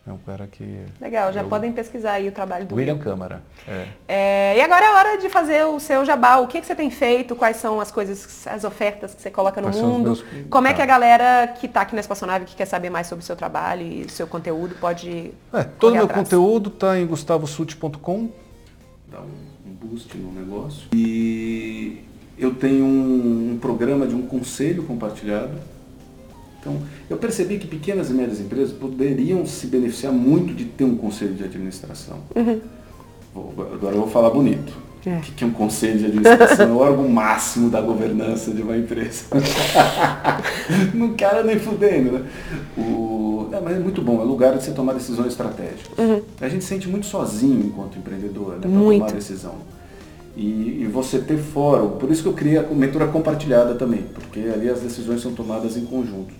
É 0.06 0.12
um 0.12 0.18
cara 0.18 0.47
que. 0.47 0.86
Legal, 0.99 1.32
já 1.32 1.41
eu... 1.41 1.47
podem 1.47 1.72
pesquisar 1.72 2.14
aí 2.14 2.28
o 2.28 2.32
trabalho 2.32 2.66
do 2.66 2.76
William 2.76 2.97
Câmara. 2.97 3.41
É. 3.66 3.88
É, 4.08 4.58
e 4.58 4.62
agora 4.62 4.86
é 4.86 4.89
hora 4.89 5.18
de 5.18 5.30
fazer 5.30 5.64
o 5.66 5.80
seu 5.80 6.04
jabá. 6.04 6.38
O 6.38 6.47
que, 6.47 6.60
que 6.60 6.68
você 6.68 6.76
tem 6.76 6.89
feito? 6.89 7.36
Quais 7.36 7.56
são 7.58 7.80
as 7.80 7.89
coisas, 7.89 8.45
as 8.47 8.66
ofertas 8.66 9.16
que 9.16 9.22
você 9.22 9.32
coloca 9.32 9.62
no 9.62 9.68
Quais 9.68 9.82
mundo? 9.82 10.04
Meus... 10.04 10.26
Como 10.49 10.68
tá. 10.68 10.72
é 10.72 10.74
que 10.74 10.82
a 10.82 10.86
galera 10.86 11.47
que 11.47 11.68
está 11.68 11.82
aqui 11.82 11.95
na 11.95 12.01
Espaçonave, 12.01 12.43
que 12.43 12.56
quer 12.56 12.66
saber 12.66 12.89
mais 12.89 13.08
sobre 13.08 13.24
o 13.24 13.26
seu 13.26 13.36
trabalho 13.36 13.82
e 13.82 14.10
seu 14.10 14.28
conteúdo, 14.28 14.76
pode. 14.76 15.32
É, 15.54 15.64
todo 15.64 15.93
o 15.93 15.95
meu 15.95 16.06
atrás. 16.06 16.22
conteúdo 16.22 16.70
está 16.70 16.99
em 16.99 17.06
gustavosut.com. 17.06 18.30
Dá 19.10 19.22
um 19.22 19.72
boost 19.74 20.18
no 20.18 20.34
negócio. 20.34 20.89
E 20.91 21.43
E 21.74 22.04
eu 22.38 22.54
tenho 22.54 22.86
um, 22.86 23.54
um 23.54 23.58
programa 23.60 24.08
de 24.08 24.16
um 24.16 24.24
conselho 24.24 24.84
compartilhado. 24.84 25.54
Então, 26.64 26.78
eu 27.09 27.18
percebi 27.18 27.59
que 27.59 27.68
pequenas 27.68 28.09
e 28.09 28.14
médias 28.14 28.39
empresas 28.39 28.72
poderiam 28.72 29.45
se 29.45 29.68
beneficiar 29.68 30.14
muito 30.14 30.53
de 30.53 30.64
ter 30.64 30.86
um 30.86 30.95
conselho 30.95 31.34
de 31.34 31.43
administração. 31.43 32.20
Uhum. 32.34 32.61
Vou, 33.34 33.53
agora 33.74 33.95
eu 33.95 33.99
vou 33.99 34.09
falar 34.09 34.30
bonito. 34.30 34.74
É. 35.05 35.18
O 35.18 35.22
que 35.22 35.43
é 35.43 35.47
um 35.47 35.51
conselho 35.51 35.99
de 35.99 36.05
administração? 36.05 36.70
é 36.70 36.72
o 36.72 36.78
órgão 36.78 37.09
máximo 37.09 37.70
da 37.70 37.82
governança 37.82 38.51
de 38.51 38.61
uma 38.61 38.78
empresa. 38.78 39.26
não 40.95 41.14
cara 41.16 41.43
nem 41.43 41.59
fudendo, 41.59 42.14
né? 42.14 42.26
O, 42.78 43.49
é, 43.51 43.59
mas 43.59 43.76
é 43.76 43.80
muito 43.80 44.01
bom, 44.01 44.22
é 44.22 44.24
lugar 44.24 44.55
de 44.55 44.64
você 44.64 44.72
tomar 44.72 44.93
decisões 44.93 45.28
estratégicas. 45.28 45.97
Uhum. 45.97 46.22
A 46.39 46.47
gente 46.47 46.64
se 46.64 46.70
sente 46.70 46.88
muito 46.88 47.05
sozinho 47.05 47.66
enquanto 47.66 47.99
empreendedor 47.99 48.53
né, 48.53 48.59
para 48.61 48.70
tomar 48.70 49.11
decisão. 49.11 49.55
E, 50.38 50.82
e, 50.82 50.88
você 50.91 51.20
ter 51.20 51.38
fórum, 51.38 51.97
por 51.97 52.09
isso 52.09 52.24
que 52.24 52.30
eu 52.30 52.34
criei 52.34 52.57
a 52.57 52.64
mentoria 52.64 53.07
compartilhada 53.07 53.76
também, 53.76 54.03
porque 54.14 54.39
ali 54.39 54.68
as 54.68 54.80
decisões 54.80 55.22
são 55.22 55.34
tomadas 55.34 55.78
em 55.78 55.86
conjunto. 55.86 56.34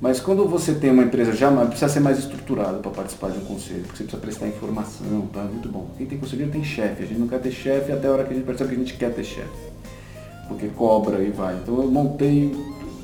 Mas 0.00 0.20
quando 0.20 0.46
você 0.46 0.74
tem 0.74 0.90
uma 0.90 1.02
empresa 1.02 1.32
já 1.32 1.50
precisa 1.66 1.88
ser 1.88 2.00
mais 2.00 2.18
estruturada 2.18 2.78
para 2.78 2.90
participar 2.90 3.30
de 3.30 3.38
um 3.38 3.44
conselho, 3.44 3.82
porque 3.84 3.96
você 3.96 4.04
precisa 4.04 4.20
prestar 4.20 4.48
informação, 4.48 5.26
tá? 5.32 5.42
Muito 5.42 5.68
bom. 5.68 5.88
Quem 5.96 6.06
tem 6.06 6.18
conselheiro 6.18 6.52
tem 6.52 6.62
chefe. 6.62 7.02
A 7.02 7.06
gente 7.06 7.18
não 7.18 7.26
quer 7.26 7.40
ter 7.40 7.50
chefe 7.50 7.92
até 7.92 8.06
a 8.06 8.12
hora 8.12 8.24
que 8.24 8.32
a 8.32 8.36
gente 8.36 8.44
percebe 8.44 8.70
que 8.70 8.76
a 8.76 8.78
gente 8.78 8.94
quer 8.94 9.14
ter 9.14 9.24
chefe. 9.24 9.48
Porque 10.48 10.68
cobra 10.68 11.22
e 11.22 11.30
vai. 11.30 11.54
Então 11.56 11.80
eu 11.80 11.90
montei 11.90 12.54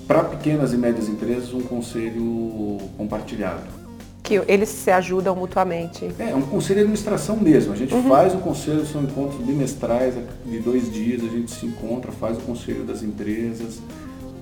para 0.07 0.23
pequenas 0.25 0.75
e 0.75 0.77
médias 0.77 1.09
empresas 1.09 1.55
um 1.55 1.63
conselho 1.63 2.79
compartilhado. 2.99 3.83
Que 4.23 4.43
eles 4.47 4.69
se 4.69 4.91
ajudam 4.91 5.35
mutuamente. 5.35 6.09
É, 6.19 6.35
um 6.35 6.43
conselho 6.43 6.77
de 6.77 6.83
administração 6.83 7.37
mesmo. 7.39 7.73
A 7.73 7.77
gente 7.77 7.93
uhum. 7.95 8.09
faz 8.09 8.35
o 8.35 8.39
conselho, 8.39 8.87
são 8.87 9.03
encontros 9.03 9.41
bimestrais, 9.41 10.15
de 10.45 10.59
dois 10.61 10.93
dias, 10.93 11.25
a 11.25 11.29
gente 11.29 11.51
se 11.51 11.67
encontra, 11.67 12.13
faz 12.13 12.37
o 12.37 12.41
conselho 12.43 12.85
das 12.85 13.03
empresas 13.03 13.81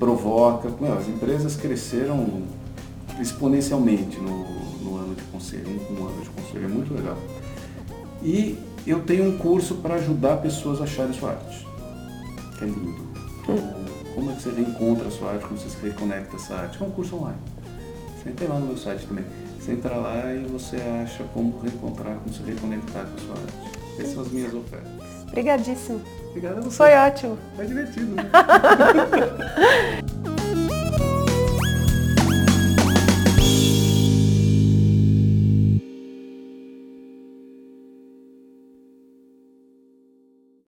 provoca. 0.00 0.72
Meu, 0.80 0.96
as 0.96 1.06
empresas 1.06 1.54
cresceram 1.54 2.42
exponencialmente 3.20 4.18
no, 4.18 4.44
no 4.82 4.96
ano 4.96 5.14
de 5.14 5.22
conselho, 5.24 5.68
um, 5.90 6.06
ano 6.06 6.22
de 6.22 6.30
conselho, 6.30 6.64
é 6.64 6.68
muito 6.68 6.94
legal. 6.94 7.18
E 8.22 8.58
eu 8.86 9.02
tenho 9.02 9.28
um 9.28 9.36
curso 9.36 9.76
para 9.76 9.96
ajudar 9.96 10.38
pessoas 10.38 10.80
a 10.80 10.84
acharem 10.84 11.12
sua 11.12 11.32
arte. 11.32 11.66
Que 12.58 12.64
é 12.64 12.66
lindo. 12.66 13.10
Como 14.14 14.30
é 14.30 14.34
que 14.34 14.42
você 14.42 14.50
reencontra 14.50 15.06
a 15.06 15.10
sua 15.10 15.32
arte, 15.32 15.44
como 15.44 15.58
você 15.58 15.68
se 15.68 15.76
reconecta 15.86 16.36
essa 16.36 16.54
arte? 16.54 16.82
É 16.82 16.86
um 16.86 16.90
curso 16.90 17.16
online. 17.16 17.38
Você 18.16 18.30
entra 18.30 18.48
lá 18.48 18.58
no 18.58 18.66
meu 18.66 18.76
site 18.76 19.06
também. 19.06 19.24
Você 19.58 19.72
entra 19.72 19.94
lá 19.96 20.34
e 20.34 20.44
você 20.44 20.76
acha 20.76 21.24
como 21.34 21.60
reencontrar, 21.60 22.16
como 22.16 22.34
se 22.34 22.42
reconectar 22.42 23.06
com 23.06 23.14
a 23.14 23.18
sua 23.18 23.34
arte. 23.34 23.80
Essas 23.98 24.14
são 24.14 24.22
as 24.22 24.30
minhas 24.30 24.54
ofertas. 24.54 24.99
Obrigadíssimo. 25.30 26.00
Obrigado 26.28 26.58
a 26.58 26.60
você. 26.60 26.76
Foi 26.76 26.94
ótimo. 26.94 27.38
Foi 27.56 27.66
divertido, 27.66 28.14
né? 28.14 28.30